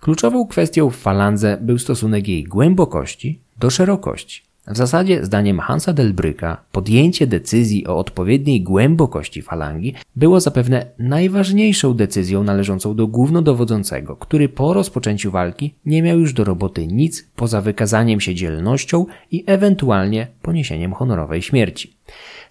Kluczową 0.00 0.46
kwestią 0.46 0.90
w 0.90 0.96
falandze 0.96 1.58
był 1.60 1.78
stosunek 1.78 2.28
jej 2.28 2.44
głębokości 2.44 3.40
do 3.58 3.70
szerokości. 3.70 4.42
W 4.66 4.76
zasadzie, 4.76 5.24
zdaniem 5.24 5.58
Hansa 5.58 5.92
Delbryka, 5.92 6.64
podjęcie 6.72 7.26
decyzji 7.26 7.86
o 7.86 7.98
odpowiedniej 7.98 8.62
głębokości 8.62 9.42
falangi 9.42 9.94
było 10.16 10.40
zapewne 10.40 10.86
najważniejszą 10.98 11.94
decyzją 11.94 12.44
należącą 12.44 12.94
do 12.94 13.06
głównodowodzącego, 13.06 14.16
który 14.16 14.48
po 14.48 14.72
rozpoczęciu 14.72 15.30
walki 15.30 15.74
nie 15.86 16.02
miał 16.02 16.18
już 16.18 16.32
do 16.32 16.44
roboty 16.44 16.86
nic 16.86 17.28
poza 17.36 17.60
wykazaniem 17.60 18.20
się 18.20 18.34
dzielnością 18.34 19.06
i 19.30 19.44
ewentualnie 19.46 20.26
poniesieniem 20.42 20.92
honorowej 20.92 21.42
śmierci. 21.42 21.92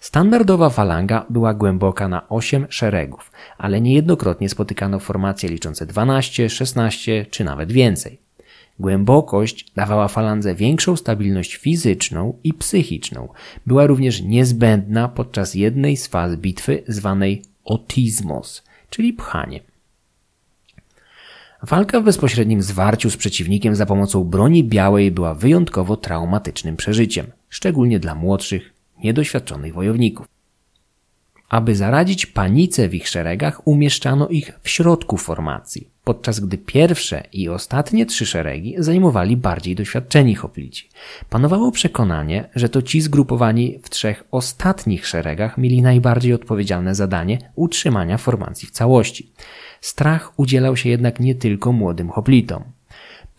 Standardowa 0.00 0.70
falanga 0.70 1.26
była 1.30 1.54
głęboka 1.54 2.08
na 2.08 2.28
8 2.28 2.66
szeregów, 2.68 3.32
ale 3.58 3.80
niejednokrotnie 3.80 4.48
spotykano 4.48 4.98
formacje 4.98 5.48
liczące 5.48 5.86
12, 5.86 6.50
16 6.50 7.26
czy 7.30 7.44
nawet 7.44 7.72
więcej. 7.72 8.18
Głębokość 8.78 9.72
dawała 9.76 10.08
falandze 10.08 10.54
większą 10.54 10.96
stabilność 10.96 11.56
fizyczną 11.56 12.38
i 12.44 12.54
psychiczną. 12.54 13.28
Była 13.66 13.86
również 13.86 14.22
niezbędna 14.22 15.08
podczas 15.08 15.54
jednej 15.54 15.96
z 15.96 16.06
faz 16.06 16.36
bitwy 16.36 16.82
zwanej 16.88 17.42
otizmos, 17.64 18.62
czyli 18.90 19.12
pchanie. 19.12 19.60
Walka 21.62 22.00
w 22.00 22.04
bezpośrednim 22.04 22.62
zwarciu 22.62 23.10
z 23.10 23.16
przeciwnikiem 23.16 23.76
za 23.76 23.86
pomocą 23.86 24.24
broni 24.24 24.64
białej 24.64 25.10
była 25.10 25.34
wyjątkowo 25.34 25.96
traumatycznym 25.96 26.76
przeżyciem, 26.76 27.26
szczególnie 27.48 27.98
dla 27.98 28.14
młodszych, 28.14 28.69
niedoświadczonych 29.04 29.74
wojowników. 29.74 30.26
Aby 31.48 31.76
zaradzić 31.76 32.26
panice 32.26 32.88
w 32.88 32.94
ich 32.94 33.08
szeregach, 33.08 33.66
umieszczano 33.66 34.28
ich 34.28 34.52
w 34.62 34.68
środku 34.68 35.16
formacji, 35.16 35.88
podczas 36.04 36.40
gdy 36.40 36.58
pierwsze 36.58 37.22
i 37.32 37.48
ostatnie 37.48 38.06
trzy 38.06 38.26
szeregi 38.26 38.74
zajmowali 38.78 39.36
bardziej 39.36 39.74
doświadczeni 39.74 40.34
hoplici. 40.34 40.88
Panowało 41.30 41.72
przekonanie, 41.72 42.48
że 42.54 42.68
to 42.68 42.82
ci 42.82 43.00
zgrupowani 43.00 43.78
w 43.82 43.90
trzech 43.90 44.24
ostatnich 44.30 45.06
szeregach 45.06 45.58
mieli 45.58 45.82
najbardziej 45.82 46.34
odpowiedzialne 46.34 46.94
zadanie 46.94 47.38
utrzymania 47.54 48.18
formacji 48.18 48.68
w 48.68 48.70
całości. 48.70 49.32
Strach 49.80 50.32
udzielał 50.36 50.76
się 50.76 50.88
jednak 50.88 51.20
nie 51.20 51.34
tylko 51.34 51.72
młodym 51.72 52.08
hoplitom. 52.08 52.64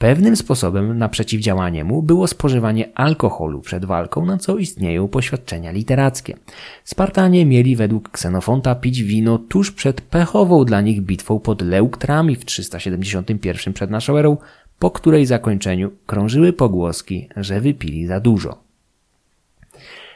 Pewnym 0.02 0.36
sposobem 0.36 0.98
na 0.98 1.10
przeciwdziałanie 1.10 1.84
mu 1.84 2.04
było 2.04 2.28
spożywanie 2.28 2.90
alkoholu 2.96 3.62
przed 3.62 3.86
walką, 3.86 4.26
na 4.26 4.38
co 4.38 4.58
istnieją 4.58 5.08
poświadczenia 5.08 5.72
literackie. 5.72 6.38
Spartanie 6.84 7.46
mieli 7.46 7.76
według 7.76 8.10
Ksenofonta 8.10 8.76
pić 8.76 9.04
wino 9.04 9.38
tuż 9.38 9.72
przed 9.72 10.02
pechową 10.02 10.66
dla 10.66 10.82
nich 10.82 11.02
bitwą 11.02 11.40
pod 11.40 11.62
Leuktrami 11.62 12.36
w 12.36 12.46
371 12.46 13.74
przed 13.74 13.92
naszą 13.92 14.18
erą, 14.18 14.38
po 14.80 14.92
której 14.92 15.26
zakończeniu 15.26 15.92
krążyły 16.06 16.54
pogłoski, 16.54 17.30
że 17.36 17.62
wypili 17.62 18.08
za 18.08 18.20
dużo. 18.20 18.58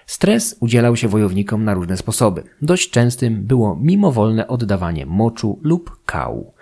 Stres 0.05 0.57
udzielał 0.59 0.95
się 0.95 1.07
wojownikom 1.07 1.63
na 1.63 1.73
różne 1.73 1.97
sposoby. 1.97 2.43
Dość 2.61 2.89
częstym 2.89 3.43
było 3.43 3.75
mimowolne 3.75 4.47
oddawanie 4.47 5.05
moczu 5.05 5.59
lub 5.63 5.97
kału. 6.05 6.53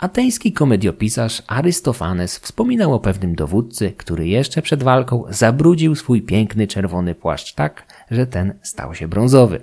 Ateński 0.00 0.52
komediopisarz 0.52 1.42
Arystofanes 1.46 2.38
wspominał 2.38 2.94
o 2.94 3.00
pewnym 3.00 3.34
dowódcy, 3.34 3.92
który 3.92 4.28
jeszcze 4.28 4.62
przed 4.62 4.82
walką 4.82 5.24
zabrudził 5.28 5.94
swój 5.94 6.22
piękny 6.22 6.66
czerwony 6.66 7.14
płaszcz 7.14 7.54
tak, 7.54 7.86
że 8.10 8.26
ten 8.26 8.54
stał 8.62 8.94
się 8.94 9.08
brązowy. 9.08 9.62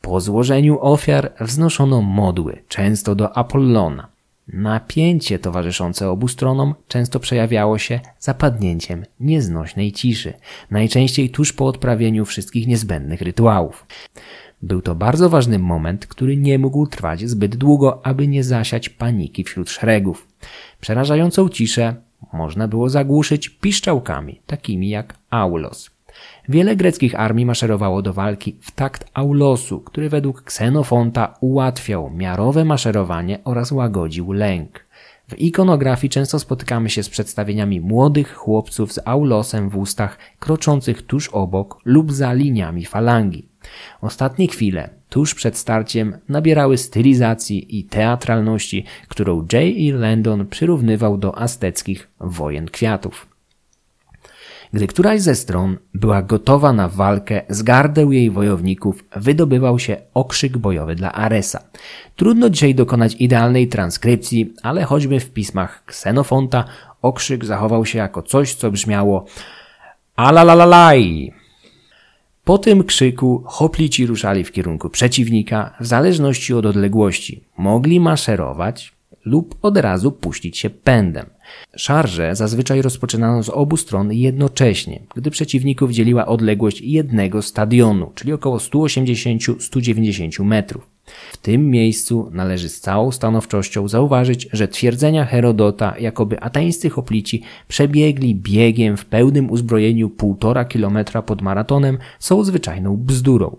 Po 0.00 0.20
złożeniu 0.20 0.78
ofiar 0.80 1.32
wznoszono 1.40 2.02
modły, 2.02 2.62
często 2.68 3.14
do 3.14 3.36
Apollona. 3.36 4.08
Napięcie 4.48 5.38
towarzyszące 5.38 6.10
obu 6.10 6.28
stronom 6.28 6.74
często 6.88 7.20
przejawiało 7.20 7.78
się 7.78 8.00
zapadnięciem 8.18 9.04
nieznośnej 9.20 9.92
ciszy, 9.92 10.32
najczęściej 10.70 11.30
tuż 11.30 11.52
po 11.52 11.66
odprawieniu 11.66 12.24
wszystkich 12.24 12.66
niezbędnych 12.66 13.20
rytuałów. 13.22 13.86
Był 14.62 14.82
to 14.82 14.94
bardzo 14.94 15.28
ważny 15.28 15.58
moment, 15.58 16.06
który 16.06 16.36
nie 16.36 16.58
mógł 16.58 16.86
trwać 16.86 17.28
zbyt 17.28 17.56
długo, 17.56 18.06
aby 18.06 18.28
nie 18.28 18.44
zasiać 18.44 18.88
paniki 18.88 19.44
wśród 19.44 19.70
szeregów. 19.70 20.28
Przerażającą 20.80 21.48
ciszę 21.48 21.94
można 22.32 22.68
było 22.68 22.88
zagłuszyć 22.88 23.48
piszczałkami, 23.48 24.40
takimi 24.46 24.88
jak 24.88 25.14
aulos. 25.30 25.90
Wiele 26.48 26.76
greckich 26.76 27.20
armii 27.20 27.46
maszerowało 27.46 28.02
do 28.02 28.12
walki 28.12 28.56
w 28.60 28.70
takt 28.70 29.10
aulosu, 29.14 29.80
który 29.80 30.08
według 30.08 30.42
Ksenofonta 30.42 31.34
ułatwiał 31.40 32.10
miarowe 32.10 32.64
maszerowanie 32.64 33.38
oraz 33.44 33.72
łagodził 33.72 34.32
lęk. 34.32 34.84
W 35.28 35.38
ikonografii 35.38 36.10
często 36.10 36.38
spotykamy 36.38 36.90
się 36.90 37.02
z 37.02 37.08
przedstawieniami 37.08 37.80
młodych 37.80 38.34
chłopców 38.34 38.92
z 38.92 38.98
aulosem 39.04 39.70
w 39.70 39.76
ustach, 39.76 40.18
kroczących 40.38 41.02
tuż 41.02 41.28
obok 41.28 41.78
lub 41.84 42.12
za 42.12 42.32
liniami 42.32 42.86
falangi. 42.86 43.49
Ostatnie 44.00 44.48
chwile, 44.48 44.90
tuż 45.08 45.34
przed 45.34 45.56
starciem, 45.56 46.18
nabierały 46.28 46.78
stylizacji 46.78 47.78
i 47.78 47.84
teatralności, 47.84 48.84
którą 49.08 49.46
J. 49.52 49.54
E. 49.54 49.92
Landon 49.98 50.46
przyrównywał 50.46 51.18
do 51.18 51.38
azteckich 51.38 52.08
wojen 52.20 52.66
kwiatów. 52.66 53.26
Gdy 54.72 54.86
któraś 54.86 55.20
ze 55.20 55.34
stron 55.34 55.78
była 55.94 56.22
gotowa 56.22 56.72
na 56.72 56.88
walkę, 56.88 57.42
z 57.48 57.62
gardeł 57.62 58.12
jej 58.12 58.30
wojowników 58.30 59.04
wydobywał 59.16 59.78
się 59.78 59.96
okrzyk 60.14 60.58
bojowy 60.58 60.94
dla 60.94 61.12
Aresa. 61.12 61.62
Trudno 62.16 62.50
dzisiaj 62.50 62.74
dokonać 62.74 63.14
idealnej 63.18 63.68
transkrypcji, 63.68 64.54
ale 64.62 64.84
choćby 64.84 65.20
w 65.20 65.30
pismach 65.30 65.84
Ksenofonta 65.84 66.64
okrzyk 67.02 67.44
zachował 67.44 67.86
się 67.86 67.98
jako 67.98 68.22
coś, 68.22 68.54
co 68.54 68.70
brzmiało 68.70 69.24
Alalalalaj! 70.16 71.32
Po 72.50 72.58
tym 72.58 72.84
krzyku 72.84 73.42
hoplici 73.46 74.06
ruszali 74.06 74.44
w 74.44 74.52
kierunku 74.52 74.90
przeciwnika 74.90 75.74
w 75.80 75.86
zależności 75.86 76.54
od 76.54 76.66
odległości. 76.66 77.44
Mogli 77.58 78.00
maszerować 78.00 78.92
lub 79.24 79.54
od 79.62 79.76
razu 79.76 80.12
puścić 80.12 80.58
się 80.58 80.70
pędem. 80.70 81.26
Szarże 81.76 82.34
zazwyczaj 82.34 82.82
rozpoczynano 82.82 83.42
z 83.42 83.48
obu 83.48 83.76
stron 83.76 84.12
jednocześnie, 84.12 85.00
gdy 85.14 85.30
przeciwników 85.30 85.90
dzieliła 85.90 86.26
odległość 86.26 86.80
jednego 86.80 87.42
stadionu, 87.42 88.12
czyli 88.14 88.32
około 88.32 88.56
180-190 88.56 90.44
metrów. 90.44 90.86
W 91.32 91.36
tym 91.36 91.70
miejscu 91.70 92.30
należy 92.32 92.68
z 92.68 92.80
całą 92.80 93.10
stanowczością 93.10 93.88
zauważyć, 93.88 94.48
że 94.52 94.68
twierdzenia 94.68 95.24
Herodota, 95.24 95.94
jakoby 95.98 96.40
atańscy 96.40 96.90
hoplici 96.90 97.42
przebiegli 97.68 98.34
biegiem 98.34 98.96
w 98.96 99.04
pełnym 99.04 99.50
uzbrojeniu 99.50 100.10
półtora 100.10 100.64
kilometra 100.64 101.22
pod 101.22 101.42
maratonem, 101.42 101.98
są 102.18 102.44
zwyczajną 102.44 102.96
bzdurą. 102.96 103.56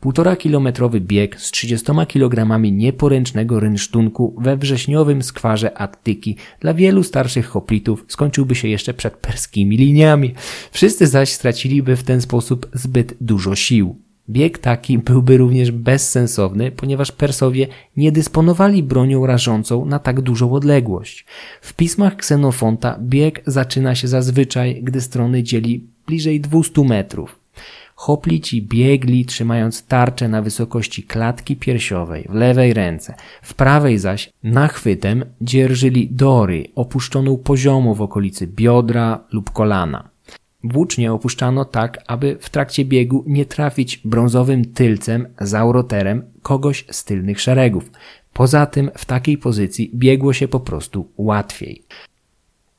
Półtora 0.00 0.36
kilometrowy 0.36 1.00
bieg 1.00 1.40
z 1.40 1.50
30 1.50 1.86
kilogramami 2.08 2.72
nieporęcznego 2.72 3.60
rynsztunku 3.60 4.34
we 4.38 4.56
wrześniowym 4.56 5.22
skwarze 5.22 5.78
Attyki 5.78 6.36
dla 6.60 6.74
wielu 6.74 7.02
starszych 7.02 7.46
hoplitów 7.46 8.04
skończyłby 8.08 8.54
się 8.54 8.68
jeszcze 8.68 8.94
przed 8.94 9.16
perskimi 9.16 9.76
liniami. 9.76 10.34
Wszyscy 10.70 11.06
zaś 11.06 11.32
straciliby 11.32 11.96
w 11.96 12.02
ten 12.02 12.20
sposób 12.20 12.68
zbyt 12.74 13.14
dużo 13.20 13.56
sił. 13.56 14.09
Bieg 14.28 14.58
taki 14.58 14.98
byłby 14.98 15.36
również 15.36 15.70
bezsensowny, 15.70 16.70
ponieważ 16.70 17.12
Persowie 17.12 17.66
nie 17.96 18.12
dysponowali 18.12 18.82
bronią 18.82 19.26
rażącą 19.26 19.84
na 19.84 19.98
tak 19.98 20.20
dużą 20.20 20.52
odległość. 20.52 21.26
W 21.60 21.74
pismach 21.74 22.16
Ksenofonta 22.16 22.98
bieg 23.00 23.42
zaczyna 23.46 23.94
się 23.94 24.08
zazwyczaj, 24.08 24.80
gdy 24.82 25.00
strony 25.00 25.42
dzieli 25.42 25.86
bliżej 26.06 26.40
200 26.40 26.84
metrów. 26.84 27.40
Hoplici 27.94 28.62
biegli, 28.62 29.24
trzymając 29.24 29.86
tarczę 29.86 30.28
na 30.28 30.42
wysokości 30.42 31.02
klatki 31.02 31.56
piersiowej 31.56 32.26
w 32.28 32.34
lewej 32.34 32.74
ręce, 32.74 33.14
w 33.42 33.54
prawej 33.54 33.98
zaś 33.98 34.30
nachwytem 34.42 35.24
dzierżyli 35.40 36.08
dory 36.10 36.64
opuszczoną 36.74 37.36
poziomo 37.36 37.94
w 37.94 38.02
okolicy 38.02 38.46
biodra 38.46 39.24
lub 39.32 39.50
kolana. 39.50 40.08
Włócznie 40.64 41.12
opuszczano 41.12 41.64
tak, 41.64 41.98
aby 42.06 42.36
w 42.40 42.50
trakcie 42.50 42.84
biegu 42.84 43.24
nie 43.26 43.46
trafić 43.46 44.00
brązowym 44.04 44.64
tylcem, 44.64 45.26
zauroterem 45.40 46.22
kogoś 46.42 46.84
z 46.90 47.04
tylnych 47.04 47.40
szeregów. 47.40 47.90
Poza 48.32 48.66
tym 48.66 48.90
w 48.94 49.04
takiej 49.04 49.38
pozycji 49.38 49.90
biegło 49.94 50.32
się 50.32 50.48
po 50.48 50.60
prostu 50.60 51.08
łatwiej. 51.16 51.82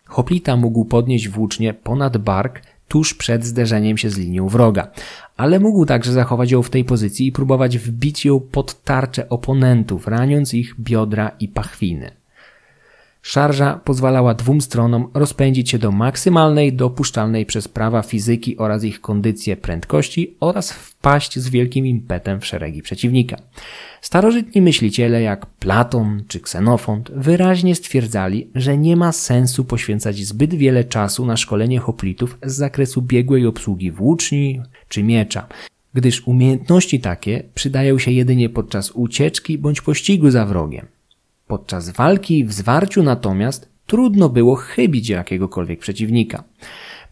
Hoplita 0.05 0.57
mógł 0.57 0.85
podnieść 0.85 1.29
włócznie 1.29 1.73
ponad 1.73 2.17
bark 2.17 2.61
tuż 2.87 3.13
przed 3.13 3.45
zderzeniem 3.45 3.97
się 3.97 4.09
z 4.09 4.17
linią 4.17 4.47
wroga, 4.47 4.87
ale 5.37 5.59
mógł 5.59 5.85
także 5.85 6.11
zachować 6.11 6.51
ją 6.51 6.63
w 6.63 6.69
tej 6.69 6.83
pozycji 6.85 7.27
i 7.27 7.31
próbować 7.31 7.77
wbić 7.77 8.25
ją 8.25 8.39
pod 8.39 8.83
tarczę 8.83 9.29
oponentów, 9.29 10.07
raniąc 10.07 10.53
ich 10.53 10.75
biodra 10.79 11.31
i 11.39 11.47
pachwiny. 11.47 12.11
Szarża 13.21 13.79
pozwalała 13.85 14.33
dwóm 14.33 14.61
stronom 14.61 15.07
rozpędzić 15.13 15.69
się 15.69 15.79
do 15.79 15.91
maksymalnej 15.91 16.73
dopuszczalnej 16.73 17.45
przez 17.45 17.67
prawa 17.67 18.01
fizyki 18.01 18.57
oraz 18.57 18.83
ich 18.83 19.01
kondycję 19.01 19.57
prędkości 19.57 20.35
oraz 20.39 20.71
wpaść 20.71 21.39
z 21.39 21.49
wielkim 21.49 21.85
impetem 21.85 22.39
w 22.39 22.45
szeregi 22.45 22.81
przeciwnika. 22.81 23.37
Starożytni 24.01 24.61
myśliciele 24.61 25.21
jak 25.21 25.45
Platon 25.45 26.23
czy 26.27 26.39
Ksenofont 26.39 27.11
wyraźnie 27.15 27.75
stwierdzali, 27.75 28.49
że 28.55 28.77
nie 28.77 28.95
ma 28.95 29.11
sensu 29.11 29.65
poświęcać 29.65 30.17
zbyt 30.17 30.53
wiele 30.53 30.83
czasu 30.83 31.25
na 31.25 31.37
szkolenie 31.37 31.79
hoplitów 31.79 32.37
z 32.43 32.55
zakresu 32.55 33.01
biegłej 33.01 33.45
obsługi 33.45 33.91
włóczni 33.91 34.61
czy 34.87 35.03
miecza, 35.03 35.47
gdyż 35.93 36.27
umiejętności 36.27 36.99
takie 36.99 37.43
przydają 37.55 37.99
się 37.99 38.11
jedynie 38.11 38.49
podczas 38.49 38.91
ucieczki 38.91 39.57
bądź 39.57 39.81
pościgu 39.81 40.31
za 40.31 40.45
wrogiem. 40.45 41.00
Podczas 41.51 41.89
walki 41.89 42.45
w 42.45 42.53
zwarciu 42.53 43.03
natomiast 43.03 43.69
trudno 43.85 44.29
było 44.29 44.55
chybić 44.55 45.09
jakiegokolwiek 45.09 45.79
przeciwnika. 45.79 46.43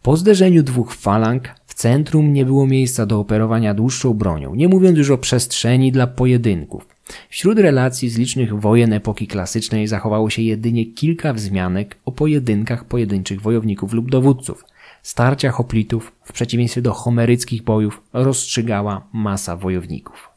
Po 0.01 0.17
zderzeniu 0.17 0.63
dwóch 0.63 0.93
falang 0.93 1.49
w 1.65 1.73
centrum 1.73 2.33
nie 2.33 2.45
było 2.45 2.67
miejsca 2.67 3.05
do 3.05 3.19
operowania 3.19 3.73
dłuższą 3.73 4.13
bronią, 4.13 4.55
nie 4.55 4.67
mówiąc 4.67 4.97
już 4.97 5.09
o 5.09 5.17
przestrzeni 5.17 5.91
dla 5.91 6.07
pojedynków. 6.07 6.87
Wśród 7.29 7.59
relacji 7.59 8.09
z 8.09 8.17
licznych 8.17 8.59
wojen 8.59 8.93
epoki 8.93 9.27
klasycznej 9.27 9.87
zachowało 9.87 10.29
się 10.29 10.41
jedynie 10.41 10.85
kilka 10.85 11.33
wzmianek 11.33 11.97
o 12.05 12.11
pojedynkach 12.11 12.85
pojedynczych 12.85 13.41
wojowników 13.41 13.93
lub 13.93 14.11
dowódców. 14.11 14.65
Starcia 15.03 15.51
hoplitów, 15.51 16.11
w 16.23 16.33
przeciwieństwie 16.33 16.81
do 16.81 16.93
homeryckich 16.93 17.63
bojów, 17.63 18.01
rozstrzygała 18.13 19.07
masa 19.13 19.57
wojowników. 19.57 20.28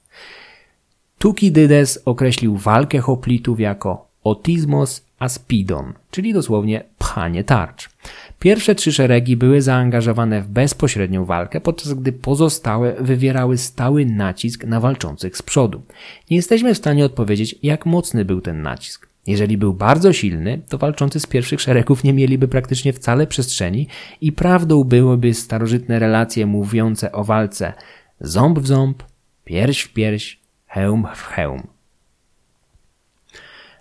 Tukidydes 1.22 2.02
określił 2.04 2.56
walkę 2.56 2.98
hoplitów 2.98 3.60
jako 3.60 4.08
otismos 4.24 5.06
aspidon, 5.18 5.92
czyli 6.10 6.32
dosłownie 6.32 6.84
pchanie 6.98 7.44
tarcz. 7.44 7.90
Pierwsze 8.38 8.74
trzy 8.74 8.92
szeregi 8.92 9.36
były 9.36 9.62
zaangażowane 9.62 10.42
w 10.42 10.48
bezpośrednią 10.48 11.24
walkę, 11.24 11.60
podczas 11.60 11.94
gdy 11.94 12.12
pozostałe 12.12 12.94
wywierały 13.00 13.58
stały 13.58 14.06
nacisk 14.06 14.64
na 14.64 14.80
walczących 14.80 15.36
z 15.36 15.42
przodu. 15.42 15.82
Nie 16.30 16.36
jesteśmy 16.36 16.74
w 16.74 16.78
stanie 16.78 17.04
odpowiedzieć, 17.04 17.58
jak 17.62 17.86
mocny 17.86 18.24
był 18.24 18.40
ten 18.40 18.62
nacisk. 18.62 19.08
Jeżeli 19.26 19.58
był 19.58 19.74
bardzo 19.74 20.12
silny, 20.12 20.60
to 20.68 20.78
walczący 20.78 21.20
z 21.20 21.26
pierwszych 21.26 21.60
szeregów 21.60 22.04
nie 22.04 22.12
mieliby 22.12 22.48
praktycznie 22.48 22.92
wcale 22.92 23.26
przestrzeni 23.26 23.86
i 24.20 24.32
prawdą 24.32 24.84
byłyby 24.84 25.34
starożytne 25.34 25.98
relacje 25.98 26.46
mówiące 26.46 27.12
o 27.12 27.24
walce 27.24 27.72
ząb 28.20 28.58
w 28.58 28.66
ząb, 28.66 29.02
pierś 29.44 29.82
w 29.82 29.92
pierś, 29.92 30.41
hełm 30.72 31.06
w 31.14 31.22
hełm. 31.22 31.62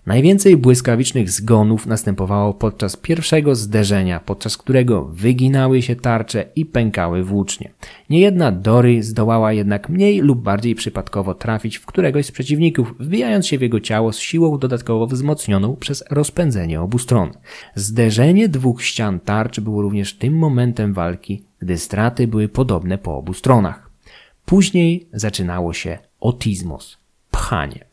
Najwięcej 0.06 0.58
błyskawicznych 0.58 1.30
zgonów 1.30 1.86
następowało 1.86 2.54
podczas 2.54 2.98
pierwszego 2.98 3.56
zderzenia, 3.56 4.20
podczas 4.20 4.58
którego 4.58 5.06
wyginały 5.06 5.82
się 5.82 5.96
tarcze 5.96 6.46
i 6.56 6.66
pękały 6.66 7.24
włócznie. 7.24 7.72
Niejedna 8.10 8.52
Dory 8.52 9.04
zdołała 9.04 9.54
jednak 9.54 9.90
mniej 9.90 10.20
lub 10.20 10.42
bardziej 10.42 10.76
przypadkowo 10.76 11.34
trafić 11.34 11.78
w 11.78 11.86
któregoś 11.86 12.26
z 12.26 12.32
przeciwników, 12.32 12.94
wbijając 13.00 13.48
się 13.48 13.58
w 13.58 13.62
jego 13.62 13.80
ciało 13.80 14.14
z 14.14 14.20
siłą 14.20 14.58
dodatkowo 14.58 15.08
wzmocnioną 15.08 15.76
przez 15.76 16.04
rozpędzenie 16.10 16.82
obu 16.82 16.98
stron. 16.98 17.32
Zderzenie 17.76 18.50
dwóch 18.50 18.84
ścian 18.84 19.20
tarcz 19.20 19.60
było 19.60 19.82
również 19.82 20.18
tym 20.18 20.38
momentem 20.38 20.94
walki, 20.94 21.44
gdy 21.60 21.78
straty 21.78 22.28
były 22.28 22.50
podobne 22.50 22.98
po 22.98 23.18
obu 23.18 23.34
stronach. 23.34 23.90
Później 24.46 25.08
zaczynało 25.14 25.74
się 25.74 26.11
otizmos, 26.22 26.98
pchanie. 27.32 27.86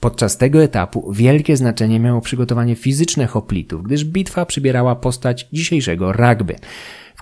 Podczas 0.00 0.36
tego 0.36 0.62
etapu 0.62 1.12
wielkie 1.12 1.56
znaczenie 1.56 2.00
miało 2.00 2.20
przygotowanie 2.20 2.74
fizyczne 2.76 3.26
hoplitów, 3.26 3.82
gdyż 3.82 4.04
bitwa 4.04 4.46
przybierała 4.46 4.96
postać 4.96 5.48
dzisiejszego 5.52 6.12
rugby, 6.12 6.56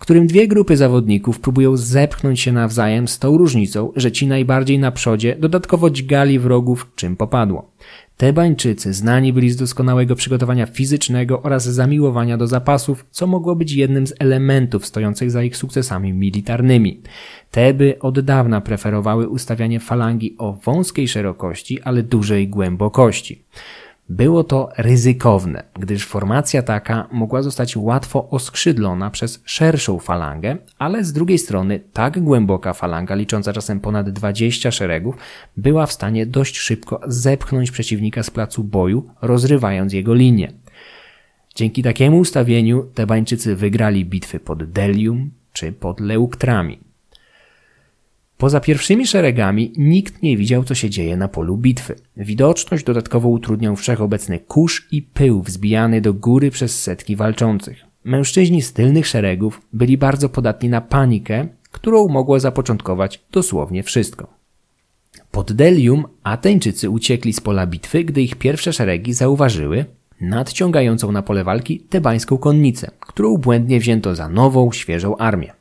w 0.01 0.03
którym 0.03 0.27
dwie 0.27 0.49
grupy 0.49 0.77
zawodników 0.77 1.41
próbują 1.41 1.77
zepchnąć 1.77 2.41
się 2.41 2.53
nawzajem 2.53 3.09
z 3.09 3.19
tą 3.19 3.37
różnicą, 3.37 3.93
że 3.97 4.13
ci 4.13 4.27
najbardziej 4.27 4.79
na 4.79 4.93
przodzie 4.93 5.37
dodatkowo 5.39 5.91
dźgali 5.91 6.39
wrogów 6.39 6.91
czym 6.97 7.17
popadło. 7.17 7.71
Tebańczycy 8.17 8.93
znani 8.93 9.33
byli 9.33 9.51
z 9.51 9.57
doskonałego 9.57 10.17
przygotowania 10.17 10.67
fizycznego 10.67 11.43
oraz 11.43 11.65
zamiłowania 11.65 12.37
do 12.37 12.47
zapasów, 12.47 13.07
co 13.11 13.27
mogło 13.27 13.57
być 13.57 13.73
jednym 13.73 14.07
z 14.07 14.15
elementów 14.19 14.87
stojących 14.87 15.31
za 15.31 15.43
ich 15.43 15.57
sukcesami 15.57 16.13
militarnymi. 16.13 17.01
Teby 17.51 17.99
od 18.01 18.21
dawna 18.21 18.61
preferowały 18.61 19.29
ustawianie 19.29 19.81
falangi 19.81 20.35
o 20.39 20.53
wąskiej 20.53 21.09
szerokości, 21.09 21.83
ale 21.83 22.03
dużej 22.03 22.49
głębokości. 22.49 23.43
Było 24.11 24.45
to 24.45 24.69
ryzykowne, 24.79 25.63
gdyż 25.81 26.07
formacja 26.07 26.63
taka 26.63 27.09
mogła 27.13 27.43
zostać 27.43 27.77
łatwo 27.77 28.29
oskrzydlona 28.29 29.11
przez 29.11 29.43
szerszą 29.45 29.99
falangę, 29.99 30.57
ale 30.79 31.05
z 31.05 31.13
drugiej 31.13 31.39
strony 31.39 31.81
tak 31.93 32.21
głęboka 32.21 32.73
falanga, 32.73 33.15
licząca 33.15 33.53
czasem 33.53 33.81
ponad 33.81 34.11
20 34.11 34.71
szeregów, 34.71 35.17
była 35.57 35.87
w 35.87 35.93
stanie 35.93 36.27
dość 36.27 36.59
szybko 36.59 37.01
zepchnąć 37.07 37.71
przeciwnika 37.71 38.23
z 38.23 38.31
placu 38.31 38.65
boju, 38.65 39.11
rozrywając 39.23 39.93
jego 39.93 40.15
linię. 40.15 40.53
Dzięki 41.55 41.83
takiemu 41.83 42.19
ustawieniu 42.19 42.83
Tebańczycy 42.95 43.57
wygrali 43.57 44.05
bitwy 44.05 44.41
pod 44.41 44.65
Delium 44.65 45.31
czy 45.53 45.73
pod 45.73 46.01
Leuktrami. 46.01 46.90
Poza 48.41 48.61
pierwszymi 48.61 49.07
szeregami 49.07 49.73
nikt 49.77 50.23
nie 50.23 50.37
widział, 50.37 50.65
co 50.65 50.75
się 50.75 50.91
dzieje 50.91 51.17
na 51.17 51.29
polu 51.29 51.57
bitwy. 51.57 51.95
Widoczność 52.17 52.85
dodatkowo 52.85 53.29
utrudniał 53.29 53.77
wszechobecny 53.77 54.39
kurz 54.39 54.89
i 54.91 55.03
pył 55.03 55.43
wzbijany 55.43 56.01
do 56.01 56.15
góry 56.15 56.51
przez 56.51 56.83
setki 56.83 57.17
walczących. 57.17 57.85
Mężczyźni 58.05 58.63
z 58.63 58.73
tylnych 58.73 59.07
szeregów 59.07 59.63
byli 59.73 59.99
bardzo 59.99 60.29
podatni 60.29 60.69
na 60.69 60.81
panikę, 60.81 61.49
którą 61.71 62.09
mogło 62.09 62.41
zapoczątkować 62.41 63.21
dosłownie 63.33 63.83
wszystko. 63.83 64.35
Pod 65.31 65.53
Delium 65.53 66.05
Ateńczycy 66.23 66.91
uciekli 66.91 67.33
z 67.33 67.41
pola 67.41 67.67
bitwy, 67.67 68.05
gdy 68.05 68.23
ich 68.23 68.37
pierwsze 68.37 68.73
szeregi 68.73 69.13
zauważyły 69.13 69.85
nadciągającą 70.21 71.13
na 71.13 71.23
pole 71.23 71.45
walki 71.45 71.81
tebańską 71.81 72.39
konnicę, 72.39 72.91
którą 73.01 73.37
błędnie 73.37 73.81
wzięto 73.81 74.15
za 74.15 74.29
nową, 74.29 74.73
świeżą 74.73 75.17
armię. 75.17 75.53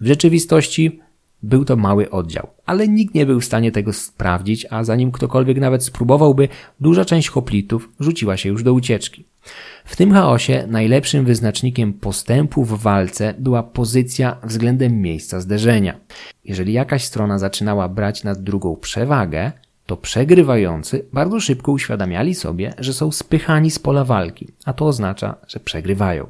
W 0.00 0.06
rzeczywistości 0.06 1.00
był 1.42 1.64
to 1.64 1.76
mały 1.76 2.10
oddział, 2.10 2.48
ale 2.66 2.88
nikt 2.88 3.14
nie 3.14 3.26
był 3.26 3.40
w 3.40 3.44
stanie 3.44 3.72
tego 3.72 3.92
sprawdzić, 3.92 4.66
a 4.70 4.84
zanim 4.84 5.12
ktokolwiek 5.12 5.58
nawet 5.58 5.84
spróbowałby, 5.84 6.48
duża 6.80 7.04
część 7.04 7.28
hoplitów 7.28 7.88
rzuciła 8.00 8.36
się 8.36 8.48
już 8.48 8.62
do 8.62 8.72
ucieczki. 8.72 9.24
W 9.84 9.96
tym 9.96 10.12
chaosie 10.12 10.64
najlepszym 10.68 11.24
wyznacznikiem 11.24 11.92
postępu 11.92 12.64
w 12.64 12.82
walce 12.82 13.34
była 13.38 13.62
pozycja 13.62 14.36
względem 14.44 15.00
miejsca 15.00 15.40
zderzenia. 15.40 16.00
Jeżeli 16.44 16.72
jakaś 16.72 17.04
strona 17.04 17.38
zaczynała 17.38 17.88
brać 17.88 18.24
nad 18.24 18.42
drugą 18.42 18.76
przewagę, 18.76 19.52
to 19.88 19.96
przegrywający 19.96 21.06
bardzo 21.12 21.40
szybko 21.40 21.72
uświadamiali 21.72 22.34
sobie, 22.34 22.74
że 22.78 22.92
są 22.92 23.12
spychani 23.12 23.70
z 23.70 23.78
pola 23.78 24.04
walki, 24.04 24.48
a 24.64 24.72
to 24.72 24.86
oznacza, 24.86 25.36
że 25.46 25.60
przegrywają. 25.60 26.26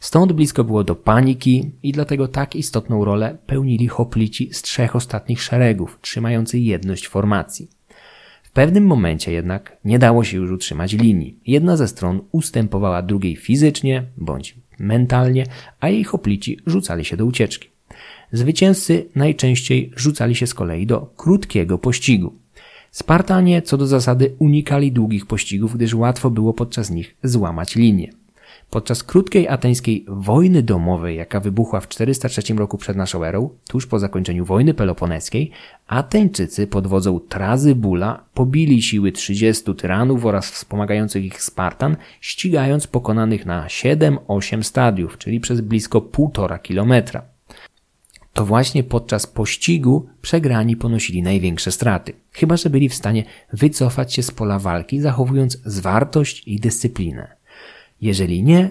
Stąd 0.00 0.32
blisko 0.32 0.64
było 0.64 0.84
do 0.84 0.94
paniki 0.94 1.70
i 1.82 1.92
dlatego 1.92 2.28
tak 2.28 2.56
istotną 2.56 3.04
rolę 3.04 3.38
pełnili 3.46 3.88
hoplici 3.88 4.48
z 4.52 4.62
trzech 4.62 4.96
ostatnich 4.96 5.42
szeregów, 5.42 5.98
trzymający 6.00 6.58
jedność 6.58 7.08
formacji. 7.08 7.68
W 8.42 8.50
pewnym 8.50 8.86
momencie 8.86 9.32
jednak 9.32 9.76
nie 9.84 9.98
dało 9.98 10.24
się 10.24 10.36
już 10.36 10.50
utrzymać 10.50 10.92
linii. 10.92 11.38
Jedna 11.46 11.76
ze 11.76 11.88
stron 11.88 12.20
ustępowała 12.32 13.02
drugiej 13.02 13.36
fizycznie 13.36 14.04
bądź 14.16 14.56
mentalnie, 14.78 15.46
a 15.80 15.88
jej 15.88 16.04
hoplici 16.04 16.58
rzucali 16.66 17.04
się 17.04 17.16
do 17.16 17.26
ucieczki. 17.26 17.68
Zwycięzcy 18.32 19.06
najczęściej 19.14 19.92
rzucali 19.96 20.34
się 20.34 20.46
z 20.46 20.54
kolei 20.54 20.86
do 20.86 21.00
krótkiego 21.16 21.78
pościgu. 21.78 22.41
Spartanie 22.92 23.62
co 23.62 23.76
do 23.76 23.86
zasady 23.86 24.34
unikali 24.38 24.92
długich 24.92 25.26
pościgów, 25.26 25.74
gdyż 25.74 25.94
łatwo 25.94 26.30
było 26.30 26.54
podczas 26.54 26.90
nich 26.90 27.16
złamać 27.22 27.76
linię. 27.76 28.12
Podczas 28.70 29.04
krótkiej 29.04 29.48
ateńskiej 29.48 30.04
wojny 30.08 30.62
domowej, 30.62 31.16
jaka 31.16 31.40
wybuchła 31.40 31.80
w 31.80 31.88
403 31.88 32.54
roku 32.54 32.78
przed 32.78 32.96
naszą 32.96 33.24
erą, 33.24 33.50
tuż 33.68 33.86
po 33.86 33.98
zakończeniu 33.98 34.44
wojny 34.44 34.74
peloponeskiej, 34.74 35.50
Ateńczycy 35.86 36.66
pod 36.66 36.86
wodzą 36.86 37.20
Bula 37.76 38.24
pobili 38.34 38.82
siły 38.82 39.12
30 39.12 39.74
tyranów 39.74 40.26
oraz 40.26 40.50
wspomagających 40.50 41.24
ich 41.24 41.42
Spartan, 41.42 41.96
ścigając 42.20 42.86
pokonanych 42.86 43.46
na 43.46 43.66
7-8 43.66 44.62
stadiów, 44.62 45.18
czyli 45.18 45.40
przez 45.40 45.60
blisko 45.60 46.00
półtora 46.00 46.58
kilometra. 46.58 47.31
To 48.32 48.46
właśnie 48.46 48.84
podczas 48.84 49.26
pościgu 49.26 50.06
przegrani 50.22 50.76
ponosili 50.76 51.22
największe 51.22 51.72
straty, 51.72 52.12
chyba 52.30 52.56
że 52.56 52.70
byli 52.70 52.88
w 52.88 52.94
stanie 52.94 53.24
wycofać 53.52 54.14
się 54.14 54.22
z 54.22 54.30
pola 54.30 54.58
walki, 54.58 55.00
zachowując 55.00 55.58
zwartość 55.64 56.42
i 56.48 56.60
dyscyplinę. 56.60 57.36
Jeżeli 58.00 58.42
nie, 58.42 58.70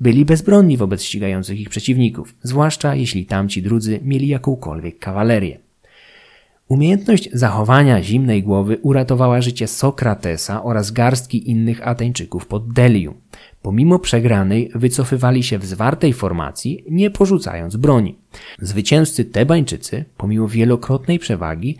byli 0.00 0.24
bezbronni 0.24 0.76
wobec 0.76 1.02
ścigających 1.02 1.60
ich 1.60 1.68
przeciwników, 1.68 2.34
zwłaszcza 2.42 2.94
jeśli 2.94 3.26
tamci 3.26 3.62
drudzy 3.62 4.00
mieli 4.02 4.28
jakąkolwiek 4.28 4.98
kawalerię. 4.98 5.58
Umiejętność 6.68 7.28
zachowania 7.32 8.02
zimnej 8.02 8.42
głowy 8.42 8.78
uratowała 8.82 9.40
życie 9.40 9.66
Sokratesa 9.66 10.62
oraz 10.62 10.90
garstki 10.90 11.50
innych 11.50 11.88
Ateńczyków 11.88 12.46
pod 12.46 12.72
Delium. 12.72 13.14
Pomimo 13.62 13.98
przegranej 13.98 14.70
wycofywali 14.74 15.42
się 15.42 15.58
w 15.58 15.66
zwartej 15.66 16.12
formacji, 16.12 16.84
nie 16.90 17.10
porzucając 17.10 17.76
broni. 17.76 18.18
Zwycięzcy 18.58 19.24
Tebańczycy, 19.24 20.04
pomimo 20.16 20.48
wielokrotnej 20.48 21.18
przewagi, 21.18 21.76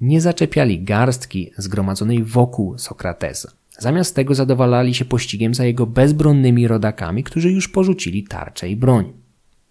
nie 0.00 0.20
zaczepiali 0.20 0.82
garstki 0.82 1.50
zgromadzonej 1.56 2.24
wokół 2.24 2.78
Sokratesa. 2.78 3.52
Zamiast 3.78 4.16
tego 4.16 4.34
zadowalali 4.34 4.94
się 4.94 5.04
pościgiem 5.04 5.54
za 5.54 5.64
jego 5.64 5.86
bezbronnymi 5.86 6.68
rodakami, 6.68 7.24
którzy 7.24 7.50
już 7.50 7.68
porzucili 7.68 8.24
tarcze 8.24 8.68
i 8.68 8.76
broń. 8.76 9.12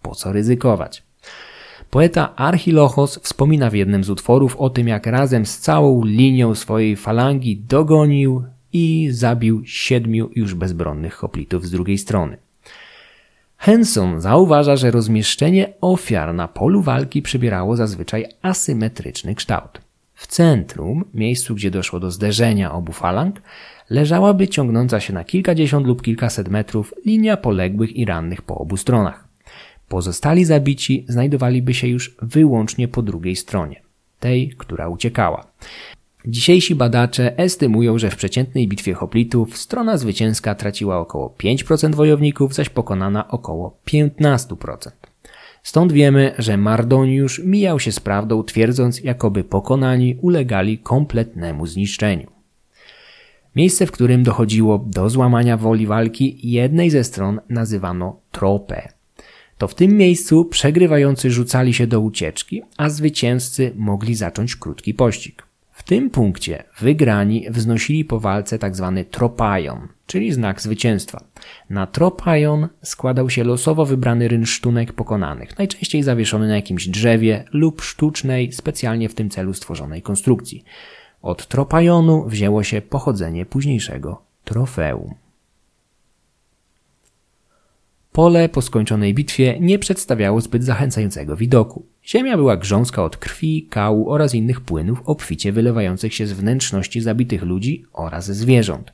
Po 0.01 0.15
co 0.15 0.31
ryzykować? 0.31 1.03
Poeta 1.89 2.35
Archilochos 2.35 3.19
wspomina 3.19 3.69
w 3.69 3.73
jednym 3.73 4.03
z 4.03 4.09
utworów 4.09 4.55
o 4.55 4.69
tym, 4.69 4.87
jak 4.87 5.05
razem 5.05 5.45
z 5.45 5.57
całą 5.59 6.05
linią 6.05 6.55
swojej 6.55 6.95
falangi 6.95 7.57
dogonił 7.57 8.43
i 8.73 9.07
zabił 9.11 9.61
siedmiu 9.65 10.29
już 10.35 10.55
bezbronnych 10.55 11.13
hoplitów 11.13 11.65
z 11.65 11.71
drugiej 11.71 11.97
strony. 11.97 12.37
Henson 13.57 14.21
zauważa, 14.21 14.75
że 14.75 14.91
rozmieszczenie 14.91 15.73
ofiar 15.81 16.33
na 16.33 16.47
polu 16.47 16.81
walki 16.81 17.21
przybierało 17.21 17.75
zazwyczaj 17.75 18.25
asymetryczny 18.41 19.35
kształt. 19.35 19.81
W 20.13 20.27
centrum, 20.27 21.05
miejscu 21.13 21.55
gdzie 21.55 21.71
doszło 21.71 21.99
do 21.99 22.11
zderzenia 22.11 22.71
obu 22.71 22.91
falang, 22.91 23.41
leżałaby 23.89 24.47
ciągnąca 24.47 24.99
się 24.99 25.13
na 25.13 25.23
kilkadziesiąt 25.23 25.87
lub 25.87 26.01
kilkaset 26.01 26.49
metrów 26.49 26.93
linia 27.05 27.37
poległych 27.37 27.95
i 27.95 28.05
rannych 28.05 28.41
po 28.41 28.57
obu 28.57 28.77
stronach. 28.77 29.27
Pozostali 29.87 30.45
zabici 30.45 31.05
znajdowaliby 31.07 31.73
się 31.73 31.87
już 31.87 32.15
wyłącznie 32.21 32.87
po 32.87 33.01
drugiej 33.01 33.35
stronie, 33.35 33.81
tej, 34.19 34.49
która 34.57 34.89
uciekała. 34.89 35.47
Dzisiejsi 36.25 36.75
badacze 36.75 37.37
estymują, 37.37 37.97
że 37.97 38.09
w 38.09 38.15
przeciętnej 38.15 38.67
bitwie 38.67 38.93
hoplitów 38.93 39.57
strona 39.57 39.97
zwycięska 39.97 40.55
traciła 40.55 40.99
około 40.99 41.35
5% 41.43 41.95
wojowników, 41.95 42.53
zaś 42.53 42.69
pokonana 42.69 43.27
około 43.27 43.77
15%. 43.87 44.91
Stąd 45.63 45.91
wiemy, 45.91 46.33
że 46.37 46.57
Mardoniusz 46.57 47.39
mijał 47.39 47.79
się 47.79 47.91
z 47.91 47.99
prawdą, 47.99 48.43
twierdząc, 48.43 49.03
jakoby 49.03 49.43
pokonani 49.43 50.17
ulegali 50.21 50.77
kompletnemu 50.77 51.67
zniszczeniu. 51.67 52.27
Miejsce, 53.55 53.85
w 53.85 53.91
którym 53.91 54.23
dochodziło 54.23 54.85
do 54.87 55.09
złamania 55.09 55.57
woli 55.57 55.87
walki 55.87 56.51
jednej 56.51 56.89
ze 56.89 57.03
stron 57.03 57.39
nazywano 57.49 58.19
tropę. 58.31 58.89
To 59.57 59.67
w 59.67 59.75
tym 59.75 59.97
miejscu 59.97 60.45
przegrywający 60.45 61.31
rzucali 61.31 61.73
się 61.73 61.87
do 61.87 61.99
ucieczki, 61.99 62.61
a 62.77 62.89
zwycięzcy 62.89 63.71
mogli 63.75 64.15
zacząć 64.15 64.55
krótki 64.55 64.93
pościg. 64.93 65.48
Tym 65.89 66.09
punkcie 66.09 66.63
wygrani 66.79 67.45
wznosili 67.49 68.05
po 68.05 68.19
walce 68.19 68.59
tzw. 68.59 68.93
Tak 68.95 69.07
tropajon, 69.07 69.87
czyli 70.05 70.31
znak 70.31 70.61
zwycięstwa. 70.61 71.23
Na 71.69 71.87
tropajon 71.87 72.67
składał 72.83 73.29
się 73.29 73.43
losowo 73.43 73.85
wybrany 73.85 74.27
rynsztunek 74.27 74.93
pokonanych, 74.93 75.57
najczęściej 75.57 76.03
zawieszony 76.03 76.47
na 76.47 76.55
jakimś 76.55 76.87
drzewie 76.87 77.43
lub 77.53 77.81
sztucznej, 77.81 78.51
specjalnie 78.51 79.09
w 79.09 79.15
tym 79.15 79.29
celu 79.29 79.53
stworzonej 79.53 80.01
konstrukcji. 80.01 80.63
Od 81.21 81.47
tropajonu 81.47 82.25
wzięło 82.27 82.63
się 82.63 82.81
pochodzenie 82.81 83.45
późniejszego 83.45 84.21
trofeum. 84.43 85.15
Pole 88.11 88.49
po 88.49 88.61
skończonej 88.61 89.13
bitwie 89.13 89.57
nie 89.59 89.79
przedstawiało 89.79 90.41
zbyt 90.41 90.63
zachęcającego 90.63 91.35
widoku. 91.35 91.85
Ziemia 92.05 92.37
była 92.37 92.57
grząska 92.57 93.03
od 93.03 93.17
krwi, 93.17 93.67
kału 93.69 94.09
oraz 94.09 94.35
innych 94.35 94.61
płynów 94.61 95.01
obficie 95.05 95.51
wylewających 95.51 96.13
się 96.13 96.27
z 96.27 96.33
wnętrzności 96.33 97.01
zabitych 97.01 97.43
ludzi 97.43 97.85
oraz 97.93 98.25
zwierząt. 98.31 98.93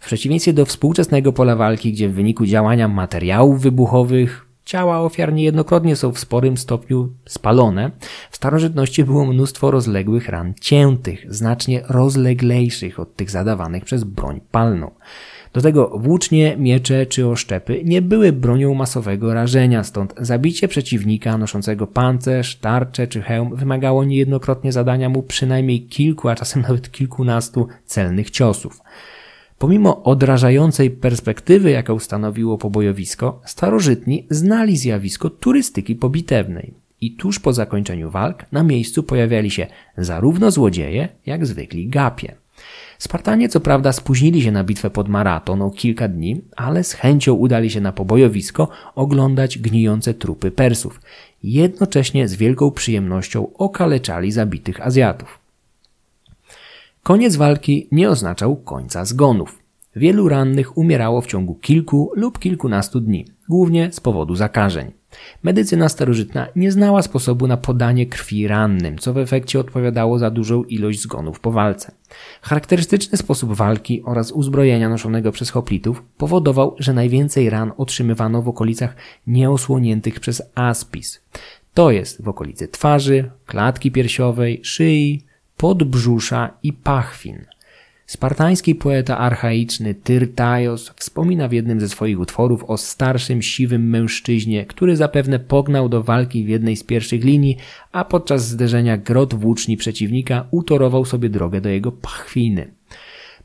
W 0.00 0.06
przeciwieństwie 0.06 0.52
do 0.52 0.64
współczesnego 0.64 1.32
pola 1.32 1.56
walki, 1.56 1.92
gdzie 1.92 2.08
w 2.08 2.14
wyniku 2.14 2.46
działania 2.46 2.88
materiałów 2.88 3.62
wybuchowych 3.62 4.46
ciała 4.64 5.00
ofiar 5.00 5.32
niejednokrotnie 5.32 5.96
są 5.96 6.12
w 6.12 6.18
sporym 6.18 6.56
stopniu 6.56 7.12
spalone, 7.26 7.90
w 8.30 8.36
starożytności 8.36 9.04
było 9.04 9.26
mnóstwo 9.26 9.70
rozległych 9.70 10.28
ran 10.28 10.54
ciętych, 10.60 11.34
znacznie 11.34 11.82
rozleglejszych 11.88 13.00
od 13.00 13.16
tych 13.16 13.30
zadawanych 13.30 13.84
przez 13.84 14.04
broń 14.04 14.40
palną. 14.50 14.90
Do 15.52 15.60
tego 15.60 15.98
włócznie, 15.98 16.56
miecze 16.56 17.06
czy 17.06 17.26
oszczepy 17.26 17.80
nie 17.84 18.02
były 18.02 18.32
bronią 18.32 18.74
masowego 18.74 19.34
rażenia, 19.34 19.84
stąd 19.84 20.14
zabicie 20.18 20.68
przeciwnika 20.68 21.38
noszącego 21.38 21.86
pancerz, 21.86 22.56
tarczę 22.56 23.06
czy 23.06 23.22
hełm 23.22 23.56
wymagało 23.56 24.04
niejednokrotnie 24.04 24.72
zadania 24.72 25.08
mu 25.08 25.22
przynajmniej 25.22 25.82
kilku, 25.82 26.28
a 26.28 26.34
czasem 26.34 26.62
nawet 26.62 26.90
kilkunastu 26.90 27.68
celnych 27.84 28.30
ciosów. 28.30 28.80
Pomimo 29.58 30.02
odrażającej 30.02 30.90
perspektywy, 30.90 31.70
jaką 31.70 31.98
stanowiło 31.98 32.58
pobojowisko, 32.58 33.40
starożytni 33.44 34.26
znali 34.30 34.76
zjawisko 34.76 35.30
turystyki 35.30 35.94
pobitewnej 35.94 36.74
i 37.00 37.16
tuż 37.16 37.38
po 37.38 37.52
zakończeniu 37.52 38.10
walk 38.10 38.52
na 38.52 38.62
miejscu 38.62 39.02
pojawiali 39.02 39.50
się 39.50 39.66
zarówno 39.96 40.50
złodzieje, 40.50 41.08
jak 41.26 41.46
zwykli 41.46 41.88
gapie. 41.88 42.41
Spartanie 43.02 43.48
co 43.48 43.60
prawda 43.60 43.92
spóźnili 43.92 44.42
się 44.42 44.52
na 44.52 44.64
bitwę 44.64 44.90
pod 44.90 45.08
Maraton 45.08 45.62
o 45.62 45.70
kilka 45.70 46.08
dni, 46.08 46.40
ale 46.56 46.84
z 46.84 46.92
chęcią 46.92 47.34
udali 47.34 47.70
się 47.70 47.80
na 47.80 47.92
pobojowisko 47.92 48.68
oglądać 48.94 49.58
gnijące 49.58 50.14
trupy 50.14 50.50
Persów. 50.50 51.00
Jednocześnie 51.42 52.28
z 52.28 52.34
wielką 52.34 52.70
przyjemnością 52.70 53.52
okaleczali 53.54 54.32
zabitych 54.32 54.86
Azjatów. 54.86 55.38
Koniec 57.02 57.36
walki 57.36 57.88
nie 57.92 58.10
oznaczał 58.10 58.56
końca 58.56 59.04
zgonów. 59.04 59.58
Wielu 59.96 60.28
rannych 60.28 60.78
umierało 60.78 61.20
w 61.20 61.26
ciągu 61.26 61.54
kilku 61.54 62.12
lub 62.16 62.38
kilkunastu 62.38 63.00
dni, 63.00 63.26
głównie 63.48 63.92
z 63.92 64.00
powodu 64.00 64.36
zakażeń. 64.36 65.01
Medycyna 65.42 65.88
starożytna 65.88 66.46
nie 66.56 66.72
znała 66.72 67.02
sposobu 67.02 67.46
na 67.46 67.56
podanie 67.56 68.06
krwi 68.06 68.48
rannym, 68.48 68.98
co 68.98 69.12
w 69.12 69.18
efekcie 69.18 69.60
odpowiadało 69.60 70.18
za 70.18 70.30
dużą 70.30 70.64
ilość 70.64 71.00
zgonów 71.00 71.40
po 71.40 71.52
walce. 71.52 71.92
Charakterystyczny 72.42 73.18
sposób 73.18 73.52
walki 73.52 74.02
oraz 74.04 74.32
uzbrojenia 74.32 74.88
noszonego 74.88 75.32
przez 75.32 75.50
hoplitów 75.50 76.02
powodował, 76.16 76.76
że 76.78 76.92
najwięcej 76.92 77.50
ran 77.50 77.72
otrzymywano 77.76 78.42
w 78.42 78.48
okolicach 78.48 78.96
nieosłoniętych 79.26 80.20
przez 80.20 80.42
aspis, 80.54 81.20
to 81.74 81.90
jest 81.90 82.22
w 82.22 82.28
okolicy 82.28 82.68
twarzy, 82.68 83.30
klatki 83.46 83.90
piersiowej, 83.90 84.60
szyi, 84.64 85.24
podbrzusza 85.56 86.50
i 86.62 86.72
pachwin. 86.72 87.46
Spartański 88.12 88.74
poeta 88.74 89.18
archaiczny 89.18 89.94
Tyrtaios 89.94 90.92
wspomina 90.96 91.48
w 91.48 91.52
jednym 91.52 91.80
ze 91.80 91.88
swoich 91.88 92.20
utworów 92.20 92.64
o 92.64 92.76
starszym, 92.76 93.42
siwym 93.42 93.90
mężczyźnie, 93.90 94.66
który 94.66 94.96
zapewne 94.96 95.38
pognał 95.38 95.88
do 95.88 96.02
walki 96.02 96.44
w 96.44 96.48
jednej 96.48 96.76
z 96.76 96.84
pierwszych 96.84 97.24
linii, 97.24 97.56
a 97.92 98.04
podczas 98.04 98.48
zderzenia 98.48 98.96
grot 98.96 99.34
włóczni 99.34 99.76
przeciwnika 99.76 100.46
utorował 100.50 101.04
sobie 101.04 101.28
drogę 101.28 101.60
do 101.60 101.68
jego 101.68 101.92
pachwiny. 101.92 102.70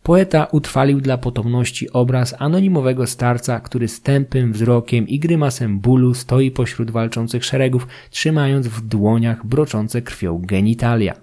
Poeta 0.03 0.47
utrwalił 0.51 1.01
dla 1.01 1.17
potomności 1.17 1.91
obraz 1.91 2.35
anonimowego 2.39 3.07
starca, 3.07 3.59
który 3.59 3.87
z 3.87 4.01
tępym 4.01 4.53
wzrokiem 4.53 5.07
i 5.07 5.19
grymasem 5.19 5.79
bólu 5.79 6.13
stoi 6.13 6.51
pośród 6.51 6.91
walczących 6.91 7.45
szeregów, 7.45 7.87
trzymając 8.09 8.67
w 8.67 8.87
dłoniach 8.87 9.45
broczące 9.45 10.01
krwią 10.01 10.41
genitalia. 10.45 11.13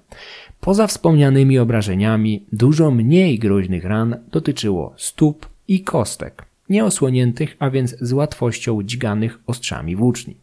Poza 0.64 0.86
wspomnianymi 0.86 1.58
obrażeniami, 1.58 2.46
dużo 2.52 2.90
mniej 2.90 3.38
groźnych 3.38 3.84
ran 3.84 4.16
dotyczyło 4.32 4.94
stóp 4.96 5.46
i 5.68 5.80
kostek, 5.80 6.44
nieosłoniętych, 6.68 7.56
a 7.58 7.70
więc 7.70 7.96
z 8.00 8.12
łatwością 8.12 8.82
dźganych 8.82 9.38
ostrzami 9.46 9.96
włóczni. 9.96 10.36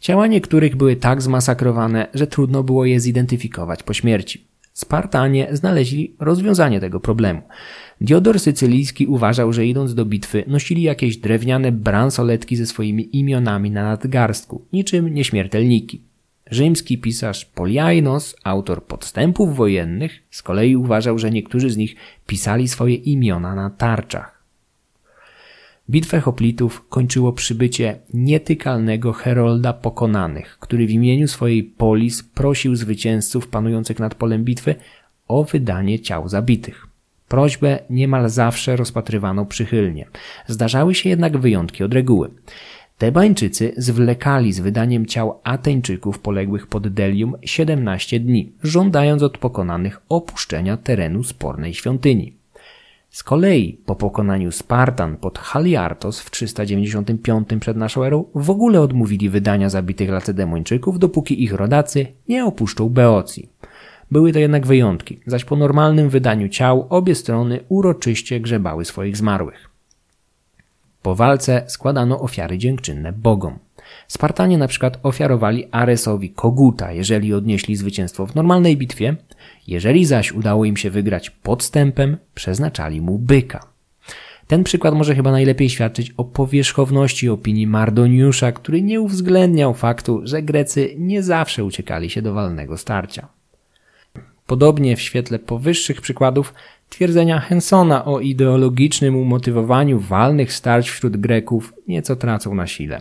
Ciała 0.00 0.26
niektórych 0.26 0.76
były 0.76 0.96
tak 0.96 1.22
zmasakrowane, 1.22 2.06
że 2.14 2.26
trudno 2.26 2.62
było 2.62 2.84
je 2.84 3.00
zidentyfikować 3.00 3.82
po 3.82 3.94
śmierci. 3.94 4.44
Spartanie 4.72 5.48
znaleźli 5.52 6.14
rozwiązanie 6.18 6.80
tego 6.80 7.00
problemu. 7.00 7.42
Diodor 8.00 8.40
Sycylijski 8.40 9.06
uważał, 9.06 9.52
że 9.52 9.66
idąc 9.66 9.94
do 9.94 10.04
bitwy 10.04 10.44
nosili 10.46 10.82
jakieś 10.82 11.16
drewniane 11.16 11.72
bransoletki 11.72 12.56
ze 12.56 12.66
swoimi 12.66 13.18
imionami 13.18 13.70
na 13.70 13.82
nadgarstku, 13.82 14.62
niczym 14.72 15.14
nieśmiertelniki. 15.14 16.13
Rzymski 16.54 16.98
pisarz 16.98 17.44
Poliainos, 17.44 18.36
autor 18.44 18.84
podstępów 18.84 19.56
wojennych, 19.56 20.22
z 20.30 20.42
kolei 20.42 20.76
uważał, 20.76 21.18
że 21.18 21.30
niektórzy 21.30 21.70
z 21.70 21.76
nich 21.76 21.96
pisali 22.26 22.68
swoje 22.68 22.94
imiona 22.94 23.54
na 23.54 23.70
tarczach. 23.70 24.42
Bitwę 25.90 26.20
hoplitów 26.20 26.88
kończyło 26.88 27.32
przybycie 27.32 27.98
nietykalnego 28.14 29.12
herolda 29.12 29.72
pokonanych, 29.72 30.58
który 30.60 30.86
w 30.86 30.90
imieniu 30.90 31.28
swojej 31.28 31.62
polis 31.62 32.22
prosił 32.22 32.76
zwycięzców 32.76 33.48
panujących 33.48 33.98
nad 33.98 34.14
polem 34.14 34.44
bitwy 34.44 34.74
o 35.28 35.44
wydanie 35.44 36.00
ciał 36.00 36.28
zabitych. 36.28 36.86
Prośbę 37.28 37.78
niemal 37.90 38.30
zawsze 38.30 38.76
rozpatrywano 38.76 39.46
przychylnie. 39.46 40.06
Zdarzały 40.46 40.94
się 40.94 41.08
jednak 41.08 41.38
wyjątki 41.38 41.84
od 41.84 41.94
reguły. 41.94 42.30
Tebańczycy 43.04 43.72
zwlekali 43.76 44.52
z 44.52 44.60
wydaniem 44.60 45.06
ciał 45.06 45.40
Ateńczyków 45.42 46.18
poległych 46.18 46.66
pod 46.66 46.88
Delium 46.88 47.34
17 47.42 48.20
dni, 48.20 48.52
żądając 48.62 49.22
od 49.22 49.38
pokonanych 49.38 50.00
opuszczenia 50.08 50.76
terenu 50.76 51.22
spornej 51.22 51.74
świątyni. 51.74 52.36
Z 53.10 53.22
kolei 53.22 53.80
po 53.86 53.96
pokonaniu 53.96 54.52
Spartan 54.52 55.16
pod 55.16 55.38
Haliartos 55.38 56.20
w 56.20 56.30
395 56.30 57.48
przed 57.60 57.76
naszą 57.76 58.04
erą 58.04 58.24
w 58.34 58.50
ogóle 58.50 58.80
odmówili 58.80 59.30
wydania 59.30 59.68
zabitych 59.68 60.10
Lacedemończyków, 60.10 60.98
dopóki 60.98 61.42
ich 61.42 61.52
rodacy 61.52 62.06
nie 62.28 62.44
opuszczą 62.44 62.88
Beocji. 62.88 63.48
Były 64.10 64.32
to 64.32 64.38
jednak 64.38 64.66
wyjątki, 64.66 65.20
zaś 65.26 65.44
po 65.44 65.56
normalnym 65.56 66.08
wydaniu 66.08 66.48
ciał 66.48 66.86
obie 66.90 67.14
strony 67.14 67.60
uroczyście 67.68 68.40
grzebały 68.40 68.84
swoich 68.84 69.16
zmarłych. 69.16 69.73
Po 71.04 71.14
walce 71.14 71.64
składano 71.66 72.20
ofiary 72.20 72.58
dziękczynne 72.58 73.12
bogom. 73.12 73.58
Spartanie 74.08 74.58
na 74.58 74.68
przykład 74.68 74.98
ofiarowali 75.02 75.68
Aresowi 75.70 76.30
koguta, 76.30 76.92
jeżeli 76.92 77.34
odnieśli 77.34 77.76
zwycięstwo 77.76 78.26
w 78.26 78.34
normalnej 78.34 78.76
bitwie, 78.76 79.16
jeżeli 79.66 80.04
zaś 80.04 80.32
udało 80.32 80.64
im 80.64 80.76
się 80.76 80.90
wygrać 80.90 81.30
podstępem, 81.30 82.16
przeznaczali 82.34 83.00
mu 83.00 83.18
byka. 83.18 83.66
Ten 84.46 84.64
przykład 84.64 84.94
może 84.94 85.14
chyba 85.14 85.32
najlepiej 85.32 85.70
świadczyć 85.70 86.10
o 86.16 86.24
powierzchowności 86.24 87.28
opinii 87.28 87.66
Mardoniusza, 87.66 88.52
który 88.52 88.82
nie 88.82 89.00
uwzględniał 89.00 89.74
faktu, 89.74 90.20
że 90.22 90.42
Grecy 90.42 90.94
nie 90.98 91.22
zawsze 91.22 91.64
uciekali 91.64 92.10
się 92.10 92.22
do 92.22 92.34
walnego 92.34 92.78
starcia. 92.78 93.28
Podobnie 94.46 94.96
w 94.96 95.00
świetle 95.00 95.38
powyższych 95.38 96.00
przykładów 96.00 96.54
twierdzenia 96.88 97.40
Hensona 97.40 98.04
o 98.04 98.20
ideologicznym 98.20 99.16
umotywowaniu 99.16 100.00
walnych 100.00 100.52
starć 100.52 100.90
wśród 100.90 101.16
Greków 101.16 101.74
nieco 101.88 102.16
tracą 102.16 102.54
na 102.54 102.66
sile. 102.66 103.00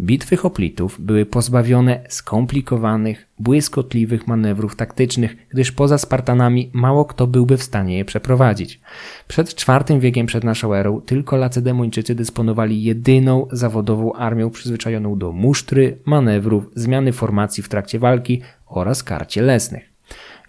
Bitwy 0.00 0.36
hoplitów 0.36 1.00
były 1.00 1.26
pozbawione 1.26 2.00
skomplikowanych, 2.08 3.28
błyskotliwych 3.38 4.26
manewrów 4.26 4.76
taktycznych, 4.76 5.36
gdyż 5.48 5.72
poza 5.72 5.98
Spartanami 5.98 6.70
mało 6.72 7.04
kto 7.04 7.26
byłby 7.26 7.56
w 7.56 7.62
stanie 7.62 7.98
je 7.98 8.04
przeprowadzić. 8.04 8.80
Przed 9.28 9.54
IV 9.68 10.00
wiekiem 10.00 10.26
przed 10.26 10.44
naszą 10.44 10.74
erą 10.74 11.00
tylko 11.00 11.36
Lacedemończycy 11.36 12.14
dysponowali 12.14 12.82
jedyną 12.82 13.46
zawodową 13.52 14.12
armią 14.12 14.50
przyzwyczajoną 14.50 15.18
do 15.18 15.32
musztry, 15.32 15.98
manewrów, 16.04 16.70
zmiany 16.74 17.12
formacji 17.12 17.62
w 17.62 17.68
trakcie 17.68 17.98
walki 17.98 18.42
oraz 18.66 19.02
kar 19.02 19.26
cielesnych. 19.26 19.91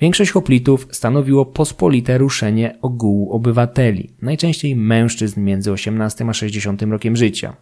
Większość 0.03 0.31
hoplitów 0.31 0.87
stanowiło 0.91 1.45
pospolite 1.45 2.17
ruszenie 2.17 2.75
ogółu 2.81 3.31
obywateli, 3.31 4.09
najczęściej 4.21 4.75
mężczyzn 4.75 5.41
między 5.41 5.71
18 5.71 6.25
a 6.29 6.33
60 6.33 6.81
rokiem 6.81 7.15
życia. 7.15 7.55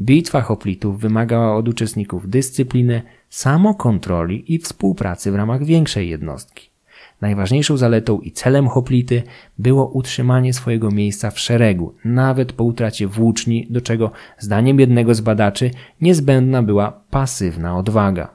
Bitwa 0.00 0.40
hoplitów 0.40 1.00
wymagała 1.00 1.56
od 1.56 1.68
uczestników 1.68 2.30
dyscypliny, 2.30 3.02
samokontroli 3.30 4.54
i 4.54 4.58
współpracy 4.58 5.32
w 5.32 5.34
ramach 5.34 5.64
większej 5.64 6.08
jednostki. 6.08 6.70
Najważniejszą 7.20 7.76
zaletą 7.76 8.20
i 8.20 8.32
celem 8.32 8.68
hoplity 8.68 9.22
było 9.58 9.86
utrzymanie 9.86 10.52
swojego 10.52 10.90
miejsca 10.90 11.30
w 11.30 11.40
szeregu, 11.40 11.94
nawet 12.04 12.52
po 12.52 12.64
utracie 12.64 13.06
włóczni, 13.06 13.66
do 13.70 13.80
czego 13.80 14.10
zdaniem 14.38 14.80
jednego 14.80 15.14
z 15.14 15.20
badaczy 15.20 15.70
niezbędna 16.00 16.62
była 16.62 17.00
pasywna 17.10 17.78
odwaga. 17.78 18.28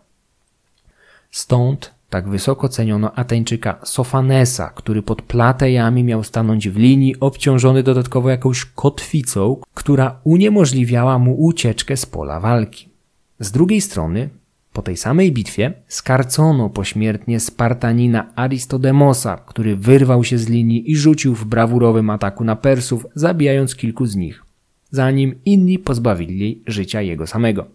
Stąd 1.31 2.00
tak 2.12 2.30
wysoko 2.30 2.70
ceniono 2.70 3.16
Ateńczyka 3.16 3.80
Sofanesa, 3.84 4.70
który 4.70 5.01
pod 5.01 5.22
platejami 5.22 6.03
miał 6.03 6.24
stanąć 6.24 6.70
w 6.70 6.78
linii, 6.78 7.20
obciążony 7.20 7.84
dodatkowo 7.84 8.30
jakąś 8.30 8.66
kotwicą, 8.66 9.57
która 9.74 10.20
uniemożliwiała 10.24 11.20
mu 11.20 11.43
ucieczkę 11.43 11.97
z 11.97 12.05
pola 12.05 12.39
walki. 12.39 12.89
Z 13.39 13.51
drugiej 13.51 13.82
strony, 13.82 14.30
po 14.74 14.82
tej 14.82 14.97
samej 14.97 15.32
bitwie 15.32 15.74
skarcono 15.88 16.70
pośmiertnie 16.70 17.39
Spartanina 17.39 18.36
Aristodemosa, 18.36 19.38
który 19.38 19.76
wyrwał 19.76 20.24
się 20.24 20.38
z 20.38 20.49
linii 20.49 20.91
i 20.91 20.95
rzucił 20.95 21.36
w 21.36 21.45
brawurowym 21.45 22.09
ataku 22.09 22.43
na 22.43 22.55
Persów, 22.55 23.05
zabijając 23.16 23.76
kilku 23.76 24.05
z 24.05 24.16
nich 24.16 24.50
zanim 24.91 25.35
inni 25.45 25.79
pozbawili 25.79 26.61
życia 26.67 27.01
jego 27.01 27.27
samego. 27.27 27.65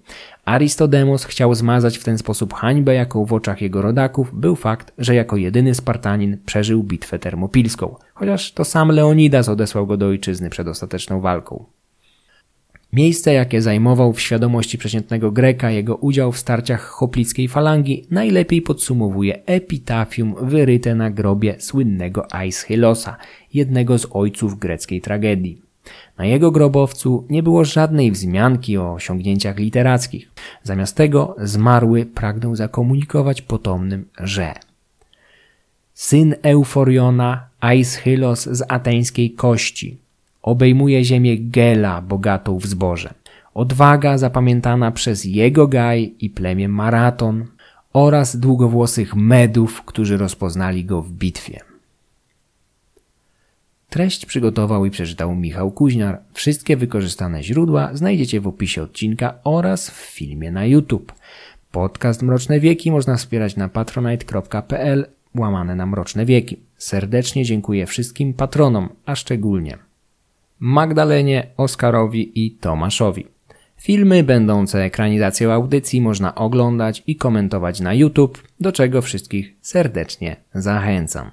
Aristodemos 0.45 1.25
chciał 1.25 1.55
zmazać 1.55 1.99
w 1.99 2.05
ten 2.05 2.19
sposób 2.19 2.55
hańbę, 2.55 2.95
jaką 2.95 3.25
w 3.25 3.33
oczach 3.33 3.63
jego 3.63 3.83
rodaków 3.83 4.41
był 4.41 4.57
fakt, 4.57 4.93
że 4.99 5.15
jako 5.15 5.37
jedyny 5.37 5.75
Spartanin 5.75 6.39
przeżył 6.47 6.83
bitwę 6.83 7.19
termopilską, 7.19 7.95
chociaż 8.15 8.53
to 8.53 8.65
sam 8.65 8.89
Leonidas 8.89 9.49
odesłał 9.49 9.87
go 9.87 9.97
do 9.97 10.07
ojczyzny 10.07 10.51
przed 10.51 10.69
ostateczną 10.69 11.21
walką. 11.21 11.65
Miejsce, 12.93 13.33
jakie 13.33 13.63
zajmował 13.63 14.13
w 14.13 14.21
świadomości 14.21 14.79
przeciętnego 14.79 15.33
Greka 15.33 15.71
jego 15.71 15.97
udział 15.97 16.33
w 16.33 16.39
starciach 16.39 16.83
hoplickiej 16.83 17.49
falangi, 17.49 18.07
najlepiej 18.11 18.63
podsumowuje 18.63 19.47
epitafium 19.47 20.35
wyryte 20.43 20.95
na 20.95 21.11
grobie 21.11 21.57
słynnego 21.59 22.35
Aeschylosa, 22.35 23.17
jednego 23.55 23.99
z 23.99 24.07
ojców 24.11 24.59
greckiej 24.59 25.01
tragedii. 25.01 25.66
Na 26.19 26.25
jego 26.25 26.51
grobowcu 26.51 27.25
nie 27.31 27.43
było 27.43 27.65
żadnej 27.65 28.13
wzmianki 28.13 28.79
o 28.79 28.93
osiągnięciach 28.93 29.59
literackich. 29.59 30.31
Zamiast 30.63 30.97
tego 30.97 31.37
zmarły 31.39 32.07
pragnął 32.07 32.57
zakomunikować 32.57 33.43
potomnym, 33.43 34.09
że 34.19 34.55
syn 35.95 36.35
Euforiona, 36.43 37.49
Aeschylos 37.61 38.43
z 38.45 38.63
ateńskiej 38.69 39.31
kości. 39.31 39.97
Obejmuje 40.43 41.05
ziemię 41.05 41.39
Gela, 41.39 42.03
bogatą 42.03 42.59
w 42.59 42.67
zboże. 42.67 43.15
Odwaga 43.55 44.19
zapamiętana 44.19 44.91
przez 44.91 45.25
jego 45.25 45.67
gaj 45.67 46.15
i 46.21 46.31
plemię 46.31 46.69
Maraton 46.69 47.47
oraz 47.93 48.37
długowłosych 48.37 49.17
Medów, 49.17 49.83
którzy 49.83 50.17
rozpoznali 50.17 50.85
go 50.85 51.03
w 51.03 51.13
bitwie. 51.13 51.66
Treść 53.91 54.27
przygotował 54.27 54.87
i 54.87 54.91
przeczytał 54.91 55.35
Michał 55.35 55.71
Kuźniar. 55.71 56.21
Wszystkie 56.33 56.77
wykorzystane 56.77 57.43
źródła 57.43 57.91
znajdziecie 57.93 58.41
w 58.41 58.47
opisie 58.47 58.83
odcinka 58.83 59.35
oraz 59.45 59.91
w 59.91 59.95
filmie 59.95 60.51
na 60.51 60.67
YouTube. 60.67 61.13
Podcast 61.71 62.23
Mroczne 62.23 62.61
Wieki 62.61 62.91
można 62.91 63.17
wspierać 63.17 63.57
na 63.57 63.69
patronite.pl 63.69 65.07
łamane 65.35 65.77
na 65.77 65.87
Mroczne 65.87 66.27
Wieki. 66.27 66.57
Serdecznie 66.77 67.45
dziękuję 67.45 67.87
wszystkim 67.87 68.35
patronom, 68.35 68.89
a 69.07 69.17
szczególnie 69.17 69.79
Magdalenie, 70.61 71.47
Oskarowi 71.57 72.47
i 72.47 72.51
Tomaszowi. 72.51 73.27
Filmy 73.77 74.23
będące 74.23 74.85
ekranizacją 74.85 75.53
audycji 75.53 76.01
można 76.01 76.35
oglądać 76.35 77.03
i 77.07 77.17
komentować 77.17 77.81
na 77.81 77.95
YouTube, 77.95 78.43
do 78.61 78.73
czego 78.73 79.03
wszystkich 79.03 79.55
serdecznie 79.61 80.37
zachęcam. 80.55 81.31